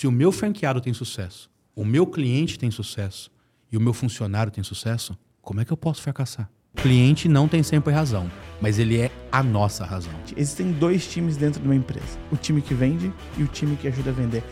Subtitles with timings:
[0.00, 3.30] Se o meu franqueado tem sucesso, o meu cliente tem sucesso
[3.70, 6.50] e o meu funcionário tem sucesso, como é que eu posso fracassar?
[6.72, 8.30] O cliente não tem sempre razão,
[8.62, 10.10] mas ele é a nossa razão.
[10.34, 13.88] Existem dois times dentro de uma empresa: o time que vende e o time que
[13.88, 14.42] ajuda a vender.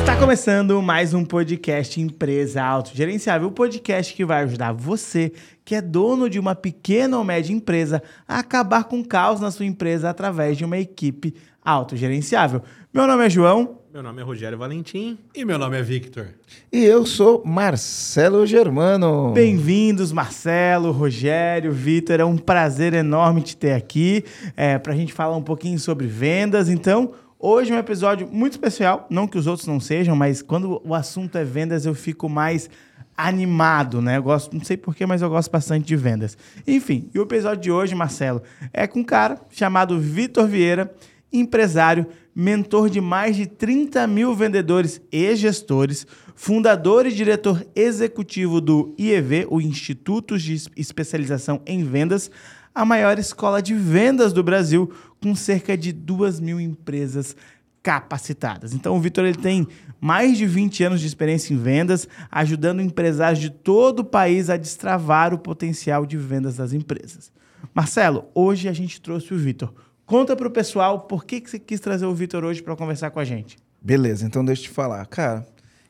[0.00, 5.34] Está começando mais um podcast Empresa Autogerenciável, o podcast que vai ajudar você,
[5.66, 9.50] que é dono de uma pequena ou média empresa, a acabar com o caos na
[9.50, 11.34] sua empresa através de uma equipe
[11.64, 12.62] autogerenciável.
[12.94, 13.78] Meu nome é João.
[13.90, 15.18] Meu nome é Rogério Valentim.
[15.34, 16.28] E meu nome é Victor.
[16.70, 19.32] E eu sou Marcelo Germano.
[19.32, 22.20] Bem-vindos, Marcelo, Rogério, Vitor.
[22.20, 24.22] É um prazer enorme te ter aqui
[24.54, 26.68] é, para a gente falar um pouquinho sobre vendas.
[26.68, 29.06] Então, hoje é um episódio muito especial.
[29.08, 32.68] Não que os outros não sejam, mas quando o assunto é vendas, eu fico mais
[33.16, 34.18] animado, né?
[34.18, 36.36] Eu gosto, não sei porquê, mas eu gosto bastante de vendas.
[36.66, 40.92] Enfim, e o episódio de hoje, Marcelo, é com um cara chamado Vitor Vieira,
[41.32, 48.94] empresário mentor de mais de 30 mil vendedores e gestores, fundador e diretor executivo do
[48.98, 52.30] IEV, o Instituto de Especialização em Vendas,
[52.74, 54.90] a maior escola de vendas do Brasil,
[55.22, 57.36] com cerca de 2 mil empresas
[57.82, 58.72] capacitadas.
[58.72, 59.66] Então, o Vitor ele tem
[60.00, 64.56] mais de 20 anos de experiência em vendas, ajudando empresários de todo o país a
[64.56, 67.32] destravar o potencial de vendas das empresas.
[67.74, 69.72] Marcelo, hoje a gente trouxe o Vitor
[70.12, 73.10] Conta para o pessoal por que, que você quis trazer o Vitor hoje para conversar
[73.10, 73.56] com a gente.
[73.80, 75.06] Beleza, então deixa eu te falar.
[75.06, 75.46] Cara,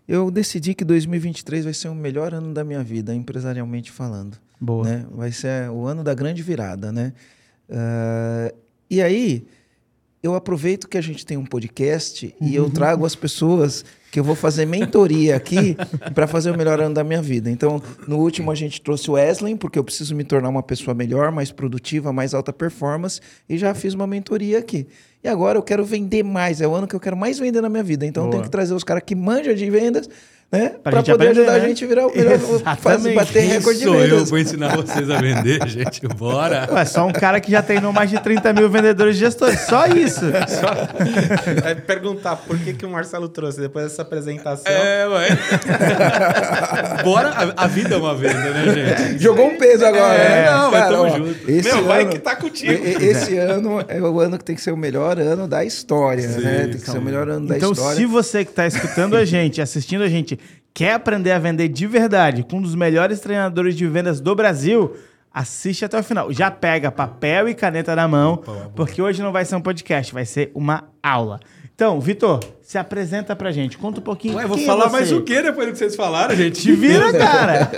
[0.07, 4.39] eu decidi que 2023 vai ser o melhor ano da minha vida, empresarialmente falando.
[4.61, 4.85] Boa.
[4.85, 5.07] Né?
[5.11, 7.13] Vai ser o ano da grande virada, né?
[7.69, 8.57] Uh,
[8.89, 9.45] e aí,
[10.23, 14.25] eu aproveito que a gente tem um podcast e eu trago as pessoas que eu
[14.25, 15.75] vou fazer mentoria aqui
[16.15, 17.51] para fazer o melhor ano da minha vida.
[17.51, 20.95] Então, no último a gente trouxe o Wesley, porque eu preciso me tornar uma pessoa
[20.95, 24.87] melhor, mais produtiva, mais alta performance, e já fiz uma mentoria aqui.
[25.25, 27.71] E agora eu quero vender mais, é o ano que eu quero mais vender na
[27.71, 28.05] minha vida.
[28.05, 30.07] Então, eu tenho que trazer os caras que manjam de vendas
[30.53, 30.75] né?
[30.83, 31.65] Para poder aprender, ajudar né?
[31.65, 32.39] a gente a virar o melhor,
[32.77, 34.09] fazer, bater recorde de vendas.
[34.11, 36.07] Sou eu vou ensinar vocês a vender, gente.
[36.09, 36.69] Bora.
[36.71, 39.61] Ué, só um cara que já treinou mais de 30 mil vendedores e gestores.
[39.61, 40.21] Só isso.
[40.21, 41.67] Só...
[41.67, 44.71] É perguntar por que, que o Marcelo trouxe depois dessa apresentação.
[44.71, 45.29] É, ué.
[47.03, 47.31] Bora.
[47.31, 49.23] A, a, vida é uma venda, né, gente?
[49.23, 50.15] Jogou um peso agora.
[50.15, 50.51] É, né?
[50.51, 51.51] Não, mas tamo junto.
[51.51, 52.73] Esse Meu, ano, vai que tá contigo.
[52.73, 56.43] Esse ano é o ano que tem que ser o melhor ano da história, Sim,
[56.43, 56.69] né?
[56.71, 57.95] Tem que ser o melhor ano da então, história.
[57.95, 60.39] Então, se você que está escutando a gente, assistindo a gente,
[60.75, 64.95] Quer aprender a vender de verdade com um dos melhores treinadores de vendas do Brasil?
[65.33, 66.33] Assiste até o final.
[66.33, 68.43] Já pega papel e caneta na mão,
[68.75, 71.41] porque hoje não vai ser um podcast, vai ser uma aula.
[71.75, 73.77] Então, Vitor, se apresenta pra gente.
[73.77, 74.37] Conta um pouquinho.
[74.37, 76.61] Ué, vou é falar é mais o que depois do que vocês falaram, gente?
[76.61, 77.71] Te vira, cara!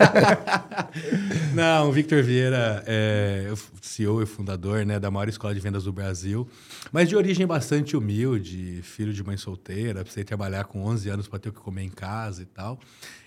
[1.57, 5.93] Não, o Victor Vieira é CEO e fundador né, da maior escola de vendas do
[5.93, 6.49] Brasil,
[6.91, 11.39] mas de origem bastante humilde, filho de mãe solteira, precisei trabalhar com 11 anos para
[11.39, 12.81] ter o que comer em casa e tal.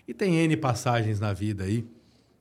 [0.05, 1.85] E tem N passagens na vida aí.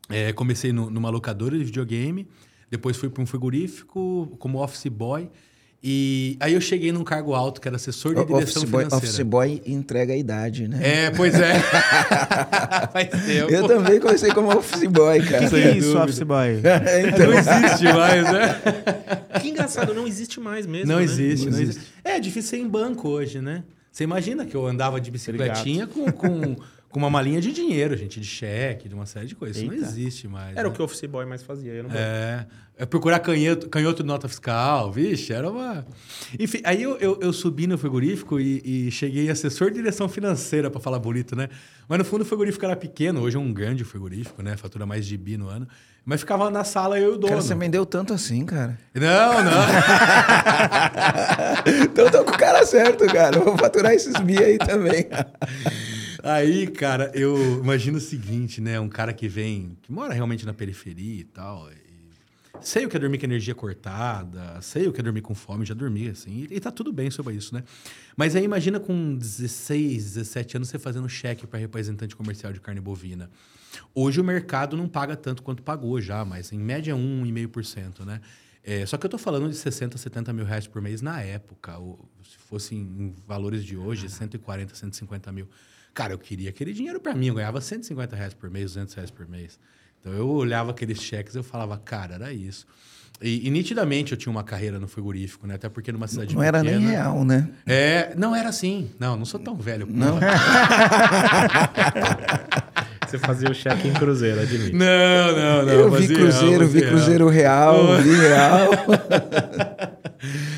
[0.09, 2.27] É, comecei no, numa locadora de videogame,
[2.69, 5.31] depois fui para um frigorífico como office boy.
[5.89, 8.89] E aí eu cheguei num cargo alto, que era assessor de direção office financeira.
[8.89, 10.81] Boy, office boy entrega a idade, né?
[10.83, 11.61] É, pois é.
[12.93, 13.53] Faz tempo.
[13.53, 15.47] Eu também comecei como office boy, cara.
[15.47, 16.59] O que, que, é isso, office boy?
[16.59, 17.31] então.
[17.31, 18.61] Não existe mais, né?
[19.41, 21.05] Que engraçado, não existe mais mesmo, Não né?
[21.05, 21.79] existe, não, não existe.
[21.79, 21.93] existe.
[22.03, 23.63] É, difícil ser em banco hoje, né?
[23.93, 26.57] Você imagina que eu andava de bicicletinha com, com
[26.97, 29.59] com uma malinha de dinheiro, gente, de cheque, de uma série de coisas.
[29.59, 29.75] Eita.
[29.75, 30.57] Isso não existe mais.
[30.57, 30.69] Era né?
[30.71, 31.71] o que o office boy mais fazia.
[31.71, 35.85] Eu não é, é procurar canhoto, canhoto de nota fiscal, vixe, era uma...
[36.41, 40.71] Enfim, aí eu, eu, eu subi no frigorífico e, e, cheguei assessor de direção financeira,
[40.71, 41.51] para falar bonito, né?
[41.87, 44.57] Mas no fundo o frigorífico era pequeno, hoje é um grande frigorífico, né?
[44.57, 45.69] Fatura mais de bi no ano.
[46.03, 47.29] Mas ficava na sala eu e o dono.
[47.29, 48.79] Cara, você vendeu tanto assim, cara.
[48.95, 49.53] Não, não.
[51.85, 53.39] então tô com o cara certo, cara.
[53.39, 55.07] Vou faturar esses bi aí também.
[56.29, 58.81] Aí, cara, eu imagino o seguinte, né?
[58.81, 61.71] Um cara que vem, que mora realmente na periferia e tal.
[61.71, 61.77] E
[62.61, 65.65] sei o que é dormir com energia cortada, sei o que é dormir com fome,
[65.65, 66.49] já dormi, assim.
[66.51, 67.63] E, e tá tudo bem sobre isso, né?
[68.17, 72.81] Mas aí imagina com 16, 17 anos você fazendo cheque para representante comercial de carne
[72.81, 73.31] bovina.
[73.95, 78.21] Hoje o mercado não paga tanto quanto pagou já, mas em média 1,5%, né?
[78.65, 81.79] É, só que eu tô falando de 60, 70 mil reais por mês na época.
[81.79, 85.49] Ou, se fosse em valores de hoje, 140, 150 mil.
[85.97, 87.29] Cara, eu queria aquele dinheiro para mim.
[87.29, 89.59] Eu ganhava 150 reais por mês, 200 reais por mês.
[89.99, 92.67] Então eu olhava aqueles cheques e eu falava, cara, era isso.
[93.19, 95.55] E, e, nitidamente eu tinha uma carreira no frigorífico, né?
[95.55, 96.63] Até porque numa cidade não pequena...
[96.63, 97.49] Não era nem real, né?
[97.67, 98.91] É, não era assim.
[99.01, 99.89] Não, não sou tão velho.
[99.91, 100.21] Não.
[103.07, 104.77] Você fazia o cheque em cruzeiro, admito.
[104.77, 105.73] Não, não, não.
[105.73, 108.71] Eu vi cruzeiro, real, vi cruzeiro real, real vi real.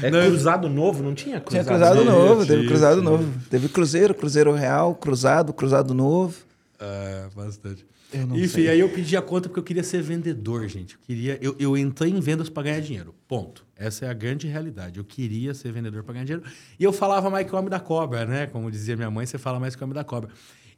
[0.02, 3.10] É Não, cruzado novo, não tinha Tinha cruzado, cruzado Tinha, novo, teve tinha, cruzado tinha.
[3.10, 3.32] novo.
[3.50, 6.36] Teve cruzeiro, cruzeiro real, cruzado, cruzado novo.
[6.78, 7.86] É, bastante.
[8.12, 8.68] Eu não Enfim, sei.
[8.70, 10.94] aí eu pedi a conta porque eu queria ser vendedor, gente.
[10.94, 13.14] Eu, queria, eu, eu entrei em vendas para ganhar dinheiro.
[13.26, 13.66] Ponto.
[13.76, 14.98] Essa é a grande realidade.
[14.98, 16.44] Eu queria ser vendedor para ganhar dinheiro.
[16.78, 18.46] E eu falava mais que o homem da cobra, né?
[18.46, 20.30] Como dizia minha mãe, você fala mais que o homem da cobra.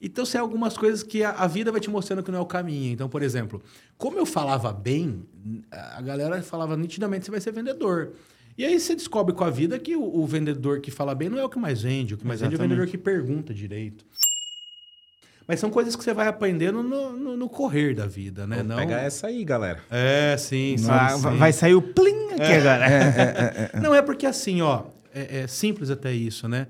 [0.03, 2.47] Então, são algumas coisas que a, a vida vai te mostrando que não é o
[2.47, 2.91] caminho.
[2.93, 3.63] Então, por exemplo,
[3.99, 5.23] como eu falava bem,
[5.71, 8.13] a galera falava nitidamente você vai ser vendedor.
[8.61, 11.39] E aí você descobre com a vida que o, o vendedor que fala bem não
[11.39, 12.13] é o que mais vende.
[12.13, 12.79] O que mais vende é o Exatamente.
[12.79, 14.05] vendedor que pergunta direito.
[15.49, 18.57] Mas são coisas que você vai aprendendo no, no- no correr da vida, né?
[18.57, 18.77] Vamos Não...
[18.77, 19.81] pegar essa aí, galera.
[19.91, 21.37] É, sim, sim, Vai, sim.
[21.39, 22.87] vai sair o plim aqui agora.
[23.83, 24.85] Não, é porque assim, ó,
[25.15, 26.67] é, é simples até isso, né?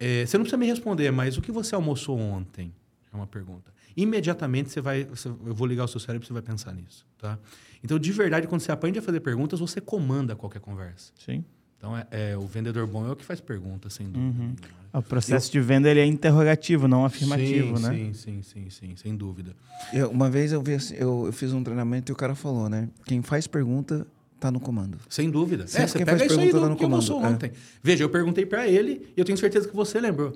[0.00, 2.74] É, você não precisa me responder, mas o que você almoçou ontem?
[3.12, 3.70] É uma pergunta.
[3.96, 7.06] Imediatamente você vai, você- eu vou ligar o seu cérebro e você vai pensar nisso,
[7.18, 7.38] tá?
[7.82, 11.12] Então, de verdade, quando você aprende a fazer perguntas, você comanda qualquer conversa.
[11.18, 11.44] Sim.
[11.78, 14.20] Então, é, é, o vendedor bom é o que faz perguntas, sem dúvida.
[14.34, 14.54] nenhuma, né?
[14.92, 17.94] O processo de venda ele é interrogativo, não afirmativo, sim, né?
[17.94, 19.56] Sim, sim, sim, sim, sem dúvida.
[19.92, 22.68] Eu- uma vez eu, vi, assim- eu, eu fiz um treinamento e o cara falou,
[22.68, 22.90] né?
[23.06, 24.06] Quem faz pergunta
[24.38, 24.98] tá no comando.
[25.08, 25.66] Sem dúvida.
[25.66, 27.14] Sempre é, você quem pega faz isso aí do no que comando, é.
[27.14, 27.52] ontem.
[27.82, 30.32] Veja, eu perguntei pra ele e eu tenho certeza que você lembrou.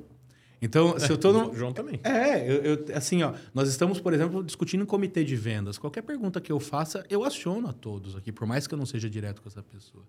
[0.64, 1.52] Então, se eu tô no...
[1.54, 2.00] João também.
[2.02, 5.76] É, eu, eu- assim, ó, nós estamos, por exemplo, discutindo em comitê de vendas.
[5.76, 8.86] Qualquer pergunta que eu faça, eu aciono a todos aqui, por mais que eu não
[8.86, 10.04] seja direto com essa pessoa.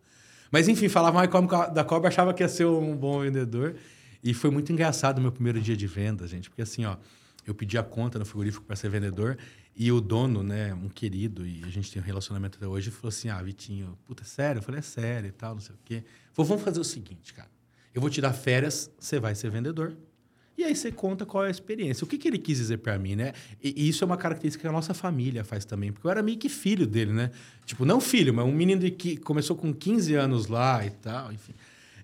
[0.50, 3.75] Mas, enfim, falava mais como da cobra, achava que ia ser um bom vendedor.
[4.24, 6.96] E foi muito engraçado o meu primeiro dia de venda, gente, porque assim, ó,
[7.46, 9.38] eu pedi a conta no frigorífico para ser vendedor
[9.75, 13.10] e o dono, né, um querido, e a gente tem um relacionamento até hoje, falou
[13.10, 14.60] assim: Ah, Vitinho, puta, é sério?
[14.60, 16.04] Eu falei: É sério e tal, não sei o quê.
[16.31, 17.50] Falou: Vamos fazer o seguinte, cara.
[17.94, 19.96] Eu vou te dar férias, você vai ser vendedor.
[20.57, 22.06] E aí você conta qual é a experiência.
[22.06, 23.34] O que, que ele quis dizer pra mim, né?
[23.62, 26.38] E, isso é uma característica que a nossa família faz também, porque eu era meio
[26.38, 27.31] que filho dele, né?
[27.66, 31.54] Tipo, não filho, mas um menino que começou com 15 anos lá e tal, enfim.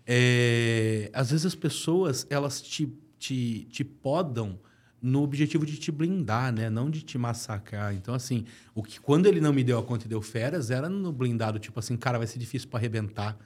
[0.06, 4.60] É, às vezes as pessoas, elas te, te, te podam
[5.02, 6.70] no objetivo de te blindar, né?
[6.70, 7.94] Não de te massacrar.
[7.94, 8.46] Então, assim,
[8.76, 11.58] o que quando ele não me deu a conta e deu férias, era no blindado,
[11.58, 13.38] tipo assim, cara, vai ser difícil pra arrebentar.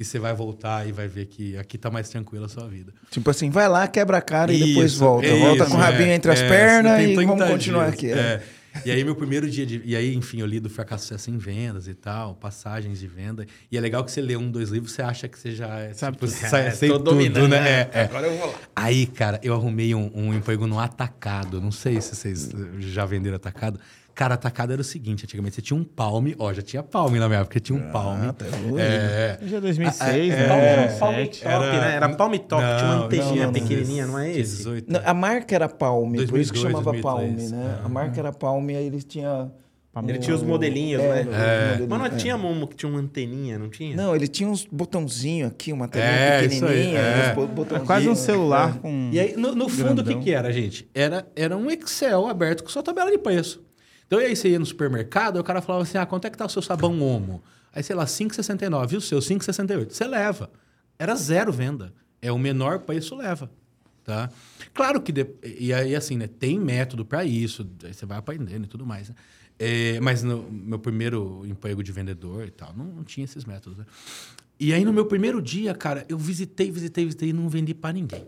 [0.00, 2.90] E você vai voltar e vai ver que aqui tá mais tranquila a sua vida.
[3.10, 5.26] Tipo assim, vai lá, quebra a cara e depois Isso, volta.
[5.26, 7.90] é volta isso, com o rabinho é, entre as é, pernas e 30 vamos continuar
[7.90, 8.10] dias, aqui.
[8.10, 8.16] é.
[8.18, 8.42] é.
[8.84, 9.82] E aí, meu primeiro dia de.
[9.84, 13.44] E aí, enfim, eu li do fracasso sucesso em vendas e tal, passagens de venda.
[13.70, 15.92] E é legal que você lê um, dois livros, você acha que você já é.
[15.92, 16.26] Sabe tipo,
[16.56, 17.60] É, sei tô tudo, dominando, né?
[17.60, 17.90] né?
[17.92, 18.04] É, é.
[18.04, 18.54] Agora eu vou lá.
[18.76, 21.60] Aí, cara, eu arrumei um, um emprego no atacado.
[21.60, 23.80] Não sei se vocês já venderam atacado.
[24.14, 27.28] Cara, atacado era o seguinte: antigamente você tinha um palme, ó, já tinha palme na
[27.28, 28.28] minha época, tinha um palme.
[28.28, 30.44] até hoje, é, Já é 2006, É, né?
[30.44, 31.40] é, 2007.
[31.42, 31.94] Top, né?
[31.96, 34.56] Era Palm Top, tinha uma Não, anteninha não, não, pequenininha, não é esse?
[34.58, 34.92] 18.
[34.92, 37.78] Não, a marca era Palme, por isso que 2002, chamava 2003, Palme, né?
[37.82, 37.86] é.
[37.86, 39.52] A marca era Palme, aí eles tinham...
[40.06, 41.24] Ele tinha os modelinhos, É, né?
[41.24, 42.10] modelinhos, Mas não é.
[42.10, 43.96] tinha um que tinha uma anteninha, não tinha?
[43.96, 47.30] Não, ele tinha uns botãozinhos aqui, uma telinha É, pequenininha, é.
[47.30, 47.86] uns bo- É botãozinhos.
[47.88, 49.10] quase um celular com.
[49.12, 50.88] E aí, no, no fundo, o que, que era, gente?
[50.94, 53.60] Era, era um Excel aberto com sua tabela de preço.
[54.10, 56.44] Então, aí você ia no supermercado, o cara falava assim, ah, quanto é que tá
[56.44, 57.40] o seu sabão Omo?
[57.72, 58.92] Aí, sei lá, 5,69.
[58.94, 59.92] E o seu, 5,68.
[59.92, 60.50] Você leva.
[60.98, 61.94] Era zero venda.
[62.20, 63.48] É o menor preço, leva.
[64.02, 64.28] Tá?
[64.74, 65.12] Claro que...
[65.12, 66.26] de- E aí, assim, né?
[66.26, 67.64] Tem método para isso.
[67.80, 69.14] Você vai aprendendo e tudo mais, né?
[69.56, 73.78] É, mas no meu primeiro emprego de vendedor e tal, não, não tinha esses métodos,
[73.78, 73.86] né?
[74.58, 77.92] E aí, no meu primeiro dia, cara, eu visitei, visitei, visitei e não vendi para
[77.92, 78.26] ninguém.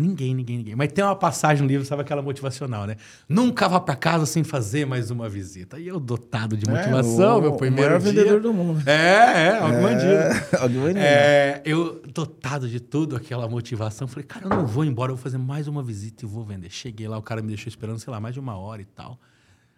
[0.00, 0.76] Ninguém, ninguém, ninguém.
[0.76, 2.94] Mas tem uma passagem no livro, sabe aquela motivacional, né?
[3.28, 5.76] Nunca vá para casa sem fazer mais uma visita.
[5.80, 8.12] E eu, dotado de motivação, É, o- meu o primeiro maior dia...
[8.12, 8.88] vendedor do mundo.
[8.88, 10.12] É, é, bandido.
[10.12, 10.98] É, algo bandido.
[11.00, 15.22] É, eu, dotado de tudo, aquela motivação, falei, cara, eu não vou embora, eu vou
[15.22, 16.70] fazer mais uma visita e vou vender.
[16.70, 19.18] Cheguei lá, o cara me deixou esperando, sei lá, mais de uma hora e tal.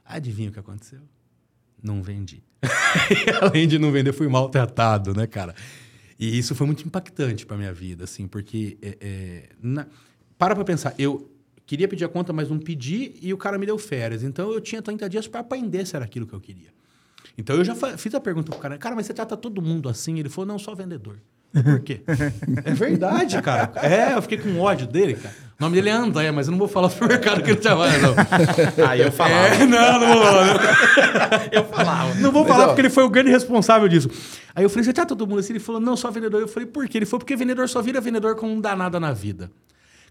[0.04, 1.00] Adivinha o que aconteceu?
[1.82, 2.42] Não vendi.
[3.40, 5.54] Além de não vender, fui maltratado, né, cara?
[6.18, 8.76] E isso foi muito impactante pra minha vida, assim, porque.
[8.82, 9.86] é, é, na-
[10.40, 11.30] para pra pensar, eu
[11.66, 14.23] queria pedir a conta, mas não pedi e o cara me deu férias.
[14.23, 16.70] Então eu tinha 30 dias para aprender se era aquilo que eu queria.
[17.37, 20.18] Então eu já fiz a pergunta pro cara, cara, mas você trata todo mundo assim?
[20.18, 21.18] Ele falou, não, só vendedor.
[21.52, 22.00] Por quê?
[22.64, 23.70] é verdade, cara.
[23.82, 25.35] É, eu fiquei com ódio dele, cara.
[25.59, 27.99] O nome dele é André, mas eu não vou falar pro mercado que ele trabalha,
[27.99, 28.14] não.
[28.88, 29.47] Aí eu falava.
[29.47, 31.49] É, não, não vou falar.
[31.52, 32.14] Eu falava.
[32.14, 34.09] Não vou Mas, falar ó, porque ele foi o grande responsável disso.
[34.54, 35.52] Aí eu falei, você tá todo mundo assim?
[35.52, 36.40] Ele falou, não, só vendedor.
[36.40, 36.97] Eu falei, por quê?
[36.97, 39.50] Ele falou, porque vendedor só vira vendedor com um danada na vida.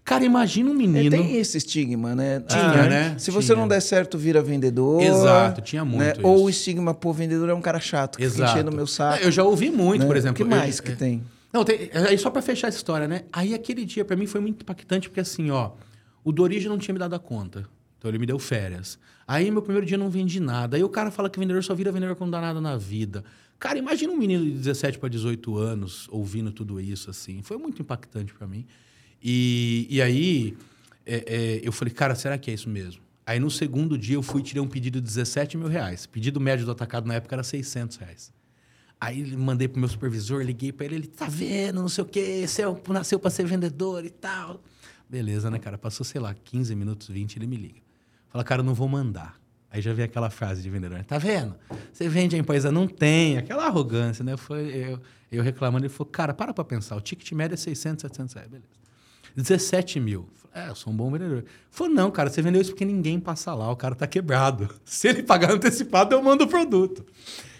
[0.04, 1.10] Cara, imagina um É, menino.
[1.10, 2.40] tem esse estigma, né?
[2.40, 3.14] Tinha, Ah, né?
[3.18, 3.58] Se você Tinha.
[3.58, 5.00] não der certo, vira vendedor.
[5.02, 6.14] Exato, tinha muito né?
[6.22, 8.50] Ou o estigma, pô, vendedor é um cara chato, que Exato.
[8.52, 9.22] enchendo meu saco.
[9.22, 10.06] Eu já ouvi muito, né?
[10.06, 10.32] por exemplo.
[10.32, 11.22] O que eu- mais que é- tem?
[11.52, 13.22] Não, tem, aí só pra fechar essa história, né?
[13.32, 15.70] Aí aquele dia pra mim foi muito impactante, porque assim, ó,
[16.24, 17.66] o Dorige não tinha me dado a conta.
[17.98, 18.98] Então ele me deu férias.
[19.28, 20.76] Aí meu primeiro dia eu não vendi nada.
[20.76, 23.22] Aí o cara fala que vendedor só vira vendedor quando não dá nada na vida.
[23.58, 27.42] Cara, imagina um menino de 17 para 18 anos ouvindo tudo isso, assim.
[27.42, 28.64] Foi muito impactante para mim.
[29.22, 30.56] E, e aí,
[31.04, 33.02] é, é, eu falei, cara, será que é isso mesmo?
[33.26, 36.06] Aí, no segundo dia, eu fui e tirei um pedido de 17 mil reais.
[36.06, 38.32] Pedido médio do atacado na época era 600 reais.
[39.00, 42.44] Aí, mandei pro meu supervisor, liguei para ele, ele, tá vendo, não sei o quê,
[42.46, 44.62] você é nasceu para ser vendedor e tal.
[45.08, 45.78] Beleza, né, cara?
[45.78, 47.80] Passou, sei lá, 15 minutos, 20, ele me liga.
[48.28, 49.40] Fala, cara, eu não vou mandar.
[49.70, 51.54] Aí já vem aquela frase de vendedor, tá vendo?
[51.92, 54.36] Você vende a empresa, não tem, aquela arrogância, né?
[54.36, 55.00] Foi eu,
[55.30, 58.50] eu reclamando, ele falou, cara, para pra pensar, o ticket médio é 600, 700 reais,
[58.50, 58.79] beleza.
[59.36, 60.28] 17 mil.
[60.52, 61.44] Falei, é, eu sou um bom vendedor.
[61.70, 64.68] Falou, não, cara, você vendeu isso porque ninguém passa lá, o cara tá quebrado.
[64.84, 67.04] Se ele pagar antecipado, eu mando o produto.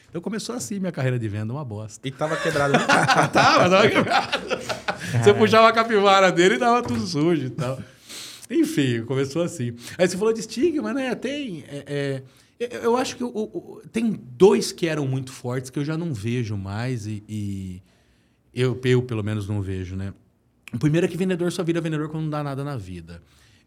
[0.09, 2.07] Então começou assim minha carreira de venda, uma bosta.
[2.07, 2.73] E tava quebrado.
[2.73, 2.79] né?
[3.33, 4.39] tava, tava quebrado.
[5.23, 7.79] Você puxava a capivara dele e tava tudo sujo e tal.
[8.51, 9.73] Enfim, começou assim.
[9.97, 11.15] Aí você falou de estigma, né?
[11.15, 11.65] Tem.
[11.69, 12.23] é,
[12.59, 15.97] é, eu acho que o, o- tem dois que eram muito fortes que eu já
[15.97, 17.83] não vejo mais e, e
[18.53, 20.13] eu, eu, pelo menos, não vejo, né?
[20.73, 23.23] O primeiro é que vendedor só vira vendedor quando não dá nada na vida.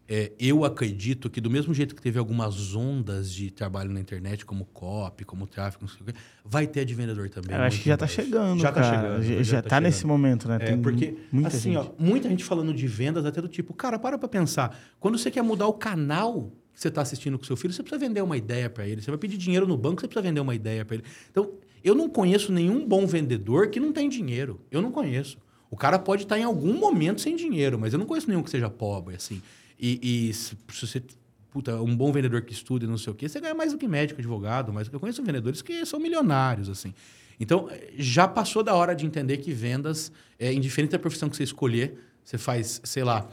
[0.06, 4.44] É, eu acredito que, do mesmo jeito que teve algumas ondas de trabalho na internet,
[4.44, 6.12] como copy, como tráfego, não sei o quê,
[6.44, 7.56] vai ter de vendedor também.
[7.56, 8.12] Eu acho que já tá mais.
[8.12, 8.96] chegando, Já tá cara.
[9.02, 10.12] chegando, Já, já já tá tá nesse chegando.
[10.12, 10.56] momento, né?
[10.56, 11.78] É, Tem porque, muita assim, gente.
[11.78, 14.78] ó, muita gente falando de vendas, até do tipo, cara, para pra pensar.
[15.00, 17.98] Quando você quer mudar o canal que você está assistindo com seu filho, você precisa
[17.98, 19.00] vender uma ideia para ele.
[19.00, 21.04] Você vai pedir dinheiro no banco, você precisa vender uma ideia para ele.
[21.30, 21.50] Então,
[21.82, 24.60] eu não conheço nenhum bom vendedor que não tem dinheiro.
[24.70, 25.38] Eu não conheço.
[25.74, 28.50] O cara pode estar em algum momento sem dinheiro, mas eu não conheço nenhum que
[28.50, 29.42] seja pobre, assim.
[29.76, 31.02] E, e se, se você
[31.50, 33.78] puta, um bom vendedor que estuda e não sei o quê, você ganha mais do
[33.78, 36.94] que médico, advogado, mas eu conheço vendedores que são milionários, assim.
[37.40, 41.36] Então, eh, já passou da hora de entender que vendas, é, indiferente da profissão que
[41.36, 43.28] você escolher, você faz, sei lá,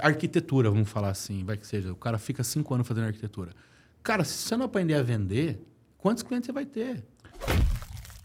[0.00, 1.92] arquitetura, vamos falar assim, vai que seja.
[1.92, 3.52] O cara fica cinco anos fazendo arquitetura.
[4.02, 5.60] Cara, se você não aprender a vender,
[5.98, 7.04] quantos clientes você vai ter?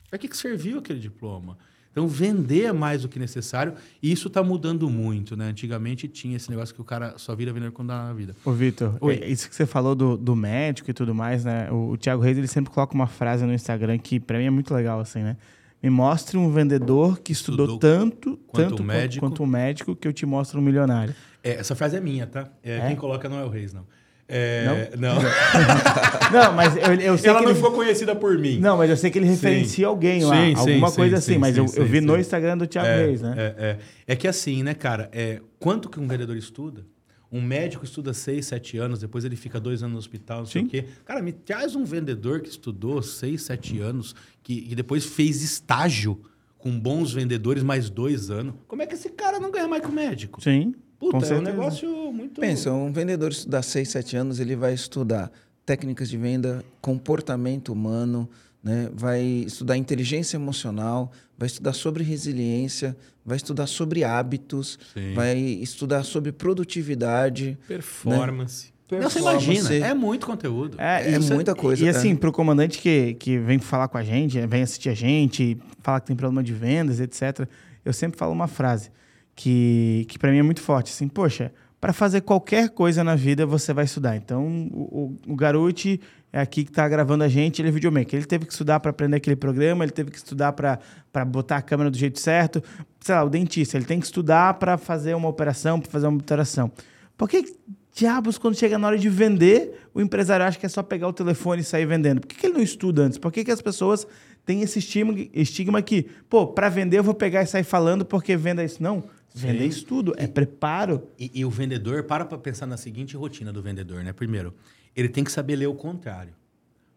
[0.09, 1.57] Para que, que serviu aquele diploma?
[1.97, 3.73] Então, vender é mais do que necessário
[4.03, 5.45] e isso está mudando muito, né?
[5.45, 8.35] Antigamente tinha esse negócio que o cara só vira vendedor quando dá na vida.
[8.45, 11.71] Ô, Vitor, é, isso que você falou do, do médico e tudo mais, né?
[11.71, 14.49] O, o Thiago Reis, ele sempre coloca uma frase no Instagram que pra mim é
[14.51, 15.37] muito legal, assim, né?
[15.81, 19.25] Me mostre um vendedor que estudou, Estudou tanto, quanto tanto um médico.
[19.25, 21.15] quanto um médico que eu te mostro um milionário.
[21.43, 22.47] É, essa frase é minha, tá?
[22.63, 22.87] É, É?
[22.87, 23.85] Quem coloca não é o Reis, não.
[24.29, 25.15] É, não?
[26.31, 27.55] Não, mas eu, eu sei Ela que não ele...
[27.55, 28.59] ficou conhecida por mim.
[28.59, 31.31] Não, mas eu sei que ele referencia alguém lá, Sim, sim, alguma sim, coisa sim,
[31.31, 32.19] assim, mas sim, eu, eu sim, vi no sim.
[32.19, 33.33] Instagram do Thiago é, Reis, né?
[33.37, 33.77] É, é.
[34.05, 35.09] É que assim, né, cara?
[35.13, 36.85] É, quanto que um vendedor estuda?
[37.31, 40.61] Um médico estuda seis, sete anos, depois ele fica dois anos no hospital, não sei
[40.61, 40.67] Sim.
[40.67, 40.85] o quê.
[41.05, 46.21] Cara, me traz um vendedor que estudou seis, sete anos, que, que depois fez estágio
[46.57, 48.55] com bons vendedores mais dois anos.
[48.67, 50.41] Como é que esse cara não ganha mais que o médico?
[50.41, 52.39] Sim, com Puta, é um negócio muito...
[52.41, 55.31] Pensa, um vendedor estudar 6, 7 anos, ele vai estudar
[55.65, 58.29] técnicas de venda, comportamento humano,
[58.63, 58.89] né?
[58.93, 65.13] vai estudar inteligência emocional, vai estudar sobre resiliência, vai estudar sobre hábitos, Sim.
[65.13, 67.57] vai estudar sobre produtividade.
[67.67, 68.73] Performance.
[68.89, 70.79] Não, você imagina, é muito conteúdo.
[70.79, 71.89] É, É você- muita coisa, E é.
[71.89, 75.99] assim, pro comandante que, que vem falar com a gente, vem assistir a gente, falar
[75.99, 77.45] que tem problema de vendas, etc.,
[77.83, 78.89] eu sempre falo uma frase
[79.37, 80.91] que, que para mim é muito forte.
[80.91, 84.17] Assim, poxa, para fazer qualquer coisa na vida, você vai estudar.
[84.17, 86.01] Então, o, o, o Garuti
[86.33, 88.17] é aqui que tá gravando a gente, ele é videomaker.
[88.17, 91.61] Ele teve que estudar para aprender aquele programa, ele teve que estudar para botar a
[91.61, 92.63] câmera do jeito certo.
[92.99, 96.17] Sei lá, o dentista, ele tem que estudar para fazer uma operação, para fazer uma
[96.17, 96.71] operação.
[97.15, 97.55] Por que
[97.93, 101.13] diabos, quando chega na hora de vender, o empresário acha que é só pegar o
[101.13, 102.21] telefone e sair vendendo?
[102.21, 103.19] Por que, que ele não estuda antes?
[103.19, 104.07] Por que, que as pessoas
[104.45, 108.35] têm esse estigma, estigma que, pô, para vender eu vou pegar e sair falando porque
[108.35, 108.81] venda é isso?
[108.81, 109.03] Não.
[109.37, 111.07] Vender é estudo, é preparo.
[111.17, 114.11] E, e o vendedor, para para pensar na seguinte rotina do vendedor, né?
[114.11, 114.53] Primeiro,
[114.95, 116.33] ele tem que saber ler o contrário.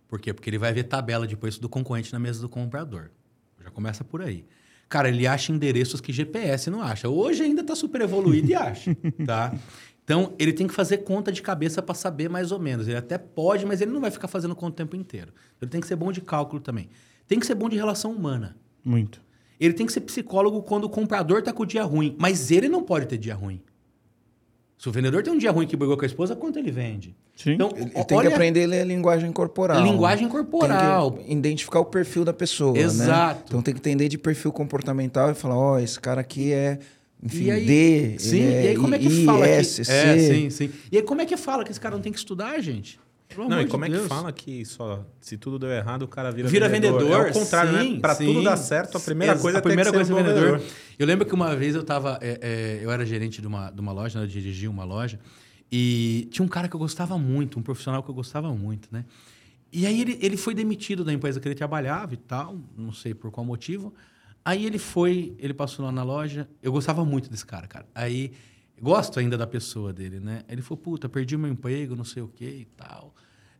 [0.09, 0.33] Por quê?
[0.33, 3.11] Porque ele vai ver tabela de preço do concorrente na mesa do comprador.
[3.63, 4.45] Já começa por aí.
[4.89, 7.09] Cara, ele acha endereços que GPS não acha.
[7.09, 9.55] Hoje ainda está super evoluído e acha, tá?
[10.03, 12.89] Então, ele tem que fazer conta de cabeça para saber mais ou menos.
[12.89, 15.33] Ele até pode, mas ele não vai ficar fazendo conta o tempo inteiro.
[15.63, 16.89] Ele tem que ser bom de cálculo também.
[17.29, 18.57] Tem que ser bom de relação humana.
[18.85, 19.23] Muito.
[19.61, 22.69] Ele tem que ser psicólogo quando o comprador tá com o dia ruim, mas ele
[22.69, 23.61] não pode ter dia ruim.
[24.79, 27.15] Se o vendedor tem um dia ruim que brigou com a esposa, quanto ele vende?
[27.37, 27.53] Sim.
[27.53, 29.83] Então, Ele, tem olha- que aprender a ler a linguagem corporal.
[29.85, 31.11] Linguagem corporal.
[31.11, 32.73] Tem que identificar o perfil da pessoa.
[32.73, 32.81] né?
[32.81, 33.43] Exato.
[33.49, 36.79] Então tem que entender de perfil comportamental e falar: ó, esse cara aqui é,
[37.23, 38.19] enfim, E aí, D.
[38.19, 39.85] sim, ele é e aí como é que I, fala S, que...
[39.85, 39.93] C.
[39.93, 40.71] É, sim, sim.
[40.91, 42.99] E aí como é que fala que esse cara não tem que estudar, gente?
[43.35, 46.09] Pelo Não, e de como é que fala que só se tudo deu errado, o
[46.09, 47.27] cara vira, Vira vendedor.
[47.27, 48.01] É o contrário, sim, né?
[48.01, 48.27] Pra sim.
[48.27, 50.59] tudo dar certo, a primeira coisa a é primeira que coisa ser é um vendedor.
[50.59, 50.77] vendedor.
[50.99, 52.19] Eu lembro que uma vez eu tava.
[52.21, 55.21] é, é, eu era gerente de uma, de uma loja, né, eu dirigia uma loja,
[55.71, 59.05] e tinha um cara que eu gostava muito, um profissional que eu gostava muito, né?
[59.73, 63.15] E aí ele, ele foi demitido da empresa que ele trabalhava e tal, não sei
[63.15, 63.95] por qual motivo.
[64.45, 66.49] Aí ele foi, ele passou lá na loja.
[66.63, 67.87] Eu gostava muito desse cara, cara.
[67.95, 68.33] Aí,
[68.81, 70.43] gosto ainda da pessoa dele, né?
[70.49, 73.15] Ele falou, puta, perdi meu emprego, não sei o que e tal.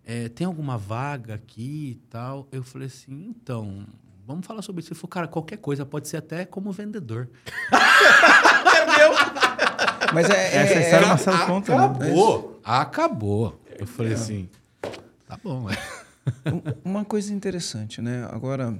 [0.05, 2.49] É, tem alguma vaga aqui e tal?
[2.51, 3.87] Eu falei assim, então,
[4.27, 4.93] vamos falar sobre isso.
[4.93, 7.29] Ele falou, cara, qualquer coisa, pode ser até como vendedor.
[10.13, 11.85] Mas é, é- Essa é- história o Marcelo conta, né?
[11.85, 12.61] Acabou.
[12.65, 13.61] Acabou.
[13.79, 14.49] Eu falei assim,
[15.27, 15.77] tá bom, é.
[16.51, 18.29] Um- Uma coisa interessante, né?
[18.33, 18.77] Agora,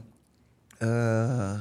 [0.81, 1.61] ah,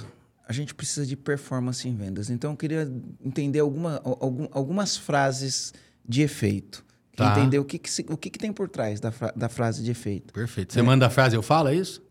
[0.50, 2.28] a gente precisa de performance em vendas.
[2.32, 2.92] Então, eu queria
[3.24, 5.72] entender alguma, algum- algumas frases
[6.04, 6.84] de efeito.
[7.16, 7.38] Tá.
[7.38, 9.92] Entender o, que, que, o que, que tem por trás da, fra- da frase de
[9.92, 10.34] efeito.
[10.34, 10.74] Perfeito.
[10.74, 12.02] Você manda a frase, eu falo, é isso?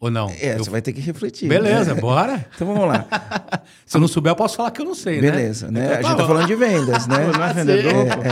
[0.00, 0.30] Ou não?
[0.30, 1.48] É, Eu- você vai ter que refletir.
[1.50, 2.00] Beleza, né?
[2.00, 2.46] bora.
[2.54, 3.06] Então, vamos lá.
[3.84, 5.30] Se eu não souber, eu posso falar que eu não sei, né?
[5.30, 5.80] Beleza, né?
[5.84, 7.16] Então A tá gente tá falando de vendas, né?
[7.36, 8.22] Não é vendedor, pô?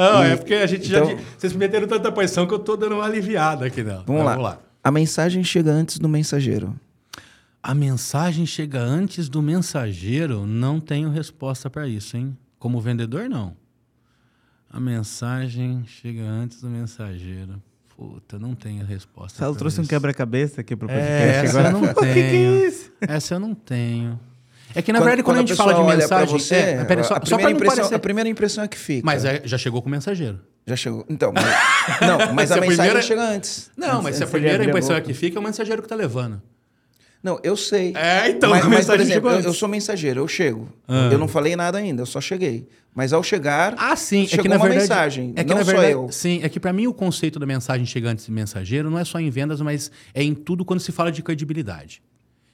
[0.00, 0.98] Não, E- é porque a gente já.
[1.04, 4.04] então- Vocês me meteram tanta pressão que eu tô dando uma aliviada aqui, não.
[4.04, 4.58] Vamos, Mas lá.
[4.82, 6.78] A mensagem chega antes do mensageiro.
[7.66, 10.44] A mensagem chega antes do mensageiro?
[10.46, 12.36] Não tenho resposta para isso, hein?
[12.58, 13.56] Como vendedor, não.
[14.70, 17.62] A mensagem chega antes do mensageiro.
[17.96, 19.38] Puta, não tenho resposta.
[19.38, 19.88] Pra trouxe um isso.
[19.88, 21.46] quebra-cabeça aqui pro É, podcast.
[21.46, 22.66] essa agora eu não O que, que é tenho.
[22.66, 22.92] isso?
[23.00, 24.20] Essa eu não tenho.
[24.74, 26.38] É que, na Quando- verdade, quando, a gente fala de mensagem.
[26.38, 27.94] você, é, só, a, só primeira pra não impressão, parecer.
[27.94, 29.06] a primeira impressão é que fica.
[29.06, 30.38] Mas é, já chegou com o mensageiro.
[30.66, 31.06] Já chegou.
[31.08, 31.44] Então, mas,
[32.06, 33.70] não, mas a a mensagem primeira- chega antes.
[33.74, 36.42] Não, mas se a primeira impressão é que fica, é o mensageiro que tá levando.
[37.24, 37.94] Não, eu sei.
[37.96, 40.68] É, então, mas, mas, por exemplo, eu, eu sou mensageiro, eu chego.
[40.86, 41.08] Ah.
[41.10, 42.68] Eu não falei nada ainda, eu só cheguei.
[42.94, 44.26] Mas ao chegar, Ah, sim.
[44.26, 45.32] chegou é que, na uma verdade, mensagem.
[45.34, 46.12] É que, não na só verdade, eu.
[46.12, 49.04] Sim, é que para mim o conceito da mensagem chega antes de mensageiro não é
[49.06, 52.02] só em vendas, mas é em tudo quando se fala de credibilidade.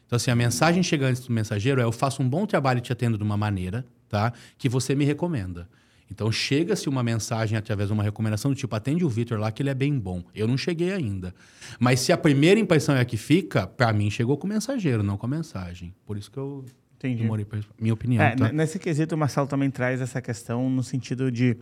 [0.07, 2.81] Então, assim, a mensagem chega antes do mensageiro é eu faço um bom trabalho e
[2.81, 4.33] te atendo de uma maneira, tá?
[4.57, 5.69] Que você me recomenda.
[6.11, 9.63] Então, chega-se uma mensagem através de uma recomendação do tipo, atende o Vitor lá que
[9.63, 10.23] ele é bem bom.
[10.35, 11.35] Eu não cheguei ainda.
[11.79, 15.03] Mas se a primeira impressão é a que fica, para mim chegou com o mensageiro,
[15.03, 15.95] não com a mensagem.
[16.05, 16.65] Por isso que eu
[16.99, 17.23] Entendi.
[17.23, 17.61] demorei pra...
[17.79, 18.53] Minha opinião, É, tá?
[18.53, 21.57] Nesse quesito, o Marcelo também traz essa questão no sentido de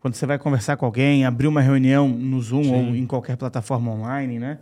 [0.00, 3.90] quando você vai conversar com alguém, abrir uma reunião no Zoom ou em qualquer plataforma
[3.90, 4.58] online, né?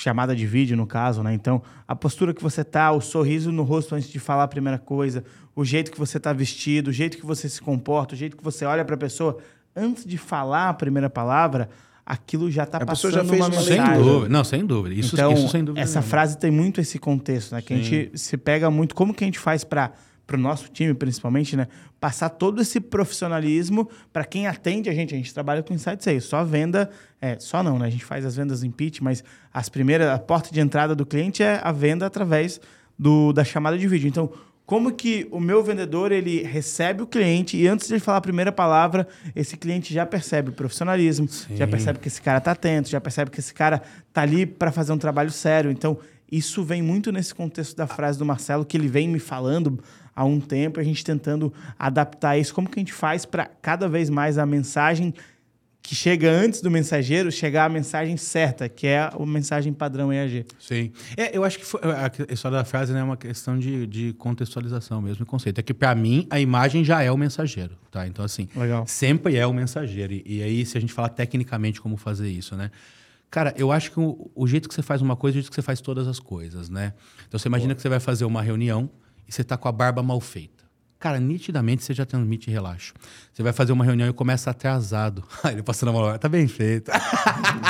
[0.00, 1.34] Chamada de vídeo, no caso, né?
[1.34, 4.78] Então, a postura que você tá, o sorriso no rosto antes de falar a primeira
[4.78, 5.24] coisa,
[5.56, 8.44] o jeito que você tá vestido, o jeito que você se comporta, o jeito que
[8.44, 9.38] você olha para a pessoa
[9.74, 11.68] antes de falar a primeira palavra,
[12.06, 14.02] aquilo já tá A pessoa passando já fez uma uma Sem mensagem.
[14.04, 14.28] dúvida.
[14.28, 14.94] Não, sem dúvida.
[14.94, 15.80] Isso, então, isso sem dúvida.
[15.82, 16.10] essa nenhuma.
[16.10, 17.60] frase tem muito esse contexto, né?
[17.60, 18.94] Que a gente se pega muito.
[18.94, 19.90] Como que a gente faz para
[20.36, 21.68] o nosso time, principalmente, né?
[22.00, 25.14] Passar todo esse profissionalismo para quem atende a gente.
[25.14, 26.24] A gente trabalha com Insight Sales.
[26.24, 27.86] Só venda, é, só não, né?
[27.86, 31.06] A gente faz as vendas em pitch, mas as primeiras, a porta de entrada do
[31.06, 32.60] cliente é a venda através
[32.98, 34.08] do, da chamada de vídeo.
[34.08, 34.30] Então,
[34.68, 38.20] como que o meu vendedor ele recebe o cliente e antes de ele falar a
[38.20, 42.90] primeira palavra, esse cliente já percebe o profissionalismo, já percebe que esse cara tá atento,
[42.90, 43.80] já percebe que esse cara
[44.12, 45.70] tá ali para fazer um trabalho sério.
[45.70, 45.98] Então,
[46.30, 49.82] isso vem muito nesse contexto da frase do Marcelo que ele vem me falando
[50.18, 52.52] há um tempo, a gente tentando adaptar isso.
[52.52, 55.14] Como que a gente faz para cada vez mais a mensagem
[55.80, 60.44] que chega antes do mensageiro chegar a mensagem certa, que é a mensagem padrão EAG.
[60.58, 60.90] Sim.
[61.16, 64.12] É, eu acho que foi- a história da frase né, é uma questão de, de
[64.14, 65.60] contextualização mesmo, e conceito.
[65.60, 68.06] É que, para mim, a imagem já é o mensageiro, tá?
[68.08, 68.86] Então, assim, Legal.
[68.88, 70.12] sempre é o mensageiro.
[70.12, 72.70] E, e aí, se a gente falar tecnicamente como fazer isso, né?
[73.30, 75.50] Cara, eu acho que o, o jeito que você faz uma coisa é o jeito
[75.50, 76.92] que você faz todas as coisas, né?
[77.28, 78.90] Então, você imagina que você vai fazer uma reunião
[79.28, 80.64] e você tá com a barba mal feita.
[80.98, 82.92] Cara, nitidamente você já transmite relaxo.
[83.32, 85.22] Você vai fazer uma reunião e começa atrasado.
[85.44, 86.90] Aí ele passando a mão, tá bem feito.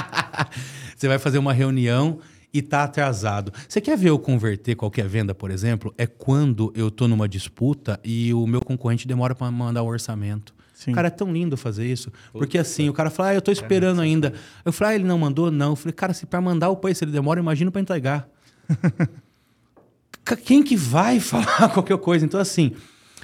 [0.96, 2.20] você vai fazer uma reunião
[2.54, 3.52] e tá atrasado.
[3.68, 5.92] Você quer ver eu converter qualquer venda, por exemplo?
[5.98, 10.54] É quando eu tô numa disputa e o meu concorrente demora para mandar o orçamento.
[10.72, 10.92] Sim.
[10.92, 12.10] Cara, é tão lindo fazer isso.
[12.32, 14.32] Porque assim, o cara fala, ah, eu tô esperando ainda.
[14.64, 15.50] Eu falei, ah, ele não mandou?
[15.50, 15.70] Não.
[15.70, 18.28] Eu falei, cara, se para mandar o preço ele demora, imagina para entregar.
[20.36, 22.24] Quem que vai falar qualquer coisa?
[22.24, 22.72] Então, assim,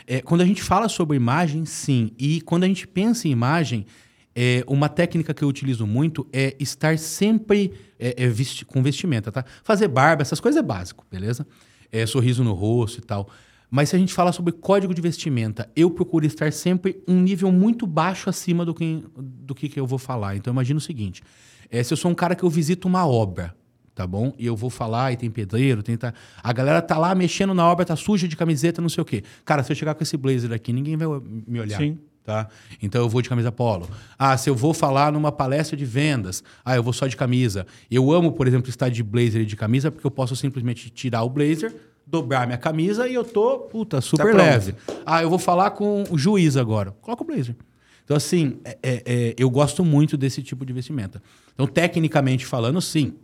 [0.06, 2.12] é, quando a gente fala sobre imagem, sim.
[2.18, 3.86] E quando a gente pensa em imagem,
[4.34, 9.30] é, uma técnica que eu utilizo muito é estar sempre é, é, vesti- com vestimenta,
[9.30, 9.44] tá?
[9.62, 11.46] Fazer barba, essas coisas é básico, beleza?
[11.92, 13.28] É, sorriso no rosto e tal.
[13.70, 17.50] Mas se a gente fala sobre código de vestimenta, eu procuro estar sempre um nível
[17.50, 20.36] muito baixo acima do que, do que, que eu vou falar.
[20.36, 21.22] Então, imagina o seguinte:
[21.70, 23.54] é, se eu sou um cara que eu visito uma obra,
[23.94, 24.34] tá bom?
[24.38, 26.12] E eu vou falar e tem pedreiro, tem tá...
[26.42, 29.22] a galera tá lá mexendo na obra, tá suja de camiseta, não sei o quê.
[29.44, 31.06] Cara, se eu chegar com esse blazer aqui, ninguém vai
[31.46, 31.78] me olhar.
[31.78, 31.98] Sim.
[32.24, 32.48] Tá?
[32.82, 33.86] Então eu vou de camisa polo.
[34.18, 37.66] Ah, se eu vou falar numa palestra de vendas, ah, eu vou só de camisa.
[37.90, 41.22] Eu amo, por exemplo, estar de blazer e de camisa, porque eu posso simplesmente tirar
[41.22, 41.76] o blazer,
[42.06, 44.38] dobrar minha camisa e eu tô, puta, super pronto.
[44.38, 44.74] leve.
[45.04, 46.92] Ah, eu vou falar com o juiz agora.
[47.02, 47.54] Coloca o blazer.
[48.04, 51.22] Então, assim, é- é- é, eu gosto muito desse tipo de vestimenta.
[51.52, 53.14] Então, tecnicamente falando, sim,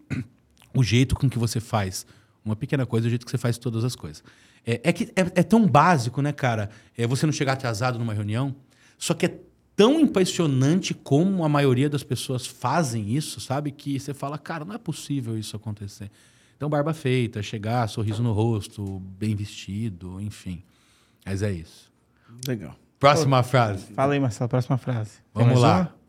[0.75, 2.07] o jeito com que você faz
[2.45, 4.23] uma pequena coisa, é o jeito que você faz todas as coisas.
[4.67, 6.71] É, é que é, é tão básico, né, cara?
[6.97, 8.55] É você não chegar atrasado numa reunião,
[8.99, 9.39] só que é
[9.77, 13.71] tão impressionante como a maioria das pessoas fazem isso, sabe?
[13.71, 16.11] Que você fala, cara, não é possível isso acontecer.
[16.57, 20.63] Então, barba feita, chegar, sorriso no rosto, bem vestido, enfim.
[21.25, 21.91] Mas é isso.
[22.47, 22.77] Legal.
[22.99, 23.87] Próxima frase.
[23.95, 25.13] Fala aí, Marcelo, próxima frase.
[25.33, 25.81] Vamos lá.
[25.81, 26.00] uma?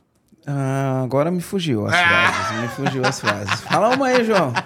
[0.46, 2.62] Ah, agora me fugiu as frases.
[2.62, 3.62] Me fugiu as frases.
[3.62, 4.52] Fala uma aí, João.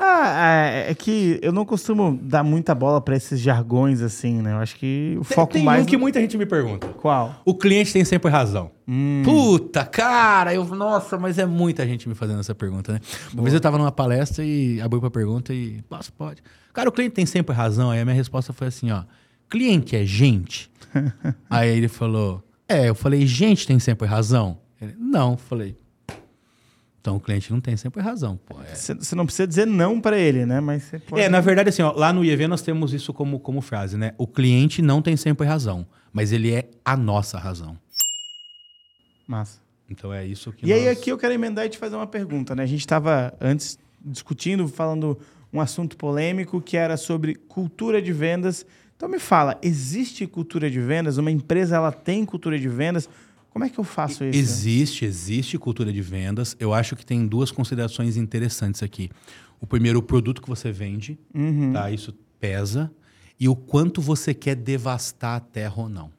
[0.00, 4.52] Ah, é, é que eu não costumo dar muita bola pra esses jargões assim, né?
[4.52, 5.82] Eu acho que o foco Tem mais.
[5.82, 6.86] um que no- muita gente me pergunta.
[6.88, 7.34] Qual?
[7.44, 8.70] O cliente tem sempre razão.
[8.86, 9.22] Hum.
[9.24, 13.00] Puta, cara, eu, nossa, mas é muita gente me fazendo essa pergunta, né?
[13.34, 16.42] Uma vez eu tava numa palestra e abriu pra pergunta e, posso, pode.
[16.72, 17.90] Cara, o cliente tem sempre razão.
[17.90, 19.02] Aí a minha resposta foi assim, ó,
[19.50, 20.70] cliente é gente?
[21.50, 24.58] Aí ele falou, é, eu falei, gente tem sempre razão?
[24.80, 25.76] Ele, não, falei,
[27.00, 28.38] então o cliente não tem sempre razão.
[28.70, 30.60] É, Você não precisa dizer não pra ele, né?
[30.60, 31.22] Mas você pode.
[31.22, 34.12] é, na verdade, assim, ó, lá no IEV nós temos isso como, como frase, né?
[34.18, 37.78] O cliente não tem sempre razão, mas ele é a nossa razão.
[39.26, 39.60] Massa.
[39.90, 42.06] Então é isso que E aí nós- aqui eu quero emendar e te fazer uma
[42.06, 42.62] pergunta, né?
[42.62, 45.18] A gente estava antes discutindo, falando
[45.52, 48.66] um assunto polêmico que era sobre cultura de vendas.
[48.96, 51.16] Então me fala, existe cultura de vendas?
[51.16, 53.08] Uma empresa ela tem cultura de vendas?
[53.50, 54.38] Como é que eu faço isso?
[54.38, 56.56] Existe, existe cultura de vendas.
[56.60, 59.10] Eu acho que tem duas considerações interessantes aqui.
[59.60, 61.72] O primeiro, o produto que você vende, Uhum.
[61.72, 61.90] tá?
[61.90, 62.90] Isso pesa.
[63.40, 66.10] E o quanto você quer devastar a terra ou não.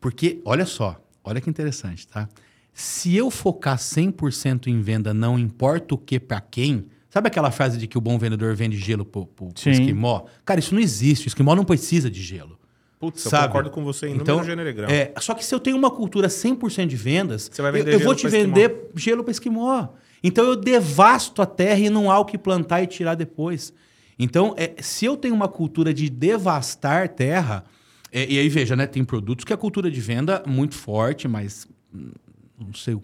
[0.00, 2.28] Porque, olha só, olha que interessante, tá?
[2.72, 6.86] Se eu focar 100% em venda, não importa o que para quem.
[7.10, 10.24] Sabe aquela frase de que o bom vendedor vende gelo pro, pro, pro esquimó?
[10.44, 11.26] Cara, isso não existe.
[11.26, 12.58] O esquimó não precisa de gelo.
[13.00, 13.46] Putz, eu Sabe?
[13.46, 14.90] concordo com você em Então, número gênero e grau.
[14.90, 18.28] É, só que se eu tenho uma cultura 100% de vendas, eu- eu, vou te
[18.28, 19.88] vender gelo para esquimó.
[20.22, 23.72] Então eu devasto a terra e não há o que plantar e tirar depois.
[24.18, 27.64] Então, é, se eu tenho uma cultura de devastar terra,
[28.12, 31.26] é, e aí veja, né, tem produtos que a cultura de venda é muito forte,
[31.26, 32.10] mas hum,
[32.58, 32.98] não sei,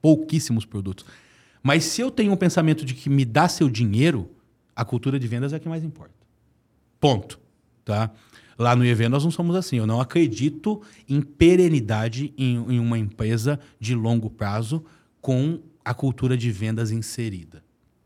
[0.00, 1.04] pouquíssimos produtos.
[1.62, 4.30] Mas se eu tenho um pensamento de que me dá seu dinheiro,
[4.74, 6.14] a cultura de vendas é a que mais importa.
[6.98, 7.38] Ponto.
[7.84, 8.10] Tá?
[8.58, 9.76] Lá no IEV nós não somos assim.
[9.76, 14.84] Eu não acredito em perenidade em, em uma empresa de longo prazo
[15.20, 17.62] com a cultura de vendas inserida.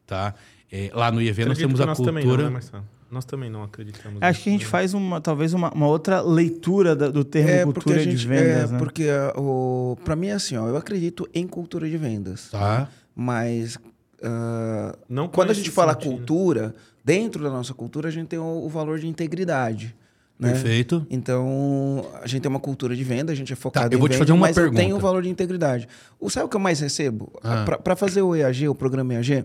[0.06, 0.34] Tá?
[0.70, 2.22] É, lá no IEV nós temos a nós cultura.
[2.22, 2.84] Também não, né, Marcelo?
[3.10, 4.22] Nós também não acreditamos.
[4.22, 4.70] Acho que a gente né?
[4.70, 8.26] faz uma, talvez uma, uma outra leitura da- do termo É, cultura a gente, de
[8.26, 8.78] vendas, é, né?
[8.78, 12.48] porque o, pra mim é assim, ó, eu acredito em cultura de vendas.
[12.50, 12.88] Tá?
[13.14, 13.78] Mas
[14.22, 16.10] ah, Não quando a gente fala sentido.
[16.16, 19.94] cultura, dentro da nossa cultura a gente tem o, o valor de integridade.
[20.42, 20.52] Né?
[20.52, 21.06] Perfeito.
[21.08, 24.08] Então, a gente tem uma cultura de venda, a gente é focado Tá, eu vou
[24.08, 24.82] te venda, fazer uma mas eu pergunta.
[24.82, 25.88] tenho o valor de integridade.
[26.18, 27.32] O, sabe o que eu mais recebo?
[27.42, 27.64] Ah.
[27.82, 29.44] Para fazer o EAG, o programa EAG,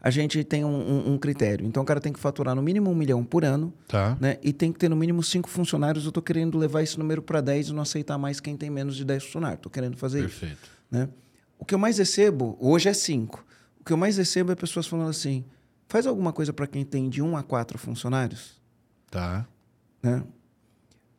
[0.00, 1.64] a gente tem um, um- um critério.
[1.66, 4.16] Então, o cara tem que faturar no mínimo um milhão por ano, Tá.
[4.20, 4.36] né?
[4.42, 6.04] E tem que ter no mínimo cinco funcionários.
[6.04, 8.96] Eu tô querendo levar esse número para 10 e não aceitar mais quem tem menos
[8.96, 9.60] de 10 funcionários.
[9.62, 10.68] Tô querendo fazer isso Perfeito.
[10.90, 11.08] né?
[11.58, 13.44] O que eu mais recebo, hoje é cinco.
[13.80, 15.44] O que eu mais recebo é pessoas falando assim:
[15.88, 18.60] faz alguma coisa para quem tem de um a quatro funcionários,
[19.10, 19.46] Tá.
[20.04, 20.22] Né?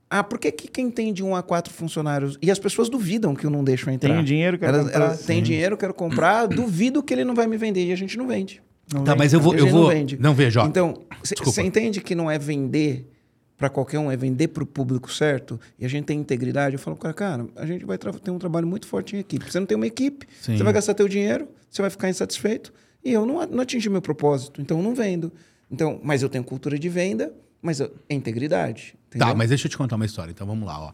[0.10, 2.38] Ah, por que, que quem tem de um a quatro funcionários.
[2.42, 4.12] E as pessoas duvidam que eu não deixo entrar.
[4.14, 5.06] Tenho dinheiro, quero Elas, comprar.
[5.06, 7.86] elas têm dinheiro, quero comprar, duvido que ele não vai me vender.
[7.86, 8.62] E a gente não vende.
[8.94, 9.20] Não Tá, vem?
[9.20, 9.54] mas eu vou.
[9.54, 9.90] Eu gente não vou...
[9.90, 10.18] vende.
[10.22, 10.68] Não, veja, ó.
[10.68, 11.02] Então,
[11.44, 13.10] você entende que não é vender
[13.58, 16.76] para qualquer um, é vender para o público certo, e a gente tem integridade.
[16.76, 19.50] Eu falo, cara, cara, a gente vai ter um trabalho muito forte em equipe.
[19.50, 20.58] Você não tem uma equipe, Sim.
[20.58, 24.02] você vai gastar teu dinheiro, você vai ficar insatisfeito, e eu não, não atingi meu
[24.02, 25.32] propósito, então eu não vendo.
[25.72, 27.34] Então, mas eu tenho cultura de venda,
[27.66, 28.96] mas eu- é integridade.
[29.08, 29.28] Entendeu?
[29.28, 30.32] Tá, mas deixa eu te contar uma história.
[30.32, 30.92] Então vamos lá, ó.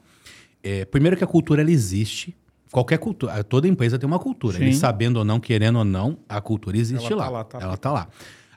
[0.64, 2.36] É, primeiro que a cultura ela existe.
[2.72, 4.58] Qualquer cultura, toda empresa tem uma cultura.
[4.58, 4.72] Sim.
[4.72, 7.26] Sabendo ou não, querendo ou não, a cultura existe Ela lá.
[7.26, 8.08] tá lá, tá ela tá lá.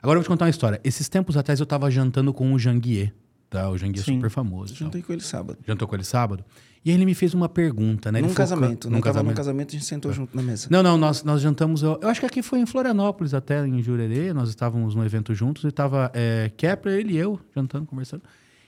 [0.01, 0.79] Agora eu vou te contar uma história.
[0.83, 3.13] Esses tempos atrás eu tava jantando com o Janguier,
[3.59, 3.69] tá?
[3.69, 4.73] O Janguier é super famoso.
[4.73, 4.79] tal.
[4.85, 5.57] Juntei com ele sábado.
[5.65, 6.43] Jantou com ele sábado.
[6.83, 8.19] E aí ele me fez uma pergunta, né?
[8.19, 8.87] Ele num foca- casamento.
[8.89, 9.37] Num Não tava num casamento.
[9.37, 10.67] casamento, a gente sentou junto na mesa.
[10.69, 11.81] Não, não, nós, nós jantamos.
[11.81, 14.31] Eu, eu acho que aqui foi em Florianópolis, até em Jurerê.
[14.33, 18.21] Nós estávamos no evento juntos e tava é, Kepler, ele e eu, jantando, conversando.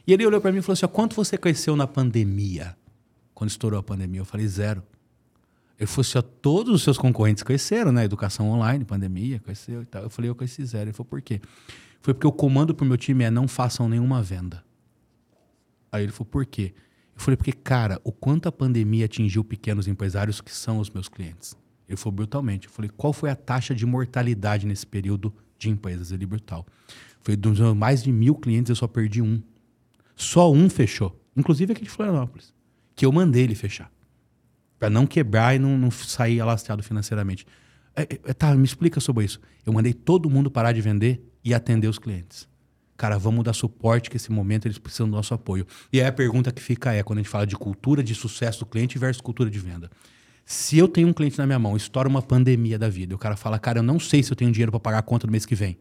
[0.08, 2.76] E ele olhou para mim e falou assim: ó, quanto você cresceu na pandemia?
[3.36, 4.22] Quando estourou a pandemia?
[4.22, 4.82] Eu falei, zero.
[5.80, 8.04] Ele falou assim: ó, todos os seus concorrentes cresceram, né?
[8.06, 10.02] Educação online, pandemia, cresceu e tal.
[10.02, 10.86] Eu falei, eu cresci zero.
[10.86, 11.40] Ele falou, por quê?
[12.02, 14.64] Foi porque o comando pro meu time é não façam nenhuma venda.
[15.92, 16.74] Aí ele falou, por quê?
[17.16, 21.10] Eu falei, porque, cara, o quanto a pandemia atingiu pequenos empresários que são os meus
[21.10, 21.58] clientes.
[21.88, 22.68] Ele falou brutalmente.
[22.68, 26.12] Eu falei, qual foi a taxa de mortalidade nesse período de empresas?
[26.12, 26.66] Ele brutal.
[27.22, 29.42] Foi dos mais de mil clientes, eu só perdi um.
[30.16, 31.20] Só um fechou.
[31.36, 32.54] Inclusive aqui de Florianópolis.
[32.96, 33.92] Que eu mandei ele fechar.
[34.78, 37.46] Para não quebrar e não, não sair alastrado financeiramente.
[37.96, 39.40] É, é, tá, me explica sobre isso.
[39.66, 42.48] Eu mandei todo mundo parar de vender e atender os clientes.
[42.98, 45.68] Cara, vamos dar suporte que esse momento eles precisam do nosso apoio.
[45.94, 48.62] E aí a pergunta que fica é, quando a gente fala de cultura de sucesso
[48.62, 49.92] do cliente versus cultura de venda.
[50.44, 53.18] Se eu tenho um cliente na minha mão, estoura uma pandemia da vida, e o
[53.20, 55.32] cara fala, cara, eu não sei se eu tenho dinheiro para pagar a conta do
[55.32, 55.78] mês que vem.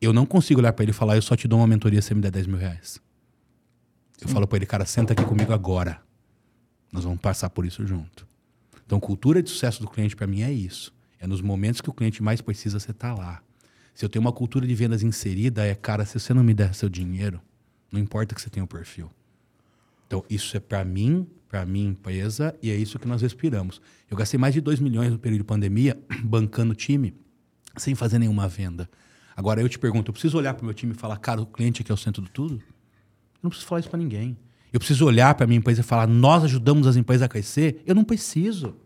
[0.00, 2.08] Eu não consigo olhar para ele e falar, eu só te dou uma mentoria se
[2.08, 3.00] você me der 10 mil reais.
[4.20, 6.02] Eu falo para ele, cara, senta aqui comigo agora.
[6.92, 8.26] Nós vamos passar por isso junto.
[8.84, 10.92] Então, cultura de sucesso do cliente para mim é isso.
[11.18, 13.43] É nos momentos que o cliente mais precisa, você tá lá.
[13.94, 16.74] Se eu tenho uma cultura de vendas inserida, é, cara, se você não me der
[16.74, 17.40] seu dinheiro,
[17.92, 19.08] não importa que você tenha o perfil.
[20.06, 23.80] Então, isso é para mim, para minha empresa, e é isso que nós respiramos.
[24.10, 27.14] Eu gastei mais de 2 milhões no período de pandemia bancando time,
[27.76, 28.90] sem fazer nenhuma venda.
[29.36, 31.46] Agora, eu te pergunto, eu preciso olhar para o meu time e falar, cara, o
[31.46, 32.54] cliente aqui é o centro de tudo?
[32.56, 34.36] Eu não preciso falar isso para ninguém.
[34.72, 37.80] Eu preciso olhar para a minha empresa e falar, nós ajudamos as empresas a crescer?
[37.86, 38.76] Eu não preciso.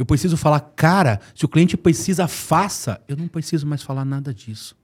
[0.00, 3.04] Eu preciso falar, cara, se o cliente precisa, faça.
[3.06, 4.74] Eu não preciso mais falar nada disso.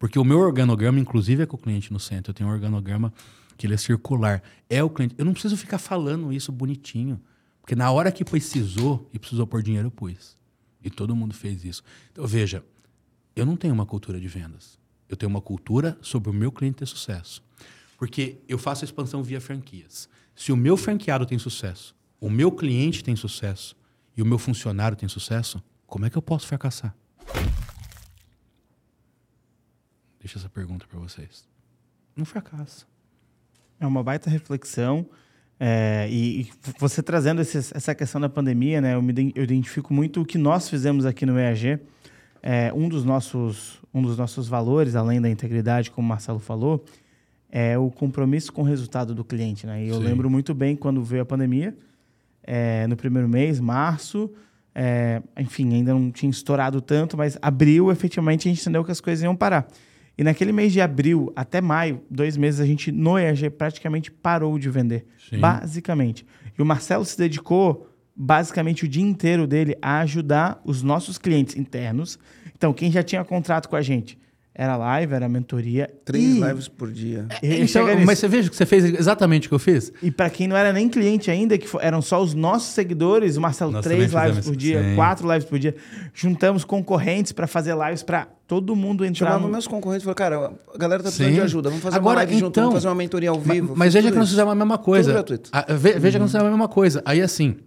[0.00, 2.30] Porque o meu organograma, inclusive, é com o cliente no centro.
[2.30, 3.12] Eu tenho um organograma
[3.56, 4.42] que ele é circular.
[4.68, 5.14] É o cliente.
[5.16, 7.20] Eu não preciso ficar falando isso bonitinho.
[7.60, 10.36] Porque na hora que precisou e precisou pôr dinheiro, eu pus.
[10.82, 11.84] E todo mundo fez isso.
[12.10, 12.64] Então, veja,
[13.36, 14.76] eu não tenho uma cultura de vendas.
[15.08, 17.44] Eu tenho uma cultura sobre o meu cliente ter sucesso.
[17.96, 20.08] Porque eu faço a expansão via franquias.
[20.34, 23.77] Se o meu franqueado tem sucesso, o meu cliente tem sucesso,
[24.18, 26.92] e o meu funcionário tem sucesso, como é que eu posso fracassar?
[30.18, 31.46] Deixa essa pergunta para vocês.
[32.16, 32.84] Não fracassa.
[33.78, 35.06] É uma baita reflexão.
[35.60, 36.50] É, e, e,
[36.80, 40.36] você trazendo esse, essa questão da pandemia, né, eu, me, eu identifico muito o que
[40.36, 41.78] nós fizemos aqui no EAG.
[42.42, 46.84] É, um, dos nossos, um dos nossos valores, além da integridade, como o Marcelo falou,
[47.48, 49.64] é o compromisso com o resultado do cliente.
[49.64, 49.84] Né?
[49.84, 50.02] E eu Sim.
[50.02, 51.76] lembro muito bem quando veio a pandemia,
[52.50, 54.32] é, no primeiro mês, março.
[54.74, 59.02] É, enfim, ainda não tinha estourado tanto, mas abril, efetivamente, a gente entendeu que as
[59.02, 59.68] coisas iam parar.
[60.16, 64.58] E naquele mês de abril até maio, dois meses, a gente no EAG praticamente parou
[64.58, 65.06] de vender.
[65.28, 65.38] Sim.
[65.38, 66.24] Basicamente.
[66.58, 71.54] E o Marcelo se dedicou basicamente o dia inteiro dele a ajudar os nossos clientes
[71.54, 72.18] internos.
[72.56, 74.18] Então, quem já tinha contrato com a gente
[74.60, 75.88] era live, era mentoria.
[76.04, 76.40] Três e...
[76.40, 77.26] lives por dia.
[77.40, 79.92] Então, mas você veja que você fez exatamente o que eu fiz?
[80.02, 83.40] E para quem não era nem cliente ainda, que eram só os nossos seguidores, o
[83.40, 84.96] Marcelo, Nós três lives por dia, sim.
[84.96, 85.76] quatro lives por dia.
[86.12, 89.28] Juntamos concorrentes para fazer lives para todo mundo entrar.
[89.28, 89.52] Chamava no...
[89.52, 91.34] meus concorrentes e falou, cara, a galera tá precisando sim.
[91.34, 93.68] de ajuda, vamos fazer Agora, uma live então, junto, vamos fazer uma mentoria ao vivo.
[93.68, 95.04] Mas, mas veja que nós fizemos a mesma coisa.
[95.04, 95.50] Tudo gratuito.
[95.52, 96.00] A, ve, veja uhum.
[96.00, 97.00] que nós fizemos a mesma coisa.
[97.04, 97.58] Aí assim,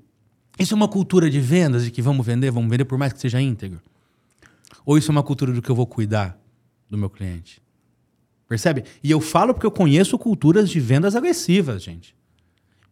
[0.60, 3.21] isso é uma cultura de vendas, de que vamos vender, vamos vender por mais que
[3.21, 3.80] seja íntegro?
[4.86, 6.40] Ou isso é uma cultura do que eu vou cuidar?
[6.91, 7.62] Do meu cliente.
[8.47, 8.84] Percebe?
[9.01, 12.13] E eu falo porque eu conheço culturas de vendas agressivas, gente.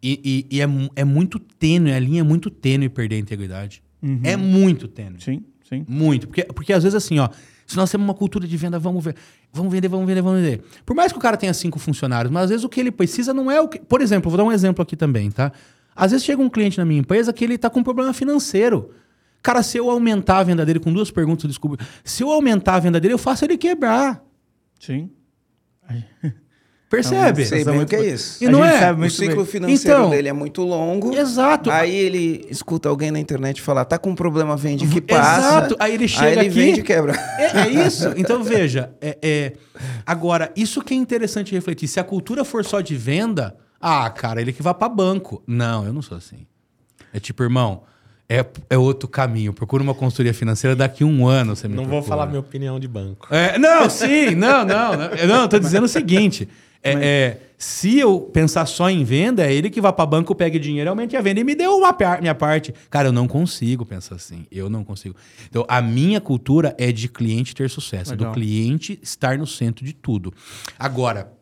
[0.02, 3.84] E, e, e é, é muito tênue, a linha é muito tênue perder a integridade.
[4.02, 4.22] Uhum.
[4.24, 5.22] É muito tênue.
[5.22, 5.86] Sim, sim.
[5.86, 6.28] Muito.
[6.28, 7.28] Porque, porque às vezes assim, ó,
[7.68, 9.16] se nós temos uma cultura de venda, vamos ver,
[9.52, 10.64] vamos vender, vamos vender, vamos vender.
[10.86, 13.34] Por mais que o cara tenha cinco funcionários, mas às vezes o que ele precisa
[13.34, 13.80] não é o que.
[13.80, 15.52] Por exemplo, vou dar um exemplo aqui também, tá?
[15.94, 18.92] Às vezes chega um cliente na minha empresa que ele está com um problema financeiro.
[19.42, 21.84] Cara, se eu aumentar a venda dele com duas perguntas, desculpa.
[22.04, 24.24] Se eu aumentar a venda dele, eu faço ele quebrar.
[24.80, 25.10] Sim.
[26.90, 27.46] Percebe?
[27.46, 28.44] Sei bem o que é isso.
[28.44, 28.92] E não é?
[28.92, 31.16] O ciclo financeiro então, dele é muito longo.
[31.16, 31.70] Exato.
[31.70, 35.40] Aí ele escuta alguém na internet falar, tá com um problema, vende que passa.
[35.40, 35.76] Exato.
[35.80, 36.50] Aí ele chega aí ele aqui...
[36.50, 37.14] vende e quebra.
[37.38, 38.12] É, é isso.
[38.18, 38.92] Então, veja.
[39.00, 39.54] É, é,
[40.04, 41.88] Agora, isso que é interessante refletir.
[41.88, 45.44] Se a cultura for só de venda, ah, cara, ele que vai para banco.
[45.46, 46.48] Não, eu não sou assim.
[47.14, 47.84] É tipo, irmão
[48.30, 49.52] é, é outro caminho.
[49.52, 51.56] Procura uma consultoria financeira daqui a um ano.
[51.56, 52.02] Você me não procura.
[52.02, 53.28] vou falar minha opinião de banco.
[53.34, 54.92] É, não, sim, não, não.
[55.28, 56.48] Não, tô dizendo o seguinte.
[56.84, 57.04] É, Mas...
[57.04, 60.92] é, se eu pensar só em venda, é ele que vai para banco, pegue dinheiro,
[60.92, 62.74] aumente a venda e me deu uma minha parte.
[62.90, 64.46] Cara, eu não consigo pensar assim.
[64.52, 65.16] Eu não consigo.
[65.50, 68.30] Então, a minha cultura é de cliente ter sucesso, Legal.
[68.30, 70.32] do cliente estar no centro de tudo.
[70.78, 71.34] Agora,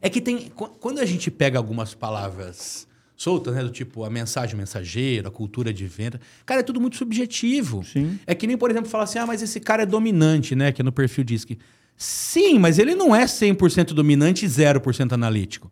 [0.00, 0.50] é que tem.
[0.80, 2.87] Quando a gente pega algumas palavras
[3.18, 3.64] soltas, né?
[3.64, 6.20] Do tipo a mensagem mensageira, a cultura de venda.
[6.46, 7.84] Cara, é tudo muito subjetivo.
[7.84, 8.18] Sim.
[8.24, 10.70] É que nem, por exemplo, falar assim, ah, mas esse cara é dominante, né?
[10.70, 11.58] Que no perfil diz que.
[11.96, 15.70] Sim, mas ele não é 100% dominante e 0% analítico.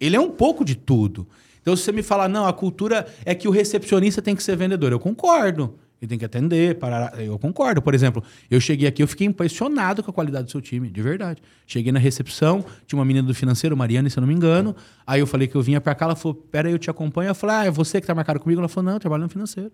[0.00, 1.28] Ele é um pouco de tudo.
[1.60, 4.56] Então, se você me falar, não, a cultura é que o recepcionista tem que ser
[4.56, 5.76] vendedor, eu concordo.
[6.00, 7.20] Ele tem que atender, parar.
[7.20, 7.82] Eu concordo.
[7.82, 11.02] Por exemplo, eu cheguei aqui, eu fiquei impressionado com a qualidade do seu time, de
[11.02, 11.42] verdade.
[11.66, 14.76] Cheguei na recepção, tinha uma menina do financeiro, Mariana, se eu não me engano.
[15.04, 17.28] Aí eu falei que eu vinha para cá, ela falou: Pera aí, eu te acompanho.
[17.30, 18.60] Eu falei: Ah, é você que tá marcado comigo?
[18.60, 19.72] Ela falou: Não, eu trabalho no financeiro.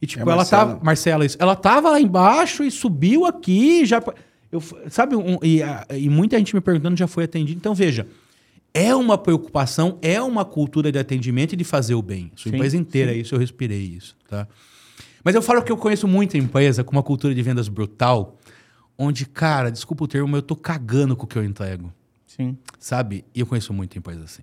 [0.00, 0.66] E tipo, é ela Marcela.
[0.66, 0.84] tava.
[0.84, 1.36] Marcela, isso.
[1.38, 4.02] Ela tava lá embaixo e subiu aqui, já.
[4.50, 5.60] Eu, sabe, um, e,
[5.96, 7.56] e muita gente me perguntando já foi atendido.
[7.56, 8.06] Então, veja,
[8.74, 12.32] é uma preocupação, é uma cultura de atendimento e de fazer o bem.
[12.34, 14.46] Sua Sim, empresa inteira, é isso eu respirei isso, tá?
[15.24, 18.36] Mas eu falo que eu conheço muita empresa com uma cultura de vendas brutal,
[18.98, 21.92] onde, cara, desculpa o termo, eu tô cagando com o que eu entrego,
[22.26, 22.56] Sim.
[22.78, 23.24] sabe?
[23.34, 24.42] E eu conheço muita empresa assim.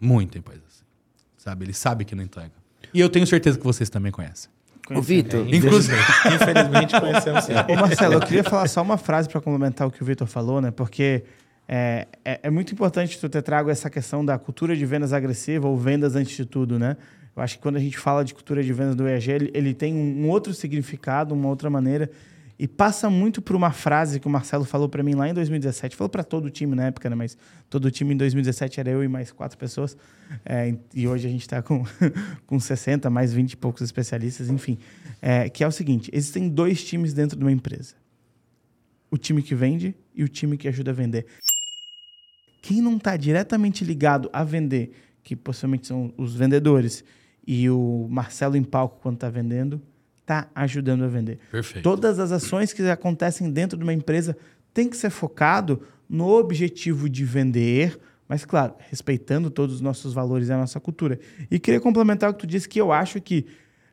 [0.00, 0.84] Muita empresa assim.
[1.36, 1.64] Sabe?
[1.64, 2.52] Ele sabe que não entrega.
[2.92, 4.50] E eu tenho certeza que vocês também conhecem.
[4.94, 5.96] Ô, Vitor, Inclusive.
[6.34, 7.52] Infelizmente conhecemos sim.
[7.52, 10.60] Ô, Marcelo, eu queria falar só uma frase para complementar o que o Vitor falou,
[10.60, 10.70] né?
[10.70, 11.24] Porque
[11.68, 15.66] é, é, é muito importante tu ter trago essa questão da cultura de vendas agressiva
[15.66, 16.96] ou vendas antes de tudo, né?
[17.36, 19.74] Eu acho que quando a gente fala de cultura de vendas do EAG, ele, ele
[19.74, 22.10] tem um outro significado, uma outra maneira.
[22.58, 25.94] E passa muito por uma frase que o Marcelo falou para mim lá em 2017.
[25.94, 27.14] Falou para todo o time na época, né?
[27.14, 27.36] Mas
[27.68, 29.94] todo o time em 2017 era eu e mais quatro pessoas.
[30.42, 31.84] É, e hoje a gente está com,
[32.46, 34.78] com 60, mais 20 e poucos especialistas, enfim.
[35.20, 37.94] É, que é o seguinte: existem dois times dentro de uma empresa:
[39.10, 41.26] o time que vende e o time que ajuda a vender.
[42.62, 47.04] Quem não está diretamente ligado a vender, que possivelmente são os vendedores,
[47.46, 49.80] e o Marcelo em palco quando está vendendo,
[50.20, 51.38] está ajudando a vender.
[51.50, 51.84] Perfeito.
[51.84, 54.36] Todas as ações que acontecem dentro de uma empresa
[54.74, 60.48] tem que ser focado no objetivo de vender, mas claro, respeitando todos os nossos valores
[60.48, 61.18] e a nossa cultura.
[61.50, 63.46] E queria complementar o que tu disse, que eu acho que,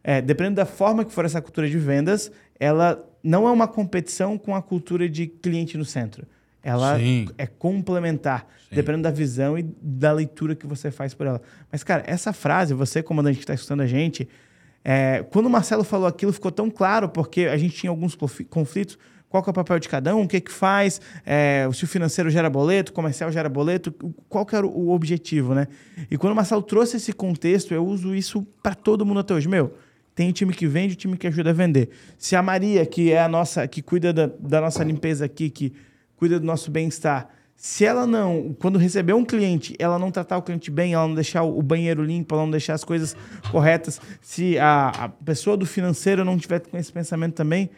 [0.03, 4.37] é, dependendo da forma que for essa cultura de vendas, ela não é uma competição
[4.37, 6.25] com a cultura de cliente no centro.
[6.63, 7.27] Ela Sim.
[7.37, 8.75] é complementar, Sim.
[8.75, 11.41] dependendo da visão e da leitura que você faz por ela.
[11.69, 14.29] Mas, cara, essa frase, você, comandante que está escutando a gente,
[14.83, 18.15] é, quando o Marcelo falou aquilo, ficou tão claro, porque a gente tinha alguns
[18.49, 18.97] conflitos.
[19.27, 20.21] Qual é o papel de cada um?
[20.21, 21.01] O que que faz?
[21.25, 23.91] É, se o financeiro gera boleto, o comercial gera boleto,
[24.29, 25.67] qual que era o o objetivo, né?
[26.09, 29.47] E quando o Marcelo trouxe esse contexto, eu uso isso para todo mundo até hoje.
[29.47, 29.73] Meu,
[30.13, 31.89] tem o time que vende, o time que ajuda a vender.
[32.17, 35.73] Se a Maria, que é a nossa, que cuida da, da nossa limpeza aqui, que
[36.23, 40.41] cuida do nosso bem-estar, se ela não, quando receber um cliente, ela não tratar o
[40.41, 43.13] cliente bem, ela não deixar o banheiro limpo, ela não deixar as coisas
[43.51, 47.69] corretas, se a, a pessoa do financeiro não tiver com esse pensamento também,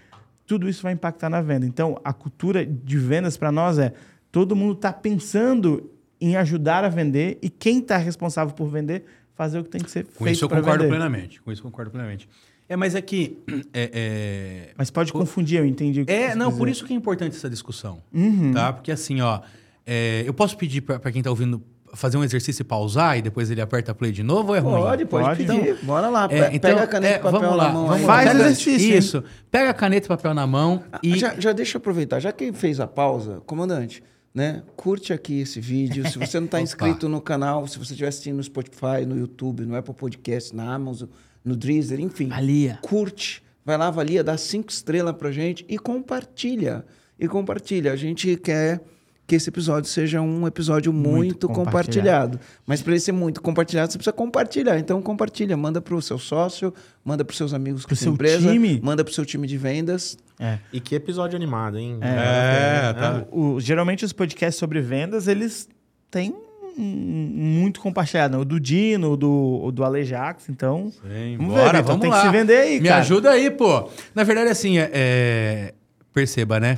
[0.45, 1.65] tudo isso vai impactar na venda.
[1.65, 3.93] Então, a cultura de vendas para nós é
[4.31, 5.89] todo mundo está pensando
[6.21, 9.89] em ajudar a vender e quem está responsável por vender fazer o que tem que
[9.89, 10.87] ser Com feito isso eu concordo vender.
[10.87, 11.41] plenamente.
[11.41, 12.29] Com isso eu concordo plenamente.
[12.67, 13.37] É, mas é que.
[13.73, 16.01] É, é, Mas pode confundir, eu entendi.
[16.01, 16.77] o que É, você não, quis por dizer.
[16.77, 18.01] isso que é importante essa discussão.
[18.13, 18.51] Uhum.
[18.53, 18.73] Tá?
[18.73, 19.39] Porque assim, ó,
[19.85, 21.61] é, eu posso pedir pra, pra quem tá ouvindo
[21.93, 24.73] fazer um exercício e pausar e depois ele aperta play de novo ou é ruim?
[24.81, 25.45] Pode, pode, Pode.
[25.45, 25.77] pedir.
[25.85, 26.27] Bora lá.
[26.29, 27.83] É, então, pega a caneta é, e papel vamos na lá, mão.
[27.87, 28.05] vamos aí.
[28.05, 28.97] Faz Pega- exercício, hein?
[28.97, 29.23] Isso.
[29.51, 31.13] Pega a caneta e papel na mão e.
[31.13, 34.63] Ah, Já, já deixa eu aproveitar, já que fez a pausa, comandante, né?
[34.75, 36.05] Curte aqui esse vídeo.
[36.09, 39.65] Se você não está inscrito no canal, se você estiver assistindo no Spotify, no YouTube,
[39.65, 41.07] no Apple Podcast, na Amazon,
[41.45, 42.29] no Deezer, enfim.
[42.31, 42.79] Avalia.
[42.81, 46.83] Curte, vai lá, avalia, dá cinco estrelas pra gente e compartilha.
[47.19, 47.93] E compartilha.
[47.93, 48.81] A gente quer
[49.27, 52.39] que esse episódio seja um episódio muito, Muito compartilhado.
[52.65, 54.77] Mas para ele ser muito compartilhado, você precisa compartilhar.
[54.77, 58.13] Então compartilha, manda para o seu sócio, manda para os seus amigos que Pro seu
[58.13, 58.79] empresa, time.
[58.83, 60.15] manda para o seu time de vendas.
[60.39, 60.59] É.
[60.73, 61.97] E que episódio animado, hein?
[62.01, 63.25] É, tá.
[63.31, 65.67] O- geralmente os podcasts sobre vendas, eles
[66.11, 66.35] têm
[66.77, 68.35] muito compartilhado.
[68.35, 68.41] né?
[68.41, 70.91] O do Dino, o do, o do Alejax, então...
[70.91, 72.21] Sim, Vamos bora, ver, Vitor, vamos tem lá.
[72.21, 73.01] que se vender aí, Me cara.
[73.01, 73.89] ajuda aí, pô.
[74.13, 75.73] Na verdade, assim, é, é,
[76.13, 76.77] perceba, né?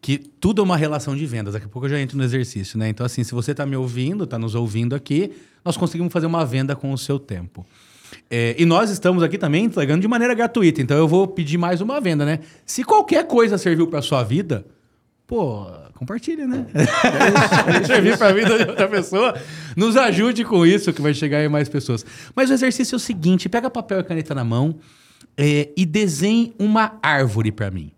[0.00, 1.54] Que tudo é uma relação de vendas.
[1.54, 2.88] Daqui a pouco eu já entro no exercício, né?
[2.88, 5.32] Então, assim, se você tá me ouvindo, tá nos ouvindo aqui,
[5.64, 7.66] nós conseguimos fazer uma venda com o seu tempo.
[8.30, 10.80] É, e nós estamos aqui também entregando de maneira gratuita.
[10.80, 12.40] Então, eu vou pedir mais uma venda, né?
[12.64, 14.64] Se qualquer coisa serviu pra sua vida,
[15.26, 16.66] pô, compartilha, né?
[17.86, 19.34] Servir pra vida de outra pessoa,
[19.76, 22.04] nos ajude com isso, que vai chegar em mais pessoas.
[22.34, 24.76] Mas o exercício é o seguinte: pega papel e caneta na mão
[25.36, 27.90] é, e desenhe uma árvore pra mim.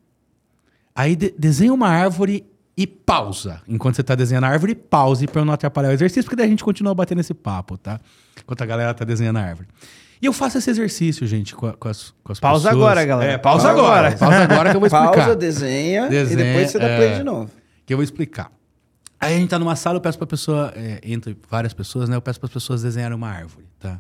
[0.95, 3.61] Aí de, desenha uma árvore e pausa.
[3.69, 6.47] Enquanto você tá desenhando a árvore, pause pra eu não atrapalhar o exercício, porque daí
[6.47, 8.01] a gente continua batendo esse papo, tá?
[8.43, 9.69] Enquanto a galera tá desenhando a árvore.
[10.21, 12.83] E eu faço esse exercício, gente, com, a- com as, com as Pausa pessoas.
[12.85, 13.33] agora, galera.
[13.33, 14.09] É, pausa, Pausa agora.
[14.09, 14.17] agora.
[14.19, 15.13] Pausa agora que eu vou explicar.
[15.13, 16.97] Pausa, desenha, Desenha, e depois você dá é.
[16.97, 17.51] play de novo.
[17.89, 18.53] Que eu vou explicar.
[19.19, 22.17] Aí a gente tá numa sala, eu peço pra pessoa, é, entre várias pessoas, né?
[22.17, 23.99] Eu peço para as pessoas desenharem uma árvore, tá?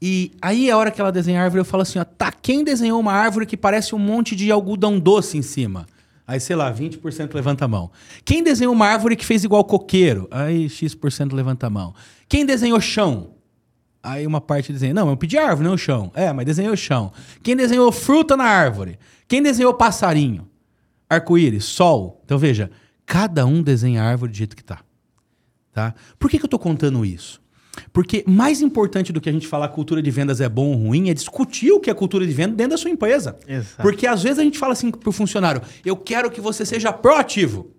[0.00, 2.62] E aí, a hora que ela desenha a árvore, eu falo assim, ó, tá, quem
[2.62, 5.86] desenhou uma árvore que parece um monte de algodão doce em cima?
[6.26, 7.90] Aí, sei lá, 20% levanta a mão.
[8.26, 10.28] Quem desenhou uma árvore que fez igual coqueiro?
[10.30, 11.94] Aí, X% levanta a mão.
[12.28, 13.30] Quem desenhou chão?
[14.02, 16.12] Aí uma parte desenha, não, eu pedi árvore, não o chão.
[16.14, 17.10] É, mas desenhou chão.
[17.42, 18.98] Quem desenhou fruta na árvore?
[19.26, 20.46] Quem desenhou passarinho?
[21.08, 22.20] Arco-íris, sol.
[22.24, 22.70] Então veja,
[23.08, 24.80] cada um desenha a árvore do jeito que tá.
[25.72, 25.94] tá?
[26.18, 27.40] Por que, que eu tô contando isso?
[27.90, 31.08] Porque mais importante do que a gente falar cultura de vendas é bom ou ruim
[31.08, 33.38] é discutir o que é cultura de venda dentro da sua empresa.
[33.48, 33.80] Exato.
[33.80, 37.70] Porque às vezes a gente fala assim pro funcionário, eu quero que você seja proativo.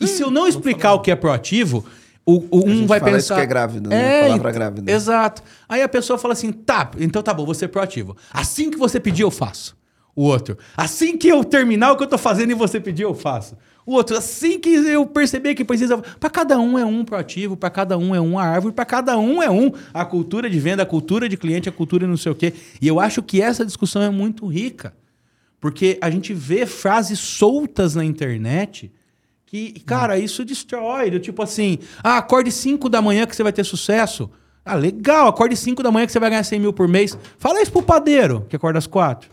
[0.00, 1.84] E se eu não explicar o que é proativo,
[2.24, 3.18] o, o A um gente vai fala pensar.
[3.18, 4.22] isso que é grávido, né?
[4.22, 4.90] Palavra ent- grávida.
[4.92, 5.42] Exato.
[5.68, 8.16] Aí a pessoa fala assim: tá, então tá bom, vou ser proativo.
[8.32, 9.76] Assim que você pedir, eu faço.
[10.14, 13.14] O outro, assim que eu terminar o que eu tô fazendo e você pedir, eu
[13.14, 13.56] faço.
[13.88, 15.96] O outro, assim que eu perceber que precisa.
[15.96, 19.42] Para cada um é um proativo, para cada um é uma árvore, para cada um
[19.42, 19.72] é um.
[19.94, 22.52] A cultura de venda, a cultura de cliente, a cultura não sei o quê.
[22.82, 24.92] E eu acho que essa discussão é muito rica.
[25.58, 28.92] Porque a gente vê frases soltas na internet
[29.46, 31.10] que, cara, isso destrói.
[31.10, 34.30] Do tipo assim, ah, acorde 5 da manhã que você vai ter sucesso.
[34.66, 37.16] Ah, legal, acorde 5 da manhã que você vai ganhar 100 mil por mês.
[37.38, 39.30] Fala isso pro padeiro, que acorda às 4.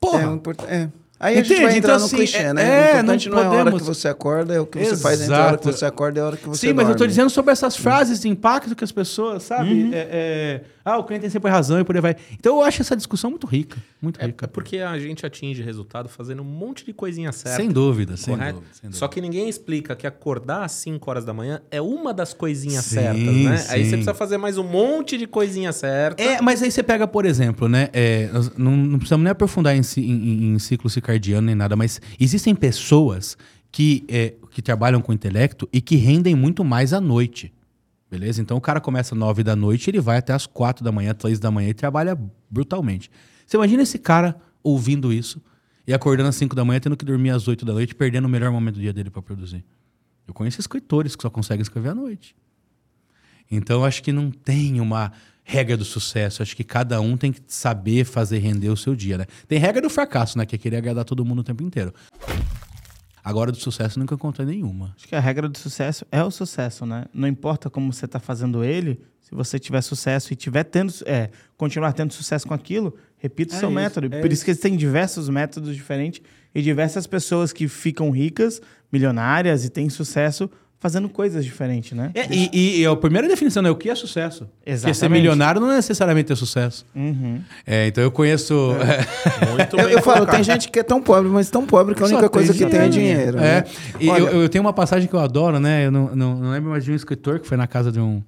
[0.00, 0.22] Porra!
[0.22, 0.88] É, o import- é.
[1.20, 1.62] Aí a gente Entende?
[1.66, 2.62] vai entrar Então, no assim, clichê, é- né?
[2.62, 4.78] é, o importante não não, é a hora que podemos- você acorda, é o que
[4.78, 5.78] você faz entre a hora que Exato.
[5.78, 7.08] você acorda e a hora que você Sim, mas eu tô dorme.
[7.08, 9.90] dizendo sobre essas frases de impacto que as pessoas, sabe?
[9.92, 12.16] É, é, ah, o cliente tem sempre razão e por aí vai.
[12.32, 13.76] Então eu acho essa discussão muito rica.
[14.00, 14.44] Muito É, rica.
[14.44, 17.56] é porque a gente atinge resultado fazendo um monte de coisinha certa.
[17.56, 18.54] Sem dúvida, sem correto?
[18.56, 18.98] dúvida, sem dúvida.
[18.98, 22.84] Só que ninguém explica que acordar às 5 horas da manhã é uma das coisinhas
[22.84, 23.50] Sim, certas, né?
[23.68, 23.90] Aí sim.
[23.90, 26.22] você precisa fazer mais um monte de coisinha certa.
[26.22, 27.88] É, mas aí você pega, por exemplo, né?
[27.92, 32.54] é, não, não precisamos nem aprofundar em, em- em ciclo circadiano nem nada, mas existem
[32.54, 33.36] pessoas
[33.70, 37.52] que, é, que trabalham com intelecto e que rendem muito mais à noite.
[38.10, 38.40] Beleza?
[38.40, 41.12] Então o cara começa às 9 da noite, ele vai até às 4 da manhã,
[41.12, 42.18] 3 da manhã e trabalha
[42.50, 43.10] brutalmente.
[43.46, 45.42] Você imagina esse cara ouvindo isso
[45.86, 48.28] e acordando às 5 da manhã, tendo que dormir às 8 da noite, perdendo o
[48.28, 49.64] melhor momento do dia dele para produzir.
[50.26, 52.36] Eu conheço escritores que só conseguem escrever à noite.
[53.50, 55.10] Então, acho que não tem uma
[55.42, 56.42] regra do sucesso.
[56.42, 59.26] Acho que cada um tem que saber fazer render o seu dia, né?
[59.46, 60.44] Tem regra do fracasso, né?
[60.44, 61.94] Que é querer agradar todo mundo o tempo inteiro.
[63.28, 64.94] Agora, do sucesso, nunca encontrei nenhuma.
[64.96, 67.04] Acho que a regra do sucesso é o sucesso, né?
[67.12, 71.28] Não importa como você está fazendo ele, se você tiver sucesso e tiver tendo, é,
[71.54, 74.14] continuar tendo sucesso com aquilo, repita o É seu isso, método.
[74.14, 76.22] é Por isso que tem diversos métodos diferentes
[76.54, 80.50] e diversas pessoas que ficam ricas, milionárias e têm sucesso
[80.80, 82.10] fazendo coisas diferentes, né?
[82.14, 84.44] É, e, e- e a primeira definição é o que é sucesso.
[84.58, 85.18] Porque ser Exatamente.
[85.20, 86.86] milionário não é necessariamente ter sucesso.
[86.94, 87.40] Uhum.
[87.66, 88.54] É, então, eu conheço...
[89.50, 90.34] Muito Eu, bem eu falo, colocado.
[90.36, 92.64] tem gente que é tão pobre, mas tão pobre que a Só única coisa que
[92.66, 93.38] tem é dinheiro.
[93.38, 93.40] É.
[93.60, 93.64] né?
[93.98, 95.86] E Olha- eu, eu tenho uma passagem que eu adoro, né?
[95.86, 98.22] Eu não, não, não lembro mais de um escritor que foi na casa de um.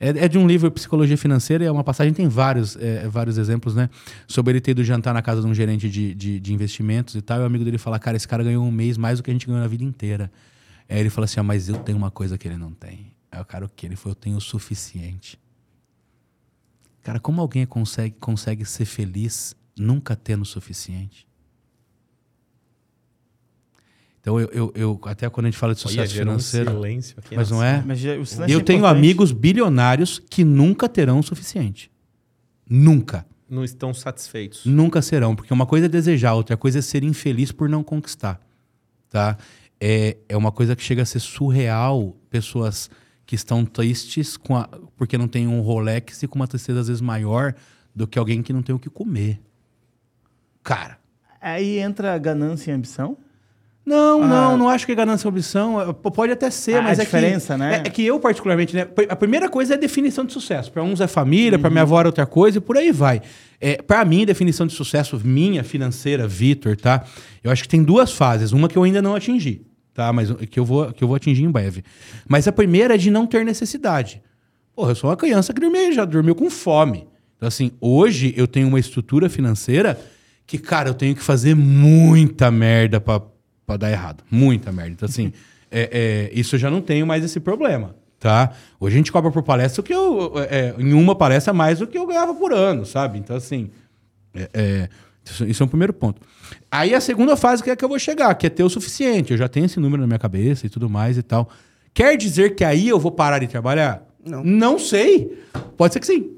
[0.00, 3.38] É, é de um livro Psicologia Financeira, e é uma passagem, tem vários, é, vários
[3.38, 3.88] exemplos, né?
[4.26, 7.22] Sobre ele ter ido jantar na casa de um gerente de, de, de investimentos e
[7.22, 9.30] tal, e o amigo dele fala: Cara, esse cara ganhou um mês mais do que
[9.30, 10.28] a gente ganhou na vida inteira.
[10.92, 13.14] Aí ele fala assim: ah, Mas eu tenho uma coisa que ele não tem.
[13.30, 13.86] Aí o cara, o quê?
[13.86, 15.40] Ele falou: Eu tenho o suficiente.
[17.02, 21.26] Cara, como alguém consegue, consegue ser feliz nunca tendo o suficiente?
[24.20, 26.70] Então, eu, eu, eu- até quando a gente fala de Olha, sucesso gerou um financeiro.
[26.70, 27.82] silêncio aqui mas não é?
[27.84, 31.90] Mas já- o silêncio Eu é tenho amigos bilionários que nunca terão o suficiente.
[32.68, 33.26] Nunca.
[33.50, 34.64] Não estão satisfeitos.
[34.64, 35.34] Nunca serão.
[35.34, 38.40] Porque uma coisa é desejar, outra coisa é ser infeliz por não conquistar.
[39.10, 39.36] Tá?
[39.84, 42.16] É, é uma coisa que chega a ser surreal.
[42.30, 42.88] Pessoas
[43.26, 46.86] que estão tristes com a- porque não tem um Rolex e com uma tristeza às
[46.86, 47.52] vezes maior
[47.94, 49.40] do que alguém que não tem o que comer.
[50.62, 50.98] Cara.
[51.40, 53.16] Aí entra a ganância e a ambição.
[53.84, 55.80] Não, não, não acho que é ganância e ambição.
[55.80, 57.74] É, Pode até ser, A mas é diferença, que, né?
[57.84, 58.86] É, é que eu, particularmente, né?
[59.08, 60.70] A primeira coisa é a definição de sucesso.
[60.70, 63.20] Para uns é família, para minha avó era outra coisa e por aí vai.
[63.60, 67.04] É, para mim, definição de sucesso minha, financeira, Vitor, tá?
[67.42, 68.52] Eu acho que tem duas fases.
[68.52, 70.12] Uma que eu ainda não atingi, tá?
[70.12, 71.84] Mas que eu vou, que eu vou atingir em breve.
[72.28, 74.22] Mas a primeira é de não ter necessidade.
[74.74, 77.06] Porra, eu sou uma criança que dormia, já dormiu com fome.
[77.36, 80.00] Então, assim, hoje eu tenho uma estrutura financeira
[80.46, 84.24] que, cara, eu tenho que fazer muita merda pra dar errado.
[84.30, 84.92] Muita merda.
[84.92, 85.32] Então, assim,
[85.70, 88.52] é, é, isso eu já não tenho mais esse problema, tá?
[88.78, 90.32] Hoje a gente cobra por palestra o que eu...
[90.48, 93.18] é, em uma palestra mais do que eu ganhava por ano, sabe?
[93.18, 93.70] Então, assim...
[94.34, 94.88] é, é,
[95.24, 96.20] isso, é um primeiro ponto.
[96.70, 99.32] Aí a segunda fase que é que eu vou chegar, que é ter o suficiente.
[99.32, 101.48] Eu já tenho esse número na minha cabeça e tudo mais e tal.
[101.94, 104.06] Quer dizer que aí eu vou parar de trabalhar?
[104.24, 104.42] Não.
[104.42, 105.38] Não sei.
[105.76, 106.30] Pode ser que sim.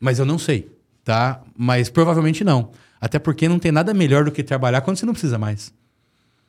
[0.00, 0.70] Mas eu não sei,
[1.04, 1.42] tá?
[1.56, 2.70] Mas provavelmente não.
[3.00, 5.72] Até porque não tem nada melhor do que trabalhar quando você não precisa mais.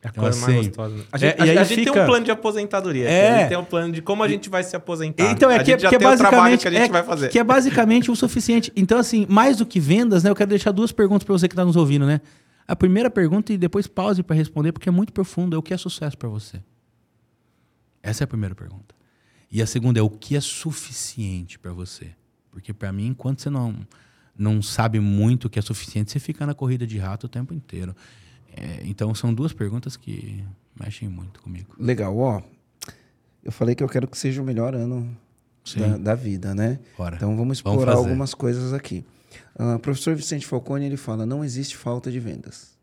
[0.02, 0.96] É a Então, coisa mais assim, gostosa.
[0.96, 1.04] né?
[1.12, 3.04] A é, gente, e a- a gente tem um plano de aposentadoria.
[3.06, 3.14] aqui.
[3.14, 3.30] É.
[3.32, 5.30] A gente tem um plano de como a gente vai se aposentar.
[5.32, 6.62] Então, é que, que é trabalho basicamente.
[6.62, 7.28] que a gente é, vai fazer.
[7.30, 8.72] Que é basicamente o suficiente.
[8.78, 10.30] Então, assim, mais do que vendas, né?
[10.30, 12.22] Eu quero deixar duas perguntas para você que está nos ouvindo, né?
[12.66, 15.56] A primeira pergunta e depois pause para responder, porque é muito profundo.
[15.56, 16.62] É o que é sucesso para você?
[18.02, 18.96] Essa é a primeira pergunta.
[19.52, 22.12] E a segunda é o que é suficiente para você?
[22.52, 23.76] Porque para mim, enquanto você não,
[24.38, 27.54] não sabe muito o que é suficiente, você fica na corrida de rato o tempo
[27.54, 27.96] inteiro.
[28.56, 30.44] É, então, são duas perguntas que
[30.80, 31.74] mexem muito comigo.
[31.78, 32.42] Legal, ó.
[33.44, 35.16] Eu falei que eu quero que seja o melhor ano
[35.78, 36.80] da, da vida, né?
[36.98, 37.16] Bora.
[37.16, 38.06] Então vamos Vamos explorar fazer.
[38.08, 39.06] algumas coisas aqui.
[39.58, 42.78] Ah, professor Vicente Falcone ele fala: não existe falta de vendas.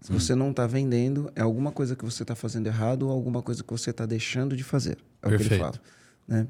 [0.00, 3.42] Se você não está vendendo, é alguma coisa que você está fazendo errado ou alguma
[3.42, 4.98] coisa que você está deixando de fazer.
[5.22, 5.60] É o que ele Perfeito.
[5.62, 5.80] fala.
[6.28, 6.46] Né?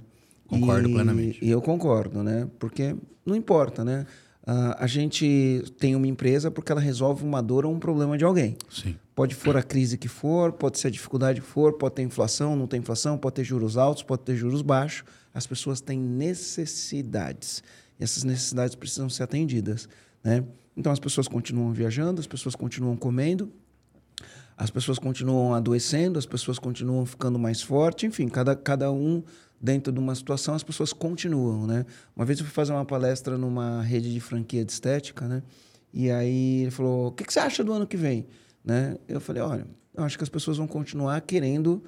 [0.49, 1.39] Concordo E- plenamente.
[1.45, 2.49] E eu concordo, né?
[2.59, 2.95] Porque
[3.25, 4.05] não importa, né?
[4.47, 8.25] Ah, a gente tem uma empresa porque ela resolve uma dor ou um problema de
[8.25, 8.57] alguém.
[8.71, 8.97] Sim.
[9.13, 12.55] Pode for a crise que for, pode ser a dificuldade que for, pode ter inflação,
[12.55, 15.03] não tem inflação, pode ter juros altos, pode ter juros baixos.
[15.35, 17.61] As pessoas têm necessidades.
[17.99, 19.89] E essas necessidades precisam ser atendidas.
[20.23, 20.45] Né?
[20.77, 23.51] Então as pessoas continuam viajando, as pessoas continuam comendo,
[24.57, 29.25] as pessoas continuam adoecendo, as pessoas continuam ficando mais fortes, enfim, cada, cada um
[29.61, 31.85] dentro de uma situação, as pessoas continuam, né?
[32.15, 35.43] Uma vez eu fui fazer uma palestra numa rede de franquia de estética, né?
[35.93, 38.27] E aí ele falou, o que, que você acha do ano que vem?
[38.65, 38.97] Né?
[39.09, 41.83] Eu falei, olha, eu acho que as pessoas vão continuar querendo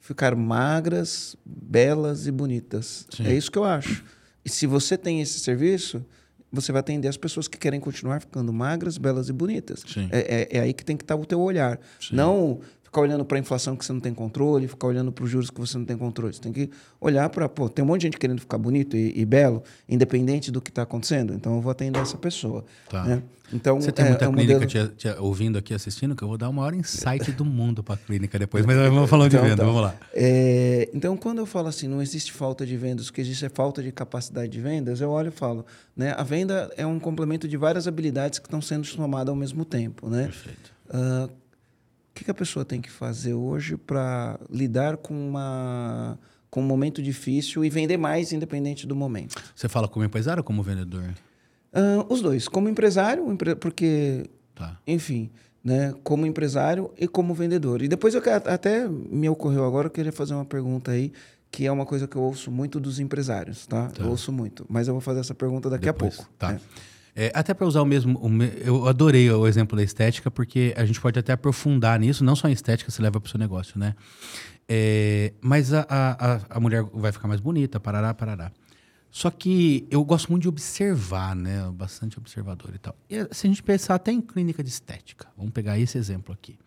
[0.00, 3.06] ficar magras, belas e bonitas.
[3.10, 3.26] Sim.
[3.26, 4.04] É isso que eu acho.
[4.44, 6.04] E se você tem esse serviço,
[6.52, 9.82] você vai atender as pessoas que querem continuar ficando magras, belas e bonitas.
[10.10, 11.78] É, é- é aí que tem que estar o teu olhar.
[12.00, 12.14] Sim.
[12.16, 12.60] Não
[12.94, 15.50] ficar olhando para a inflação que você não tem controle, ficar olhando para os juros
[15.50, 16.32] que você não tem controle.
[16.32, 16.70] Você tem que
[17.00, 20.52] olhar para, pô, tem um monte de gente querendo ficar bonito e, e belo, independente
[20.52, 21.34] do que está acontecendo.
[21.34, 22.64] Então eu vou atender essa pessoa.
[22.88, 23.02] Tá.
[23.02, 23.22] né?
[23.52, 26.22] Então Você tem é- muita é um clínica modelo- te, te ouvindo aqui, assistindo, que
[26.22, 28.64] eu vou dar o maior insight do mundo para a clínica depois.
[28.66, 29.64] Mas vamos falando de Então, venda, tá.
[29.64, 29.94] vamos lá.
[30.14, 33.48] É, então, quando eu falo assim, não existe falta de vendas, o que existe é
[33.48, 35.66] falta de capacidade de vendas, eu olho e falo,
[35.96, 36.14] né?
[36.16, 40.08] A venda é um complemento de várias habilidades que estão sendo somadas ao mesmo tempo,
[40.08, 40.24] né?
[40.26, 40.72] Perfeito.
[40.88, 41.43] O
[42.14, 46.18] que, que a pessoa tem que fazer hoje para lidar com, uma,
[46.50, 49.34] com um momento difícil e vender mais independente do momento?
[49.54, 51.12] Você fala como empresário ou como vendedor?
[51.72, 54.78] Ah, os dois, como empresário, empre- porque Tá.
[54.86, 55.30] enfim,
[55.62, 57.82] né, como empresário e como vendedor.
[57.82, 61.12] E depois eu quero- até me ocorreu agora, eu queria fazer uma pergunta aí,
[61.50, 63.88] que é uma coisa que eu ouço muito dos empresários, tá?
[63.88, 64.02] Tá.
[64.04, 66.30] Eu ouço muito, mas eu vou fazer essa pergunta daqui Depois, a pouco.
[66.38, 66.52] Tá.
[66.52, 66.60] né?
[67.16, 68.18] É, até para usar o mesmo.
[68.20, 72.34] o eu adorei o exemplo da estética, porque a gente pode até aprofundar nisso, não
[72.34, 73.94] só em estética, se leva para o seu negócio, né?
[74.68, 78.50] É, mas a, a, a- a mulher vai ficar mais bonita, parará, parará.
[79.10, 81.70] Só que eu gosto muito de observar, né?
[81.72, 82.96] Bastante observador e tal.
[83.08, 86.58] E se a gente pensar até em clínica de estética, vamos pegar esse exemplo aqui.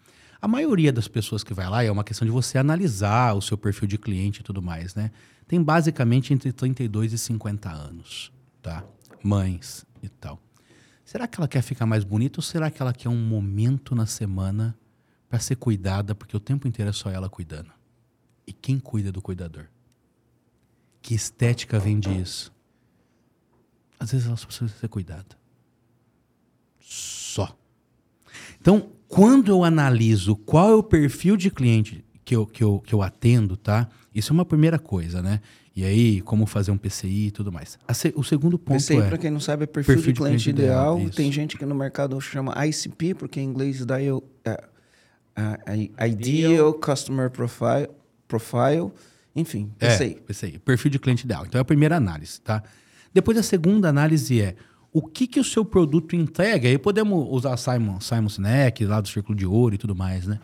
[0.41, 3.57] A maioria das pessoas que vai lá é uma questão de você analisar o seu
[3.57, 5.11] perfil de cliente e tudo mais, né?
[5.45, 8.31] Tem basicamente entre 32 e 50 anos,
[8.61, 8.83] tá?
[9.23, 10.41] Mães e tal.
[11.03, 14.05] Será que ela quer ficar mais bonita ou será que ela quer um momento na
[14.05, 14.77] semana
[15.29, 17.71] para ser cuidada, porque o tempo inteiro é só ela cuidando?
[18.45, 19.67] E quem cuida do cuidador?
[21.01, 22.53] Que estética vende isso?
[23.99, 25.37] Às vezes ela só precisa ser cuidada.
[26.79, 27.57] Só.
[28.59, 32.93] Então, quando eu analiso qual é o perfil de cliente que eu, que eu, que
[32.93, 33.87] eu atendo, tá?
[34.13, 35.41] Isso é uma primeira coisa, né?
[35.77, 37.77] E aí, como fazer um PCI e tudo mais.
[37.87, 39.07] A se- o segundo ponto PCI, é...
[39.09, 40.99] para quem não sabe, é perfil, perfil de cliente, ideal.
[40.99, 41.11] isso.
[41.11, 44.63] Tem gente que no mercado chama ICP, porque em inglês dá eu, é,
[45.35, 45.59] a-
[45.99, 47.87] a- Ideal Customer Profile,
[48.27, 48.91] profile
[49.35, 50.13] enfim, PCI.
[50.13, 50.57] É, PCI.
[50.57, 51.45] Perfil de cliente ideal.
[51.45, 52.63] Então é a primeira análise, tá?
[53.13, 54.55] Depois a segunda análise é
[54.91, 56.67] o que, que o seu produto entrega.
[56.67, 60.39] Aí podemos usar Simon, Simon Sinek, lá do Círculo de Ouro e tudo mais, né?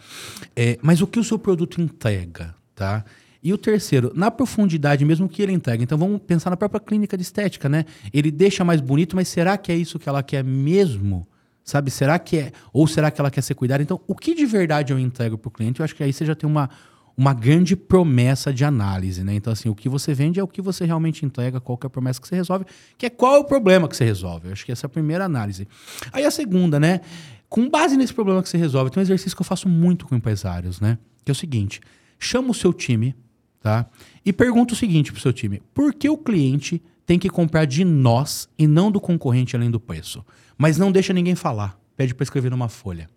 [0.55, 3.03] É, mas o que o seu produto entrega, tá?
[3.43, 5.83] E o terceiro, na profundidade mesmo que ele entrega.
[5.83, 7.83] Então vamos pensar na própria clínica de estética, né?
[8.13, 11.27] Ele deixa mais bonito, mas será que é isso que ela quer mesmo?
[11.63, 11.91] Sabe?
[11.91, 12.51] Será que é?
[12.71, 13.83] Ou será que ela quer ser cuidada?
[13.83, 15.81] Então, o que de verdade eu entrego para o cliente?
[15.81, 16.69] Eu acho que aí você já tem uma,
[17.17, 19.33] uma grande promessa de análise, né?
[19.33, 21.89] Então, assim, o que você vende é o que você realmente entrega, qual é a
[21.89, 22.65] promessa que você resolve,
[22.97, 24.47] que é qual é o problema que você resolve.
[24.47, 25.67] Eu acho que essa é a primeira análise.
[26.11, 27.01] Aí a segunda, né?
[27.49, 30.15] Com base nesse problema que você resolve, tem um exercício que eu faço muito com
[30.15, 30.97] empresários, né?
[31.23, 31.79] Que é o seguinte:
[32.19, 33.15] chama o seu time,
[33.63, 33.87] tá?
[34.25, 37.83] E pergunta o seguinte pro seu time: por que o cliente tem que comprar de
[37.83, 40.23] nós e não do concorrente além do preço?
[40.57, 41.79] Mas não deixa ninguém falar.
[41.95, 43.09] Pede para escrever numa folha.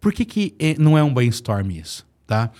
[0.00, 2.50] Por que, que eh, não é um brainstorm isso, tá?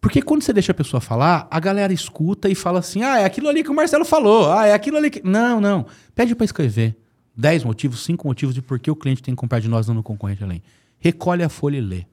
[0.00, 3.24] Porque quando você deixa a pessoa falar, a galera escuta e fala assim: ah, é
[3.24, 5.22] aquilo ali que o Marcelo falou, ah, é aquilo ali que.
[5.24, 5.86] Não, não.
[6.14, 6.96] Pede para escrever
[7.36, 9.94] 10 motivos, 5 motivos de por que o cliente tem que comprar de nós não
[9.94, 10.62] no concorrente além.
[10.98, 12.04] Recolhe a folha e lê.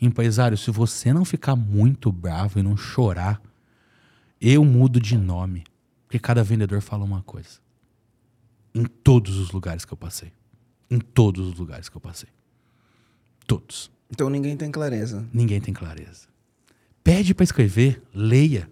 [0.00, 3.40] Empresário, se você não ficar muito bravo e não chorar,
[4.40, 5.64] eu mudo de nome.
[6.06, 7.60] Porque cada vendedor fala uma coisa.
[8.74, 10.32] Em todos os lugares que eu passei.
[10.90, 12.30] Em todos os lugares que eu passei.
[13.46, 13.90] Todos.
[14.10, 15.28] Então ninguém tem clareza.
[15.32, 16.28] Ninguém tem clareza.
[17.04, 18.70] Pede para escrever, leia.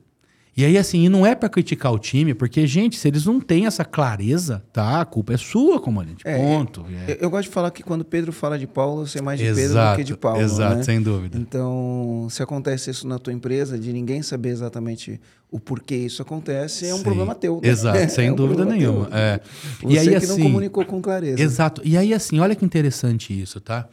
[0.59, 3.39] E aí, assim, e não é para criticar o time, porque, gente, se eles não
[3.39, 5.01] têm essa clareza, tá?
[5.01, 6.27] A culpa é sua, comandante.
[6.27, 6.85] É, Ponto.
[7.07, 7.13] É.
[7.13, 9.45] Eu, eu gosto de falar que quando Pedro fala de Paulo, eu sei mais de
[9.45, 10.41] Pedro do Exato, que de Paulo.
[10.41, 10.83] exato, né?
[10.83, 11.39] sem dúvida.
[11.39, 16.89] Então, se acontece isso na tua empresa, de ninguém saber exatamente o porquê isso acontece,
[16.89, 17.03] é um Sim.
[17.05, 17.61] problema teu.
[17.63, 17.69] né?
[17.69, 19.07] Exato, sem É um dúvida nenhuma.
[19.07, 19.17] teu.
[19.17, 19.41] É.
[19.81, 21.41] Você e aí, que assim, não comunicou com clareza.
[21.41, 21.83] Exato.
[21.85, 23.89] E aí, assim, olha que interessante isso, tá?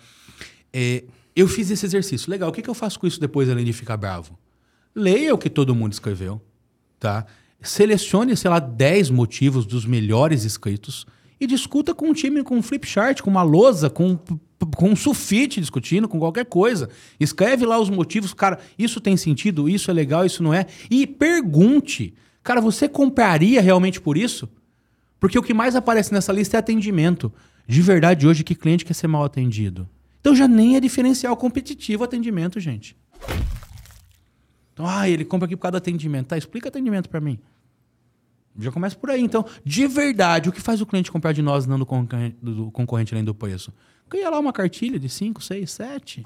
[0.73, 1.03] é,
[1.35, 2.31] eu fiz esse exercício.
[2.31, 4.35] Legal, o que, que eu faço com isso depois, além de ficar bravo?
[4.95, 6.41] Leia o que todo mundo escreveu,
[6.99, 7.25] tá?
[7.61, 11.05] Selecione, sei lá, 10 motivos dos melhores escritos
[11.39, 14.17] e discuta com um time, com um flip chart, com uma lousa, com,
[14.75, 16.89] com um sulfite discutindo, com qualquer coisa.
[17.19, 20.65] Escreve lá os motivos, cara, isso tem sentido, isso é legal, isso não é.
[20.89, 24.49] E pergunte, cara, você compraria realmente por isso?
[25.19, 27.33] Porque o que mais aparece nessa lista é atendimento.
[27.67, 29.89] De verdade, hoje, que cliente quer ser mal atendido?
[30.21, 32.95] Então já nem é diferencial competitivo atendimento, gente.
[34.75, 36.27] Então, ah, ele compra aqui por causa do atendimento.
[36.27, 37.39] Tá, explica atendimento para mim.
[38.59, 39.21] Já começa por aí.
[39.21, 42.69] Então, de verdade, o que faz o cliente comprar de nós não do concorrente, do
[42.71, 43.73] concorrente além do preço?
[44.09, 46.25] Cria lá uma cartilha de 5, 6, 7.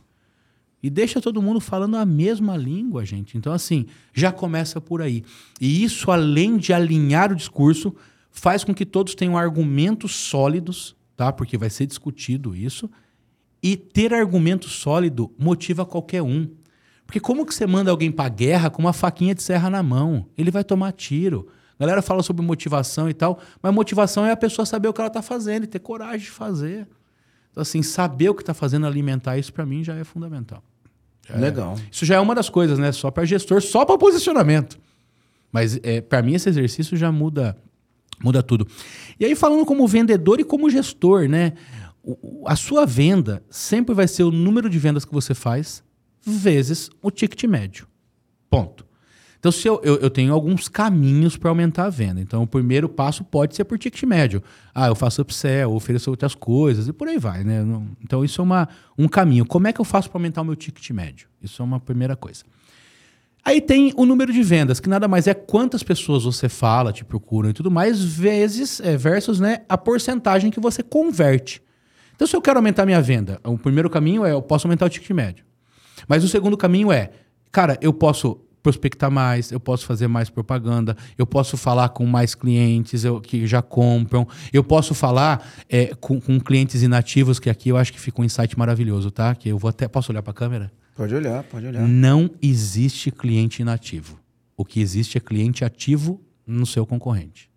[0.81, 3.37] E deixa todo mundo falando a mesma língua, gente.
[3.37, 5.23] Então, assim, já começa por aí.
[5.61, 7.95] E isso, além de alinhar o discurso,
[8.31, 11.31] faz com que todos tenham argumentos sólidos, tá?
[11.31, 12.89] Porque vai ser discutido isso.
[13.61, 16.49] E ter argumento sólido motiva qualquer um.
[17.09, 20.27] Porque como que você manda alguém para guerra com uma faquinha de serra na mão?
[20.37, 21.47] Ele vai tomar tiro.
[21.75, 25.01] A galera fala sobre motivação e tal, mas motivação é a pessoa saber o que
[25.01, 26.87] ela está fazendo e ter coragem de fazer.
[27.49, 30.61] Então, assim, saber o que está fazendo, alimentar isso, para mim, já é fundamental.
[31.27, 31.73] Já Legal.
[31.79, 32.91] É, isso já é uma das coisas, né?
[32.91, 34.79] Só para gestor, só para posicionamento.
[35.51, 37.57] Mas, é, para mim, esse exercício já muda,
[38.23, 38.67] muda tudo.
[39.19, 41.53] E aí, falando como vendedor e como gestor, né?
[42.03, 45.81] O, a sua venda sempre vai ser o número de vendas que você faz
[46.29, 47.87] vezes o ticket médio.
[48.49, 48.87] Ponto.
[49.39, 52.19] Então, se eu, eu, eu tenho alguns caminhos para aumentar a venda.
[52.19, 54.43] Então, o primeiro passo pode ser por ticket médio.
[54.75, 57.65] Ah, eu faço upsell, ofereço outras coisas e por aí vai, né?
[58.03, 58.67] Então, isso é uma,
[58.97, 59.45] um caminho.
[59.45, 61.29] Como é que eu faço para aumentar o meu ticket médio?
[61.41, 62.43] Isso é uma primeira coisa.
[63.45, 67.05] Aí tem o número de vendas, que nada mais é quantas pessoas você fala, te
[67.05, 71.61] procuram e tudo mais, vezes, é, versus né, a porcentagem que você converte.
[72.13, 74.89] Então, se eu quero aumentar minha venda, o primeiro caminho é eu posso aumentar o
[74.89, 75.45] ticket médio.
[76.07, 77.11] Mas o segundo caminho é,
[77.51, 82.35] cara, eu posso prospectar mais, eu posso fazer mais propaganda, eu posso falar com mais
[82.35, 87.69] clientes eu, que já compram, eu posso falar é, com, com, clientes inativos, que aqui
[87.69, 89.33] eu acho que fica um insight maravilhoso, tá?
[89.33, 89.87] Que eu vou até.
[89.87, 90.71] Posso olhar para a câmera?
[90.95, 91.87] Pode olhar, pode olhar.
[91.87, 94.19] Não existe cliente inativo.
[94.57, 97.49] O que existe é cliente ativo no seu concorrente.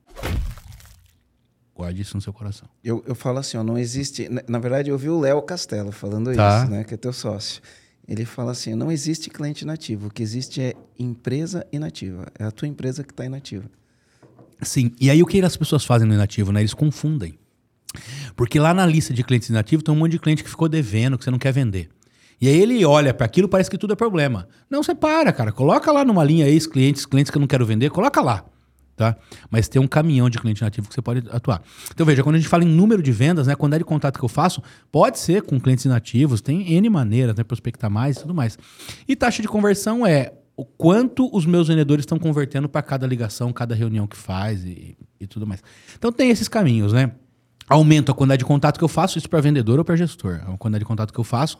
[1.74, 2.68] Guarde isso no seu coração.
[2.84, 4.28] Eu, eu falo assim, ó, não existe.
[4.28, 6.60] Na, na verdade, eu vi o Léo Castelo falando tá.
[6.60, 6.84] isso, né?
[6.84, 7.60] Que é teu sócio.
[8.06, 12.26] Ele fala assim: não existe cliente inativo, o que existe é empresa inativa.
[12.38, 13.64] É a tua empresa que está inativa.
[14.60, 16.60] Sim, e aí o que as pessoas fazem no inativo, né?
[16.60, 17.38] Eles confundem.
[18.36, 21.18] Porque lá na lista de clientes inativos tem um monte de cliente que ficou devendo,
[21.18, 21.90] que você não quer vender.
[22.40, 24.48] E aí ele olha para aquilo, parece que tudo é problema.
[24.68, 25.52] Não, você para, cara.
[25.52, 28.44] Coloca lá numa linha ex-clientes, clientes que eu não quero vender, coloca lá
[28.96, 29.16] tá?
[29.50, 31.62] Mas tem um caminhão de cliente nativo que você pode atuar.
[31.92, 34.18] Então veja, quando a gente fala em número de vendas, né, quando é de contato
[34.18, 38.20] que eu faço, pode ser com clientes inativos, tem N maneiras, né, prospectar mais e
[38.20, 38.58] tudo mais.
[39.08, 43.52] E taxa de conversão é o quanto os meus vendedores estão convertendo para cada ligação,
[43.52, 45.62] cada reunião que faz e, e tudo mais.
[45.96, 47.12] Então tem esses caminhos, né?
[47.68, 50.40] Aumento a quantidade de contato que eu faço, isso para vendedor ou para gestor.
[50.42, 51.58] A quantidade de contato que eu faço,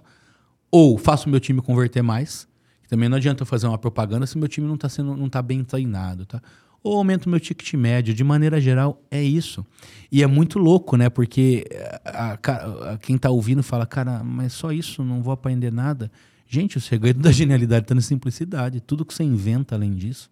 [0.71, 2.47] ou faço o meu time converter mais.
[2.89, 5.41] Também não adianta eu fazer uma propaganda se meu time não está sendo, não tá
[5.41, 6.43] bem treinado, tá?
[6.83, 8.13] Ou aumento meu ticket médio.
[8.13, 9.65] De maneira geral, é isso.
[10.11, 11.09] E é muito louco, né?
[11.09, 15.33] Porque eh, a, a, a, quem está ouvindo fala, cara, mas só isso, não vou
[15.33, 16.11] aprender nada.
[16.47, 18.81] Gente, o segredo da genialidade está na simplicidade.
[18.81, 20.31] Tudo que você inventa além disso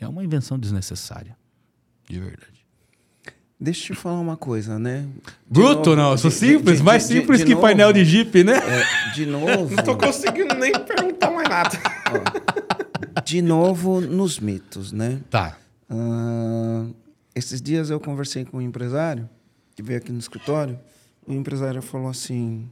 [0.00, 1.36] é uma invenção desnecessária.
[2.08, 2.60] De verdade.
[3.62, 5.06] Deixa eu te falar uma coisa, né?
[5.46, 6.16] De Bruto, novo, não.
[6.16, 8.56] Sou simples, de, mais de, simples que novo, painel de Jeep, né?
[8.56, 9.76] É, de novo.
[9.76, 11.78] não tô conseguindo nem perguntar mais nada.
[12.10, 15.20] Ó, de novo nos mitos, né?
[15.28, 15.58] Tá.
[15.90, 16.94] Uh,
[17.34, 19.28] esses dias eu conversei com um empresário
[19.74, 20.78] que veio aqui no escritório.
[21.26, 22.70] E o empresário falou assim: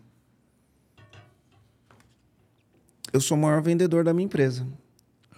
[3.13, 4.67] Eu sou o maior vendedor da minha empresa.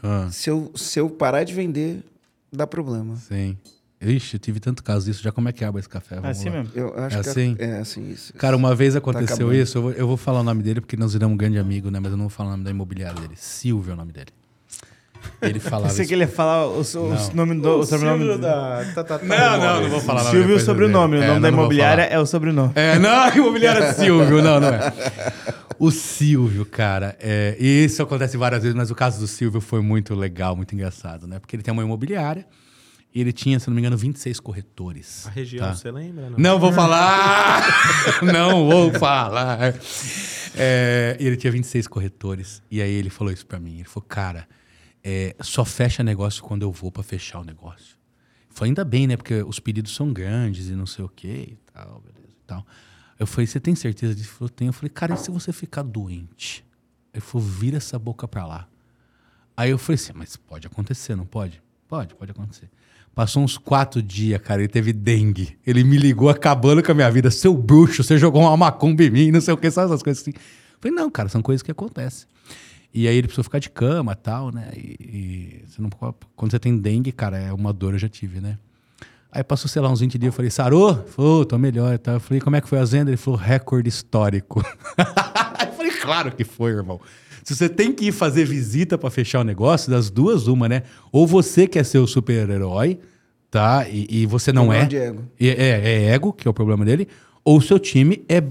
[0.02, 0.28] Ah.
[0.30, 2.04] Se, eu, se eu parar de vender,
[2.52, 3.16] dá problema.
[3.16, 3.56] Sim.
[4.00, 5.22] Ixi, eu tive tanto caso disso.
[5.22, 6.16] Já como é que abre esse café?
[6.16, 6.62] Vamos é assim lá.
[6.62, 6.72] mesmo?
[6.74, 7.56] Eu acho é que assim?
[7.58, 8.32] É, é assim isso.
[8.34, 9.76] Cara, uma vez tá aconteceu tá isso.
[9.76, 12.00] Eu vou, eu vou, falar o nome dele porque nós viramos um grande amigo, né?
[12.00, 13.34] Mas eu não vou falar o nome da imobiliária dele.
[13.36, 14.30] Silvio é o nome dele.
[15.42, 15.88] Ele falava.
[15.88, 18.38] Pensei que ele ia falar o, o, nome do o sobrenome.
[18.38, 18.84] Da...
[18.94, 20.24] Tá, tá, tá, não, não, não vou falar.
[20.24, 21.18] Silvio é o sobrenome.
[21.18, 22.72] O é, nome da imobiliária é o sobrenome.
[22.74, 24.42] É, não, a imobiliária é Silvio.
[24.42, 24.92] Não, não é.
[25.78, 30.14] O Silvio, cara, é, isso acontece várias vezes, mas o caso do Silvio foi muito
[30.14, 31.38] legal, muito engraçado, né?
[31.38, 32.46] Porque ele tem uma imobiliária
[33.14, 35.26] e ele tinha, se não me engano, 26 corretores.
[35.26, 35.74] A região, tá?
[35.74, 36.28] você lembra?
[36.30, 37.62] Não, não vou falar!
[38.22, 39.74] não vou falar!
[40.54, 42.62] É, ele tinha 26 corretores.
[42.70, 43.76] E aí ele falou isso para mim.
[43.76, 44.46] Ele falou, cara
[45.02, 47.96] é, só fecha negócio quando eu vou para fechar o negócio.
[48.48, 49.16] Foi ainda bem, né?
[49.16, 52.66] Porque os pedidos são grandes e não sei o que e tal, beleza e tal.
[53.18, 54.28] Eu falei, você tem certeza disso?
[54.28, 54.68] Ele falou, tenho.
[54.70, 56.64] Eu falei, cara, e se você ficar doente?
[57.12, 58.68] Ele falou, vira essa boca pra lá.
[59.56, 61.62] Aí eu falei assim, mas pode acontecer, não pode?
[61.86, 62.70] Pode, pode acontecer.
[63.14, 65.58] Passou uns quatro dias, cara, ele teve dengue.
[65.66, 67.30] Ele me ligou acabando com a minha vida.
[67.30, 70.22] Seu bruxo, você jogou uma macumba em mim, não sei o que, sabe essas coisas
[70.22, 70.32] assim.
[70.34, 72.28] Eu falei, não, cara, são coisas que acontecem.
[72.92, 74.70] E aí ele precisou ficar de cama tal, né?
[74.74, 75.90] E, e você não,
[76.36, 78.58] quando você tem dengue, cara, é uma dor, eu já tive, né?
[79.32, 81.04] Aí passou, sei lá, uns 20 dias, eu falei, sarou?
[81.06, 82.14] Falou, tô melhor e tal.
[82.14, 83.10] Eu falei, como é que foi a venda?
[83.10, 84.60] Ele falou, recorde histórico.
[84.98, 87.00] eu falei, claro que foi, irmão.
[87.44, 90.82] Se você tem que ir fazer visita para fechar o negócio, das duas, uma, né?
[91.12, 92.98] Ou você quer ser o super-herói,
[93.50, 93.88] tá?
[93.88, 94.88] E, e, você não é.
[95.38, 97.06] É, é, é ego, que é o problema dele.
[97.50, 98.42] Ou o seu time é, é,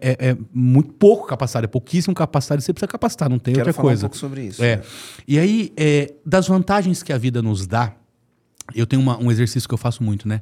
[0.00, 3.72] é, é, muito pouco capacitado, é pouquíssimo capacitado, você precisa capacitar, não tem Quero outra
[3.74, 4.06] falar coisa.
[4.06, 4.64] um pouco sobre isso.
[4.64, 4.76] É.
[4.76, 4.82] né?
[5.28, 7.94] E aí, é, das vantagens que a vida nos dá,
[8.74, 10.40] eu tenho uma- um exercício que eu faço muito, né?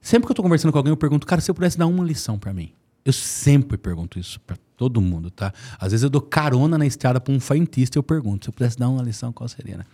[0.00, 2.02] Sempre que eu tô conversando com alguém, eu pergunto, cara, se eu pudesse dar uma
[2.02, 2.72] lição pra mim.
[3.04, 5.52] Eu sempre pergunto isso pra todo mundo, tá?
[5.78, 8.52] Às vezes eu dou carona na estrada pra um frentista e eu pergunto, se eu
[8.52, 9.84] pudesse dar uma lição, qual seria, né?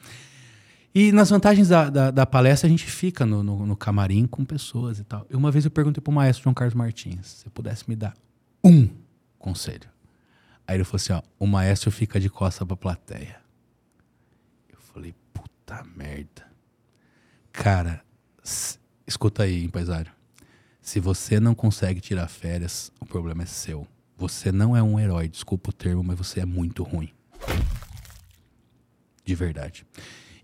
[0.95, 4.45] E nas vantagens da, da, da palestra, a gente fica no, no, no camarim com
[4.45, 5.27] pessoas e tal.
[5.31, 8.15] E uma vez eu perguntei pro maestro João Carlos Martins, se eu pudesse me dar
[8.65, 8.89] um
[9.39, 9.89] conselho.
[10.67, 13.37] Aí ele falou assim, ó, o maestro fica de costa pra plateia.
[14.71, 16.47] Eu falei, puta merda.
[17.53, 18.03] Cara,
[19.07, 20.13] escuta aí, empresário.
[20.81, 23.87] Se você não consegue tirar férias, o problema é seu.
[24.17, 27.13] Você não é um herói, desculpa o termo, mas você é muito ruim.
[29.25, 29.87] De verdade.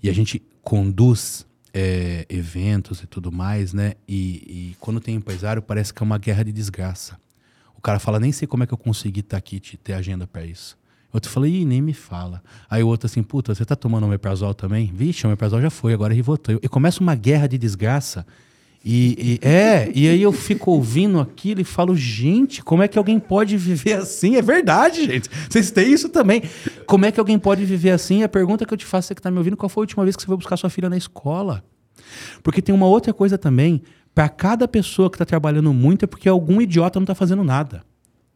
[0.04, 3.94] E a gente conduz é, eventos e tudo mais, né?
[4.06, 7.18] E, e quando tem empresário, parece que é uma guerra de desgraça.
[7.74, 10.26] O cara fala, nem sei como é que eu consegui estar aqui, te ter agenda
[10.26, 10.76] pra isso.
[11.10, 12.42] Outro fala, ih, nem me fala.
[12.68, 14.92] Aí o outro assim, puta, você tá tomando omeprazol também?
[14.94, 16.60] Vixe, o omeprazol já foi, agora rivotril.
[16.62, 18.26] E começa uma guerra de desgraça.
[18.84, 22.98] E, e- é, e aí eu fico ouvindo aquilo e falo, gente, como é que
[22.98, 24.36] alguém pode viver assim?
[24.36, 25.30] É verdade, gente.
[25.48, 26.42] Vocês têm isso também.
[26.86, 28.22] Como é que alguém pode viver assim?
[28.22, 30.04] A pergunta que eu te faço, você que tá me ouvindo, qual foi a última
[30.04, 31.64] vez que você foi buscar sua filha na escola?
[32.42, 33.80] Porque tem uma outra coisa também,
[34.14, 37.82] para cada pessoa que tá trabalhando muito é porque algum idiota não tá fazendo nada.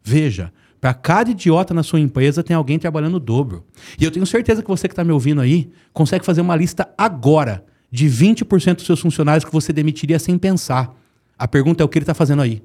[0.03, 3.67] Veja, para cada idiota na sua empresa tem alguém trabalhando o dobro.
[4.01, 6.89] E eu tenho certeza que você que está me ouvindo aí consegue fazer uma lista
[6.97, 10.95] agora de 20% dos seus funcionários que você demitiria sem pensar.
[11.39, 12.63] A pergunta é o que ele está fazendo aí.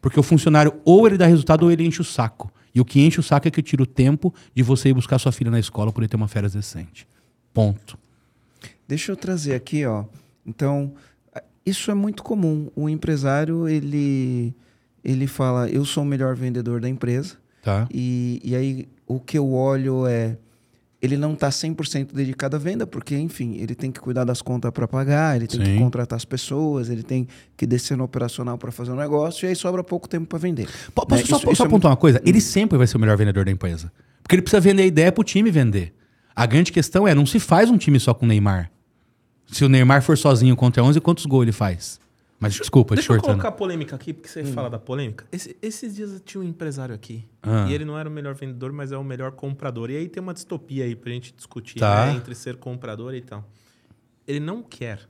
[0.00, 2.52] Porque o funcionário ou ele dá resultado ou ele enche o saco.
[2.74, 5.18] E o que enche o saco é que tira o tempo de você ir buscar
[5.18, 7.06] sua filha na escola por ele ter uma férias decente.
[7.52, 7.98] Ponto.
[8.86, 10.04] Deixa eu trazer aqui, ó.
[10.44, 10.92] Então,
[11.64, 12.70] isso é muito comum.
[12.76, 14.54] O empresário, ele,
[15.02, 17.36] ele fala, eu sou o melhor vendedor da empresa.
[17.62, 17.88] Tá?
[17.92, 20.38] E, e aí, o que eu olho é,
[21.06, 24.70] ele não está 100% dedicado à venda, porque, enfim, ele tem que cuidar das contas
[24.70, 25.72] para pagar, ele tem Sim.
[25.72, 27.26] que contratar as pessoas, ele tem
[27.56, 30.68] que descer no operacional para fazer um negócio, e aí sobra pouco tempo para vender.
[30.94, 31.26] Po- Posso Né?
[31.28, 32.20] só, Isso- isso só é apontar uma coisa?
[32.24, 33.90] Ele sempre vai ser o melhor vendedor da empresa.
[34.22, 35.94] Porque ele precisa vender a ideia pro time vender.
[36.34, 38.70] A grande questão é, não se faz um time só com o Neymar.
[39.50, 42.00] Se o Neymar for sozinho contra 11, quantos gols ele faz?
[42.38, 43.36] Mas desculpa, Deixa eu cortando.
[43.40, 45.26] colocar polêmica aqui, porque você fala da polêmica.
[45.32, 47.24] Esse- esses dias tinha um empresário aqui.
[47.42, 47.66] Ah.
[47.68, 49.90] E ele não era o melhor vendedor, mas é o melhor comprador.
[49.90, 52.06] E aí tem uma distopia aí pra gente discutir Tá.
[52.06, 53.48] né, entre ser comprador e tal.
[54.26, 55.08] Ele não quer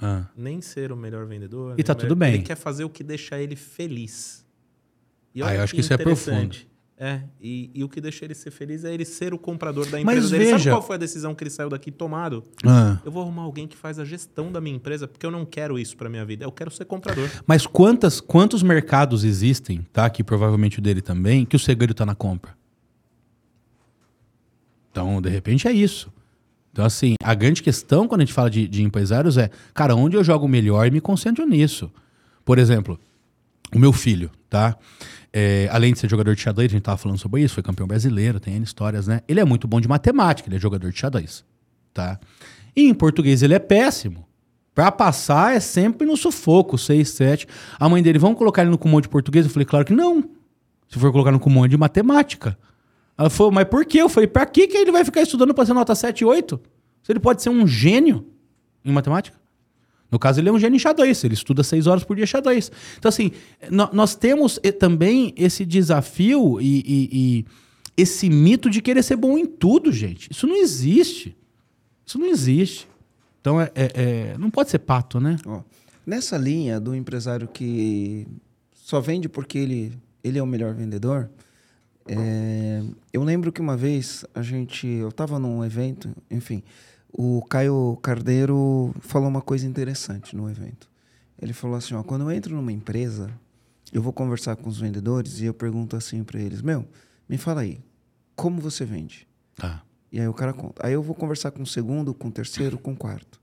[0.00, 0.26] Ah.
[0.36, 1.72] nem ser o melhor vendedor.
[1.72, 2.34] E nem tá melhor- tudo bem.
[2.34, 4.46] Ele quer fazer o que deixa ele feliz.
[5.34, 6.68] E Ah, olha eu acho que isso é interessante.
[7.00, 9.92] É, e, e o que deixa ele ser feliz é ele ser o comprador da
[10.02, 10.44] Mas empresa dele.
[10.46, 12.44] Sabe veja- qual foi a decisão que ele saiu daqui tomado?
[12.66, 12.98] Ah.
[13.04, 15.78] Eu vou arrumar alguém que faz a gestão da minha empresa, porque eu não quero
[15.78, 16.44] isso pra minha vida.
[16.44, 17.30] Eu quero ser comprador.
[17.46, 20.10] Mas quantas, quantos mercados existem, tá?
[20.10, 22.58] Que provavelmente o dele também, que o segredo tá na compra.
[24.90, 26.12] Então, de repente, é isso.
[26.72, 30.16] Então, assim, a grande questão quando a gente fala de, de empresários é, cara, onde
[30.16, 31.90] eu jogo melhor e me concentro nisso.
[32.44, 32.98] Por exemplo,
[33.72, 34.76] o meu filho, tá?
[35.32, 37.86] É, além de ser jogador de xadrez, a gente tava falando sobre isso, foi campeão
[37.86, 39.20] brasileiro, tem histórias, né?
[39.28, 41.44] Ele é muito bom de matemática, ele é jogador de xadrez,
[41.92, 42.18] tá?
[42.74, 44.26] E em português ele é péssimo.
[44.74, 47.48] Pra passar é sempre no sufoco, 6, 7.
[47.80, 49.44] A mãe dele, vamos colocar ele no comum de português?
[49.44, 50.22] Eu falei, claro que não.
[50.88, 52.56] Se for colocar no comum de matemática.
[53.18, 54.00] Ela falou, mas por quê?
[54.00, 56.60] Eu falei, pra que ele vai ficar estudando pra ser nota 7 e 8?
[57.02, 58.28] Se ele pode ser um gênio
[58.84, 59.36] em matemática.
[60.10, 62.70] No caso, ele é um gênio xadrez, ele estuda seis horas por dia xadrez.
[62.98, 63.30] Então, assim,
[63.92, 67.44] nós temos eh, também esse desafio e, e- e
[67.96, 70.30] esse mito de querer ser bom em tudo, gente.
[70.30, 71.36] Isso não existe.
[72.06, 72.88] Isso não existe.
[73.40, 73.92] Então, é, é-
[74.34, 75.36] é- não pode ser pato, né?
[75.44, 75.60] Ó,
[76.06, 78.26] nessa linha do empresário que
[78.74, 79.92] só vende porque ele,
[80.24, 81.28] ele é o melhor vendedor,
[82.06, 82.82] é,
[83.12, 86.62] eu lembro que uma vez a gente, eu estava num evento, enfim,
[87.20, 90.88] o Caio Cardeiro falou uma coisa interessante no evento.
[91.40, 93.28] Ele falou assim, ó, quando eu entro numa empresa,
[93.92, 96.86] eu vou conversar com os vendedores e eu pergunto assim para eles: Meu,
[97.28, 97.80] me fala aí,
[98.36, 99.26] como você vende?
[99.56, 99.82] Tá.
[100.12, 100.86] E aí o cara conta.
[100.86, 103.40] Aí eu vou conversar com o segundo, com o terceiro, com o quarto.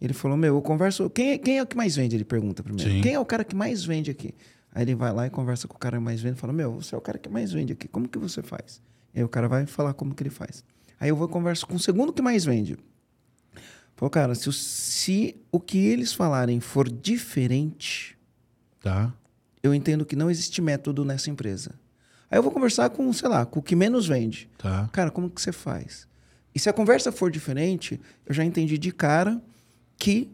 [0.00, 1.10] Ele falou: Meu, eu converso.
[1.10, 2.14] Quem, é- quem é o que mais vende?
[2.16, 2.90] Ele pergunta primeiro.
[2.90, 3.00] Sim.
[3.00, 4.34] Quem é o cara que mais vende aqui?
[4.72, 6.72] Aí ele vai lá e conversa com o cara que mais vende e fala: Meu,
[6.80, 7.88] você é o cara que mais vende aqui.
[7.88, 8.80] Como que você faz?
[9.14, 10.62] E aí o cara vai falar como que ele faz.
[11.00, 12.76] Aí eu vou conversar com o segundo que mais vende.
[13.96, 18.16] Pô, cara, se, o- se o que eles falarem for diferente,
[18.80, 19.12] Tá.
[19.62, 21.74] eu entendo que não existe método nessa empresa.
[22.30, 24.48] Aí eu vou conversar com, sei lá, com o que menos vende.
[24.58, 24.88] Tá.
[24.92, 26.06] Cara, como que você faz?
[26.54, 29.40] E se a conversa for diferente, eu já entendi de cara
[29.98, 30.30] que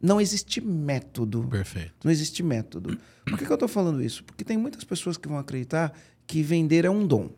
[0.00, 1.44] não existe método.
[1.48, 1.92] Perfeito.
[2.02, 2.98] Não existe método.
[3.24, 4.24] Por que, que eu estou falando isso?
[4.24, 5.92] Porque tem muitas pessoas que vão acreditar
[6.26, 7.30] que vender é um dom.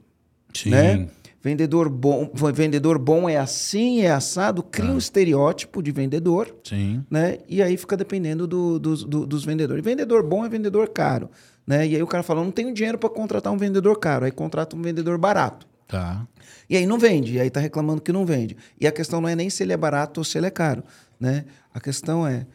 [0.54, 0.70] Sim.
[0.70, 1.08] Né?
[1.44, 7.04] Vendedor bom, vendedor bom é assim, é assado, cria um estereótipo de vendedor, Sim.
[7.10, 7.36] né?
[7.46, 9.84] E aí fica dependendo do- dos- do- dos vendedores.
[9.84, 11.28] Vendedor bom é vendedor caro,
[11.66, 11.86] né?
[11.86, 14.74] E aí o cara fala, não tenho dinheiro para contratar um vendedor caro, aí contrata
[14.74, 15.66] um vendedor barato.
[15.86, 16.26] Tá.
[16.68, 18.56] E aí não vende, e aí tá reclamando que não vende.
[18.80, 20.82] E a questão não é nem se ele é barato ou se ele é caro,
[21.20, 21.44] né?
[21.74, 22.46] A questão é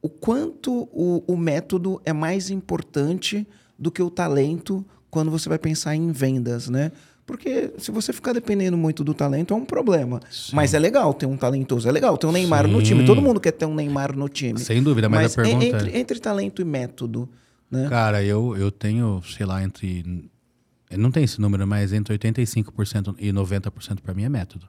[0.00, 3.44] o quanto o, o método é mais importante
[3.76, 6.92] do que o talento quando você vai pensar em vendas, né?
[7.24, 10.20] Porque se você ficar dependendo muito do talento é um problema.
[10.52, 12.84] Mas é legal ter um talentoso, é legal ter um Neymar no Sim.
[12.86, 13.04] time.
[13.06, 14.58] Todo mundo quer ter um Neymar no time.
[14.58, 15.98] Sem dúvida, mas, a en- pergunta entre, é...
[15.98, 17.28] entre talento e método,
[17.70, 17.88] né?
[17.88, 20.30] Cara, eu, eu tenho, sei lá, entre...
[20.90, 24.68] Não tem esse número, mas entre 85% e 90% para mim é método.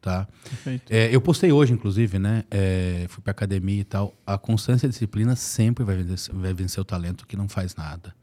[0.00, 0.28] Tá?
[0.44, 0.92] Perfeito.
[0.92, 2.44] É, eu postei hoje, inclusive, né?
[2.50, 4.14] É, fui pra academia e tal.
[4.24, 7.74] A constância e a disciplina sempre vai vencer, vai vencer o talento que não faz
[7.74, 8.14] nada.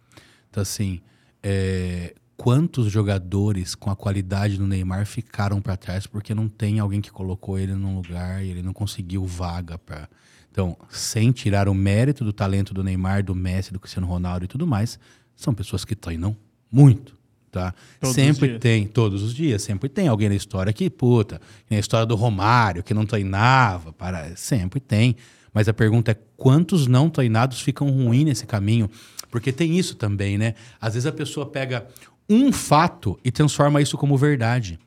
[0.49, 1.01] Então, assim,
[1.43, 7.02] é, quantos jogadores com a qualidade do Neymar ficaram para trás porque não tem alguém
[7.02, 10.10] que colocou ele num lugar e ele não conseguiu vaga para.
[10.52, 14.48] Então, sem tirar o mérito do talento do Neymar, do Messi, do Cristiano Ronaldo e
[14.48, 14.98] tudo mais,
[15.36, 16.36] são pessoas que treinam
[16.72, 17.16] muito.
[17.52, 17.74] Tá?
[18.02, 21.78] Todos sempre tem, todos os dias, sempre tem alguém na história que, puta, que nem
[21.78, 25.16] a história do Romário, que não treinava, para, sempre tem.
[25.54, 28.90] Mas a pergunta é quantos não treinados ficam ruins nesse caminho?
[29.32, 30.54] Porque tem isso também, né?
[30.82, 31.88] Às vezes a pessoa pega
[32.30, 34.80] um fato e transforma isso como verdade.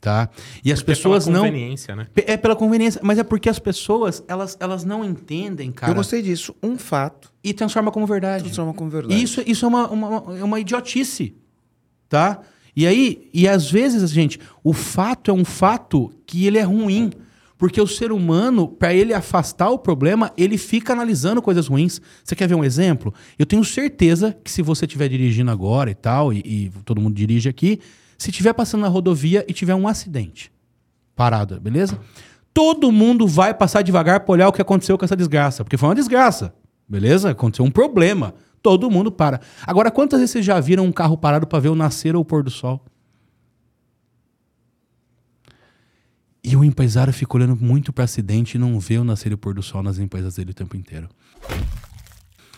[0.00, 0.28] Tá?
[0.64, 1.44] E as Porque é pessoas pela não.
[1.44, 2.06] conveniência, né?
[2.14, 6.22] É pela conveniência, mas é porque as pessoas, elas, elas não entendem, cara, Eu gostei
[6.22, 6.54] disso.
[6.62, 8.44] Um fato e transforma como verdade.
[8.44, 9.20] transforma como verdade.
[9.20, 11.34] Isso, isso é uma, uma, é uma idiotice,
[12.08, 12.40] tá?
[12.76, 17.10] E aí, e às vezes, gente, o fato é um fato que ele é ruim.
[17.58, 22.00] Porque o ser humano, para ele afastar o problema, ele fica analisando coisas ruins.
[22.22, 23.12] Você quer ver um exemplo?
[23.36, 27.16] Eu tenho certeza que se você estiver dirigindo agora e tal, e, e todo mundo
[27.16, 27.80] dirige aqui,
[28.16, 30.52] se estiver passando na rodovia e tiver um acidente,
[31.16, 31.98] parado, beleza?
[32.54, 35.88] Todo mundo vai passar devagar para olhar o que aconteceu com essa desgraça, porque foi
[35.88, 36.54] uma desgraça,
[36.88, 37.30] beleza?
[37.30, 38.34] Aconteceu um problema.
[38.62, 39.40] Todo mundo para.
[39.64, 42.24] Agora, quantas vezes vocês já viram um carro parado para ver o nascer ou o
[42.24, 42.84] pôr do sol?
[46.48, 49.38] E o empresário fica olhando muito para acidente e não vê o nascer e o
[49.38, 51.06] pôr do sol nas empresas dele o tempo inteiro.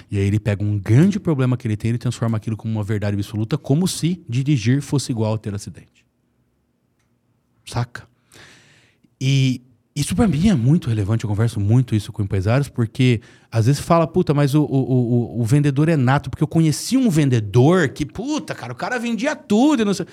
[0.09, 2.85] E aí ele pega um grande problema que ele tem e transforma aquilo como uma
[2.85, 6.07] verdade absoluta, como se dirigir fosse igual a ter acidente.
[7.65, 8.07] Saca?
[9.21, 9.61] E
[9.95, 13.21] isso para mim é muito relevante, eu converso muito isso com empresários, porque
[13.51, 16.97] às vezes fala, puta, mas o, o, o, o vendedor é nato, porque eu conheci
[16.97, 20.07] um vendedor que, puta, cara, o cara vendia tudo e não sei.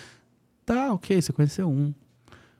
[0.66, 1.94] Tá, ok, você conheceu um.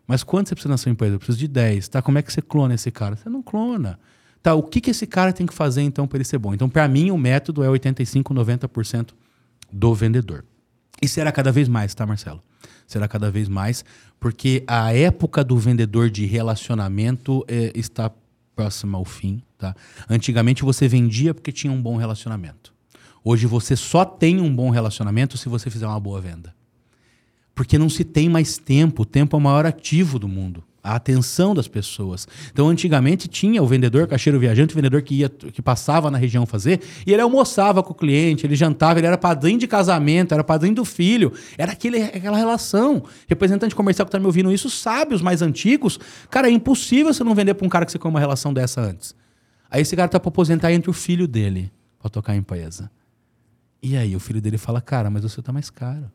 [0.07, 1.15] Mas quanto você precisa na sua empresa?
[1.15, 2.01] Eu preciso de 10, tá?
[2.01, 3.15] Como é que você clona esse cara?
[3.15, 3.99] Você não clona.
[4.41, 6.53] Tá, o que, que esse cara tem que fazer então para ele ser bom?
[6.53, 9.09] Então, para mim, o método é 85, 90%
[9.71, 10.45] do vendedor.
[11.01, 12.41] E será cada vez mais, tá, Marcelo?
[12.87, 13.83] Será cada vez mais,
[14.19, 18.09] porque a época do vendedor de relacionamento eh, está
[18.55, 19.75] próxima ao fim, tá?
[20.09, 22.73] Antigamente você vendia porque tinha um bom relacionamento.
[23.23, 26.55] Hoje você só tem um bom relacionamento se você fizer uma boa venda.
[27.57, 29.01] Porque não se tem mais tempo.
[29.01, 30.63] O tempo é o maior ativo do mundo.
[30.83, 32.27] A atenção das pessoas.
[32.51, 36.45] Então, antigamente tinha o vendedor, caixeiro viajante, o vendedor que ia, que passava na região
[36.45, 40.43] fazer, e ele almoçava com o cliente, ele jantava, ele era padrinho de casamento, era
[40.43, 43.03] padrinho do filho, era aquele, aquela relação.
[43.27, 45.99] Representante comercial que está me ouvindo isso sabe, os mais antigos,
[46.29, 48.79] cara, é impossível você não vender para um cara que você com uma relação dessa
[48.79, 49.15] antes.
[49.69, 52.89] Aí esse cara tá para aposentar entre o filho dele para tocar a empresa.
[53.81, 56.09] E aí o filho dele fala, cara, mas você tá mais caro.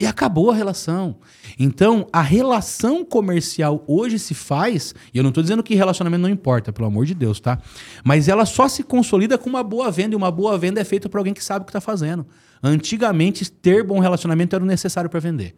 [0.00, 1.16] E acabou a relação.
[1.58, 6.30] Então, a relação comercial hoje se faz, e eu não estou dizendo que relacionamento não
[6.30, 7.60] importa, pelo amor de Deus, tá?
[8.02, 11.06] Mas ela só se consolida com uma boa venda, e uma boa venda é feita
[11.06, 12.26] por alguém que sabe o que está fazendo.
[12.62, 15.54] Antigamente, ter bom relacionamento era o necessário para vender.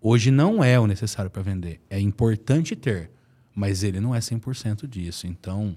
[0.00, 1.80] Hoje não é o necessário para vender.
[1.88, 3.08] É importante ter,
[3.54, 5.28] mas ele não é 100% disso.
[5.28, 5.76] Então,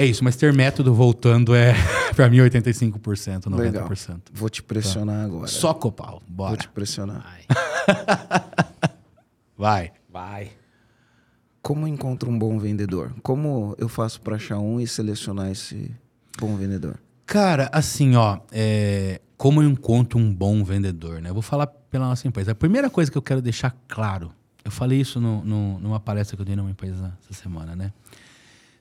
[0.00, 1.74] É isso, mas ter método voltando é,
[2.14, 3.56] pra mim, 85%, 90%.
[3.58, 3.90] Legal.
[4.32, 5.48] Vou te pressionar agora.
[5.48, 6.22] Só copal.
[6.28, 6.56] Vou Bora.
[6.56, 7.26] te pressionar.
[9.56, 9.92] Vai.
[10.08, 10.50] Vai.
[11.60, 13.14] Como eu encontro um bom vendedor?
[13.22, 15.90] Como eu faço para achar um e selecionar esse
[16.38, 16.98] bom vendedor?
[17.26, 21.30] Cara, assim, ó, é, como eu encontro um bom vendedor, né?
[21.30, 22.52] Eu vou falar pela nossa empresa.
[22.52, 24.30] A primeira coisa que eu quero deixar claro,
[24.64, 27.92] eu falei isso no- no- numa palestra que eu dei numa empresa essa semana, né?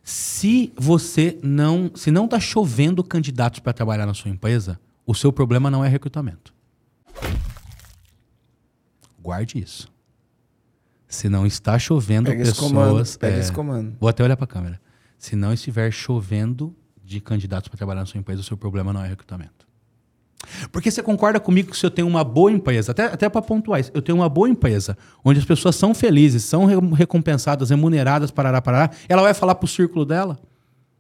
[0.08, 5.34] Se você não, se não tá chovendo candidatos para trabalhar na sua empresa, o seu
[5.34, 6.54] problema não é recrutamento.
[9.20, 9.92] Guarde isso.
[11.10, 13.18] Se não está chovendo Pega pessoas, comando.
[13.18, 13.98] Pega é, esse comando.
[14.00, 14.82] Vou até olhar para a câmera.
[15.20, 19.04] Se não estiver chovendo de candidatos para trabalhar na sua empresa, o seu problema não
[19.04, 19.57] é recrutamento.
[20.72, 23.80] Porque você concorda comigo que se eu tenho uma boa empresa, até, até para pontuar
[23.82, 28.32] isso, eu tenho uma boa empresa, onde as pessoas são felizes, são re- recompensadas, remuneradas,
[28.32, 30.40] parará, parará, ela vai falar pro círculo dela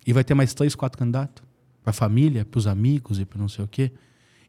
[0.05, 1.43] e vai ter mais três, quatro candidatos.
[1.83, 3.91] Para a família, para os amigos e para não sei o quê.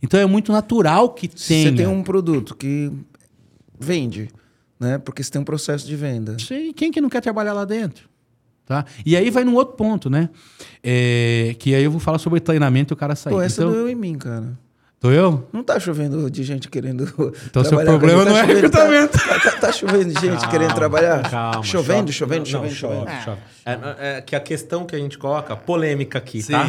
[0.03, 1.71] Então é muito natural que tenha.
[1.71, 2.91] você tem um produto que
[3.79, 4.29] vende,
[4.81, 4.99] né?
[4.99, 6.37] Porque você tem um processo de venda.
[6.39, 8.09] Sim, quem que não quer trabalhar lá dentro?
[8.67, 8.85] Tá?
[9.07, 10.29] E aí vai num outro ponto, né?
[10.83, 13.33] É, que aí eu vou falar sobre treinamento e o cara sair.
[13.35, 14.59] Pô, essa então, doeu em mim, cara.
[15.01, 15.47] Tô eu?
[15.53, 17.05] Não tá chovendo de gente querendo.
[17.47, 18.31] Então, seu problema gente.
[18.33, 19.19] não é chovendo, tá- recrutamento.
[19.29, 21.23] Tá, tá- tá chovendo de gente querendo trabalhar?
[21.31, 22.13] Calma, chovendo, chove.
[22.13, 23.07] chovendo, Não, chovendo, não, chovendo.
[23.11, 23.41] chove, chove.
[23.65, 26.69] É, é que a questão que a gente coloca, polêmica aqui, tá?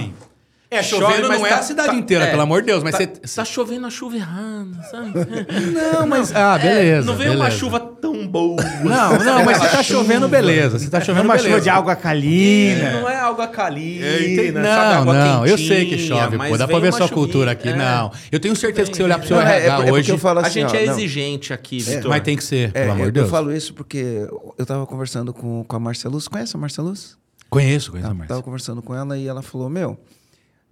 [0.72, 2.68] É, Chove, chovendo mas não é tá- a cidade tá- inteira, é, pelo amor de
[2.68, 2.84] Deus.
[2.84, 3.36] Mas tá, você...
[3.38, 5.14] tá chovendo a chuva errada, sabe?
[5.74, 6.32] Não, mas...
[6.36, 7.08] Ah, beleza.
[7.08, 7.58] não veio uma beleza.
[7.58, 8.62] chuva tão boa.
[8.84, 10.78] Não, não, mas se tá chovendo, beleza.
[10.78, 11.50] Se tá É chovendo, uma beleza.
[11.56, 12.92] chuva de água calina.
[13.02, 14.54] Não é água calina, É, entendi.
[14.54, 14.60] sabe?
[14.60, 16.56] Não, Água não, eu sei que chove, pô.
[16.58, 17.70] Dá pra ver uma sua chuvinha, cultura aqui.
[17.70, 17.76] é.
[17.76, 18.12] Não.
[18.32, 20.12] Eu tenho certeza que se olhar pro seu é- é RH porque hoje...
[20.12, 22.10] eu falo A assim, gente ó, é exigente aqui, Vitor.
[22.10, 23.26] Mas tem que ser, É, pelo amor de Deus.
[23.26, 26.28] eu falo isso porque eu tava conversando com, a Marceluz.
[26.28, 27.18] Conhece a Marceluz?
[27.50, 28.42] Conheço, conheço a Tava Márcia.
[28.44, 30.00] conversando com ela e ela falou: Meu,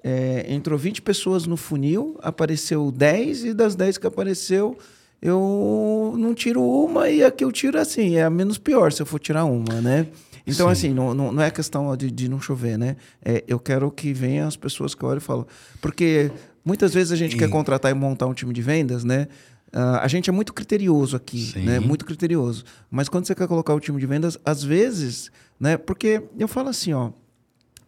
[0.03, 4.77] é, entrou 20 pessoas no funil, apareceu 10 e das 10 que apareceu,
[5.21, 9.01] eu não tiro uma e a que eu tiro assim, é a menos pior se
[9.01, 10.07] eu for tirar uma, né?
[10.45, 10.71] Então, Sim.
[10.71, 12.95] assim, não, não, não é questão de, de não chover, né?
[13.23, 15.45] É, eu quero que venham as pessoas que olho e falo.
[15.81, 16.31] Porque
[16.63, 19.27] muitas vezes a gente E- quer contratar e montar um time de vendas, né?
[19.73, 21.63] Ah, a gente é muito criterioso aqui, Sim.
[21.65, 21.79] né?
[21.81, 22.63] Muito criterioso.
[22.89, 25.29] Mas quando você quer colocar o time de vendas, às vezes,
[25.59, 25.75] né?
[25.75, 27.09] Porque eu falo assim, ó,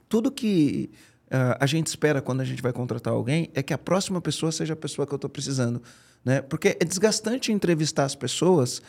[0.10, 0.90] tudo que
[1.32, 4.52] ah, a gente espera quando a gente vai contratar alguém é que a próxima pessoa
[4.52, 5.82] seja a pessoa que eu estou precisando.
[6.24, 6.42] Né?
[6.42, 8.82] Porque é desgastante entrevistar as pessoas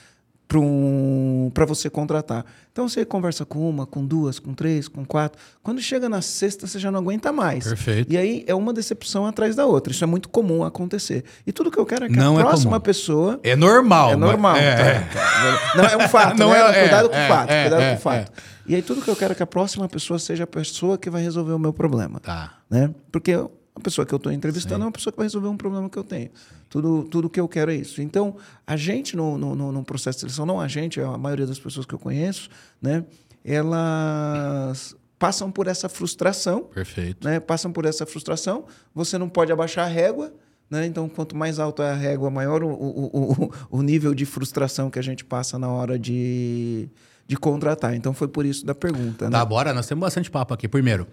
[0.50, 2.44] para um, você contratar.
[2.72, 5.40] Então você conversa com uma, com duas, com três, com quatro.
[5.62, 7.68] Quando chega na sexta, você já não aguenta mais.
[7.68, 8.12] Perfeito.
[8.12, 9.92] E aí é uma decepção atrás da outra.
[9.92, 11.24] Isso é muito comum acontecer.
[11.46, 12.80] E tudo que eu quero é que Não a é próxima comum.
[12.80, 14.10] pessoa É normal.
[14.12, 14.56] é normal.
[14.56, 14.98] É, tá, é.
[15.00, 15.72] tá.
[15.76, 16.34] Não, é um fato.
[16.38, 16.58] Não né?
[16.58, 17.48] é- cuidado é, com o fato.
[17.48, 18.32] cuidado com o fato.
[18.70, 18.72] É.
[18.72, 21.10] E aí tudo que eu quero é que a próxima pessoa seja a pessoa que
[21.10, 22.20] vai resolver o meu problema.
[22.20, 22.58] Tá.
[22.68, 22.94] Né?
[23.12, 25.88] Porque a pessoa que eu estou entrevistando é uma pessoa que vai resolver um problema
[25.88, 26.30] que eu tenho.
[26.68, 28.00] Tudo, tudo que eu quero é isso.
[28.02, 31.46] Então, a gente, no, no, no- no processo de seleção, não a gente, a maioria
[31.46, 32.48] das pessoas que eu conheço,
[32.80, 33.04] né?
[33.44, 37.26] elas passam por essa frustração Perfeito.
[37.26, 38.64] né, passam por essa frustração.
[38.94, 40.32] Você não pode abaixar a régua.
[40.70, 40.86] Né?
[40.86, 44.88] Então, quanto mais alta é a régua, maior o, o, o, o nível de frustração
[44.88, 46.88] que a gente passa na hora de,
[47.30, 47.94] de contratar.
[47.94, 49.26] Então, foi por isso da pergunta.
[49.26, 49.30] Né?
[49.30, 49.72] Tá, bora.
[49.72, 50.66] Nós temos bastante papo aqui.
[50.66, 51.06] Primeiro,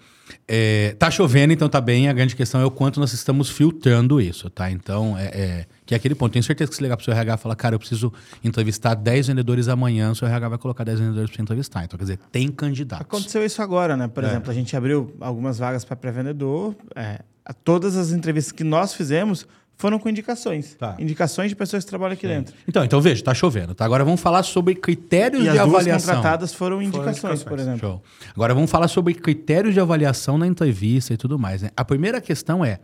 [0.47, 2.09] é, tá chovendo, então tá bem.
[2.09, 4.71] A grande questão é o quanto nós estamos filtrando isso, tá?
[4.71, 6.33] Então, é, é- que é aquele ponto.
[6.33, 8.11] Tenho certeza que se ligar pro seu RH e falar, cara, eu preciso
[8.43, 11.83] entrevistar 10 vendedores amanhã, o seu RH vai colocar 10 vendedores você entrevistar.
[11.83, 13.05] Então, quer dizer, tem candidatos.
[13.05, 14.07] Aconteceu isso agora, né?
[14.07, 14.27] Por É.
[14.27, 16.75] exemplo, a gente abriu algumas vagas para pré-vendedor.
[16.95, 19.45] é, a- todas as entrevistas que nós fizemos
[19.77, 20.73] foram com indicações.
[20.73, 20.95] Tá.
[20.97, 22.53] Indicações de pessoas que trabalham aqui dentro.
[22.67, 23.85] Então, então veja, tá chovendo, tá?
[23.85, 26.15] Agora vamos falar sobre critérios E de as duas avaliação.
[26.15, 27.79] contratadas foram indicações, por exemplo.
[27.79, 28.03] Show.
[28.33, 31.61] Agora vamos falar sobre critérios de avaliação na entrevista e tudo mais.
[31.61, 31.69] Né?
[31.77, 32.79] A primeira questão é,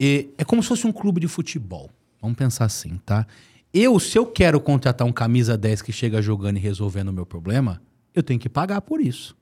[0.00, 1.90] é: é como se fosse um clube de futebol.
[2.20, 3.24] Vamos pensar assim, tá?
[3.72, 7.26] Eu, se eu quero contratar um camisa 10 que chega jogando e resolvendo o meu
[7.26, 7.80] problema,
[8.14, 9.36] eu tenho que pagar por isso.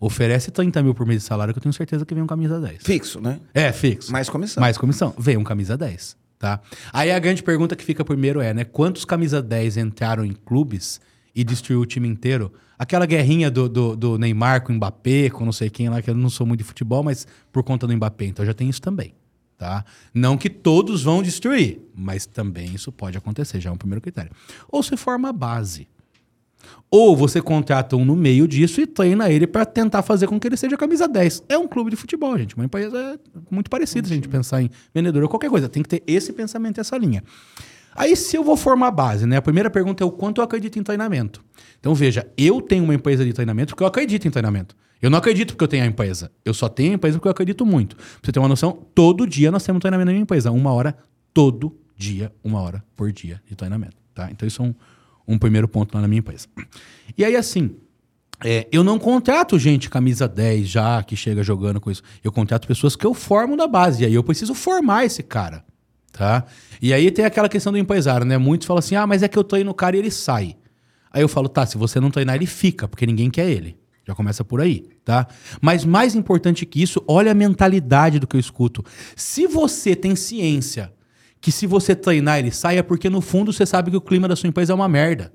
[0.00, 2.60] Oferece 30 mil por mês de salário que eu tenho certeza que vem um camisa
[2.60, 2.82] 10.
[2.82, 3.40] Fixo, né?
[3.52, 4.10] É, fixo.
[4.12, 4.60] Mais comissão.
[4.60, 5.14] Mais comissão.
[5.18, 6.60] Vem um camisa 10, tá?
[6.92, 8.64] Aí a grande pergunta que fica primeiro é, né?
[8.64, 11.00] Quantos camisa 10 entraram em clubes
[11.34, 12.52] e destruiu o time inteiro?
[12.78, 16.10] Aquela guerrinha do, do, do Neymar com o Mbappé, com não sei quem lá, que
[16.10, 18.26] eu não sou muito de futebol, mas por conta do Mbappé.
[18.26, 19.14] Então já tem isso também,
[19.56, 19.84] tá?
[20.12, 24.32] Não que todos vão destruir, mas também isso pode acontecer, já é um primeiro critério.
[24.68, 25.86] Ou se forma a base.
[26.90, 30.46] Ou você contrata um no meio disso e treina ele para tentar fazer com que
[30.46, 31.44] ele seja camisa 10.
[31.48, 32.54] É um clube de futebol, gente.
[32.54, 33.18] Uma empresa é
[33.50, 35.68] muito parecida se a gente pensar em vendedor ou qualquer coisa.
[35.68, 37.22] Tem que ter esse pensamento, essa linha.
[37.96, 39.36] Aí, se eu vou formar a base, né?
[39.36, 41.44] A primeira pergunta é o quanto eu acredito em treinamento.
[41.78, 44.76] Então, veja, eu tenho uma empresa de treinamento porque eu acredito em treinamento.
[45.00, 46.30] Eu não acredito porque eu tenho a empresa.
[46.44, 47.94] Eu só tenho a empresa porque eu acredito muito.
[47.94, 50.50] Pra você ter uma noção, todo dia nós temos treinamento na minha empresa.
[50.50, 50.96] Uma hora,
[51.32, 53.96] todo dia, uma hora por dia de treinamento.
[54.12, 54.28] Tá?
[54.30, 54.74] Então, isso é um,
[55.26, 56.46] um primeiro ponto lá na minha empresa.
[57.16, 57.76] E aí, assim,
[58.42, 62.02] é, eu não contrato gente camisa 10 já, que chega jogando com isso.
[62.22, 64.02] Eu contrato pessoas que eu formo da base.
[64.02, 65.64] E aí eu preciso formar esse cara.
[66.12, 66.44] Tá?
[66.80, 68.38] E aí tem aquela questão do empresário, né?
[68.38, 70.56] Muitos falam assim: ah, mas é que eu treino o cara e ele sai.
[71.10, 73.78] Aí eu falo, tá, se você não treinar, ele fica, porque ninguém quer ele.
[74.06, 75.26] Já começa por aí, tá?
[75.62, 78.84] Mas mais importante que isso, olha a mentalidade do que eu escuto.
[79.16, 80.92] Se você tem ciência
[81.44, 84.26] que se você treinar ele sai, é porque no fundo você sabe que o clima
[84.26, 85.30] da sua empresa é uma merda.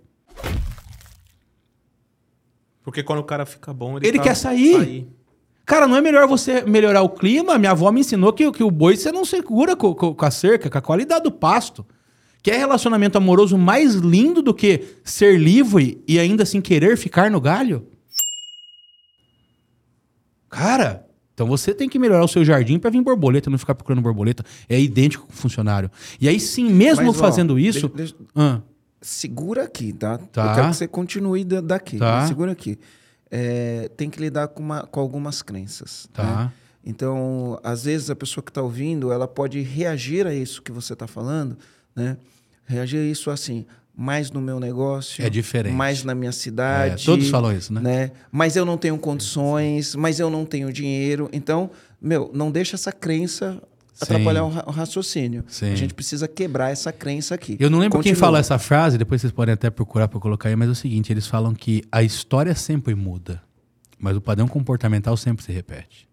[2.83, 5.07] Porque quando o cara fica bom, ele, Ele tá- quer sair.
[5.67, 7.59] Cara, não é melhor você melhorar o clima?
[7.59, 10.31] Minha avó me ensinou que, que o boi você não segura co- co- com, a
[10.31, 11.85] cerca, com a qualidade do pasto.
[12.41, 17.39] Quer relacionamento amoroso mais lindo do que ser livre e ainda assim querer ficar no
[17.39, 17.87] galho?
[20.49, 21.05] Cara,
[21.39, 24.43] então você tem que melhorar o seu jardim para vir borboleta, não ficar procurando borboleta.
[24.67, 25.89] É idêntico com o funcionário.
[26.19, 27.87] E aí sim, mesmo Mas, ó, fazendo isso.
[27.87, 28.59] deixa- deixa- Ah,
[29.01, 30.17] Segura aqui, tá?
[30.17, 30.47] Tá.
[30.49, 31.97] Eu quero que você continue da- daqui.
[31.97, 32.27] Tá.
[32.27, 32.77] Segura aqui.
[33.31, 36.09] É, tem que lidar com, uma- com algumas crenças.
[36.11, 36.23] Tá.
[36.23, 36.51] né?
[36.85, 40.91] Então, às vezes, a pessoa que está ouvindo, ela pode reagir a isso que você
[40.91, 41.57] está falando,
[41.95, 42.17] né?
[42.65, 43.65] Reagir a isso assim,
[44.01, 45.21] mais no meu negócio.
[45.25, 45.73] É diferente.
[45.75, 47.03] Mais na minha cidade.
[47.03, 47.81] É, todos falam isso, né?
[47.81, 48.11] né?
[48.31, 51.29] Mas eu não tenho condições, mas eu não tenho dinheiro.
[51.33, 51.69] Então,
[52.01, 53.61] meu, não deixa essa crença
[53.93, 54.03] Sim.
[54.03, 55.43] atrapalhar o, ra- o raciocínio.
[55.49, 55.73] Sim.
[55.73, 57.57] A gente precisa quebrar essa crença aqui.
[57.59, 58.19] Eu não lembro quem Continua.
[58.27, 61.11] falou essa frase, depois vocês podem até procurar para colocar aí, mas é o seguinte:
[61.11, 63.41] eles falam que a história sempre muda,
[63.99, 66.07] mas o padrão comportamental sempre se repete.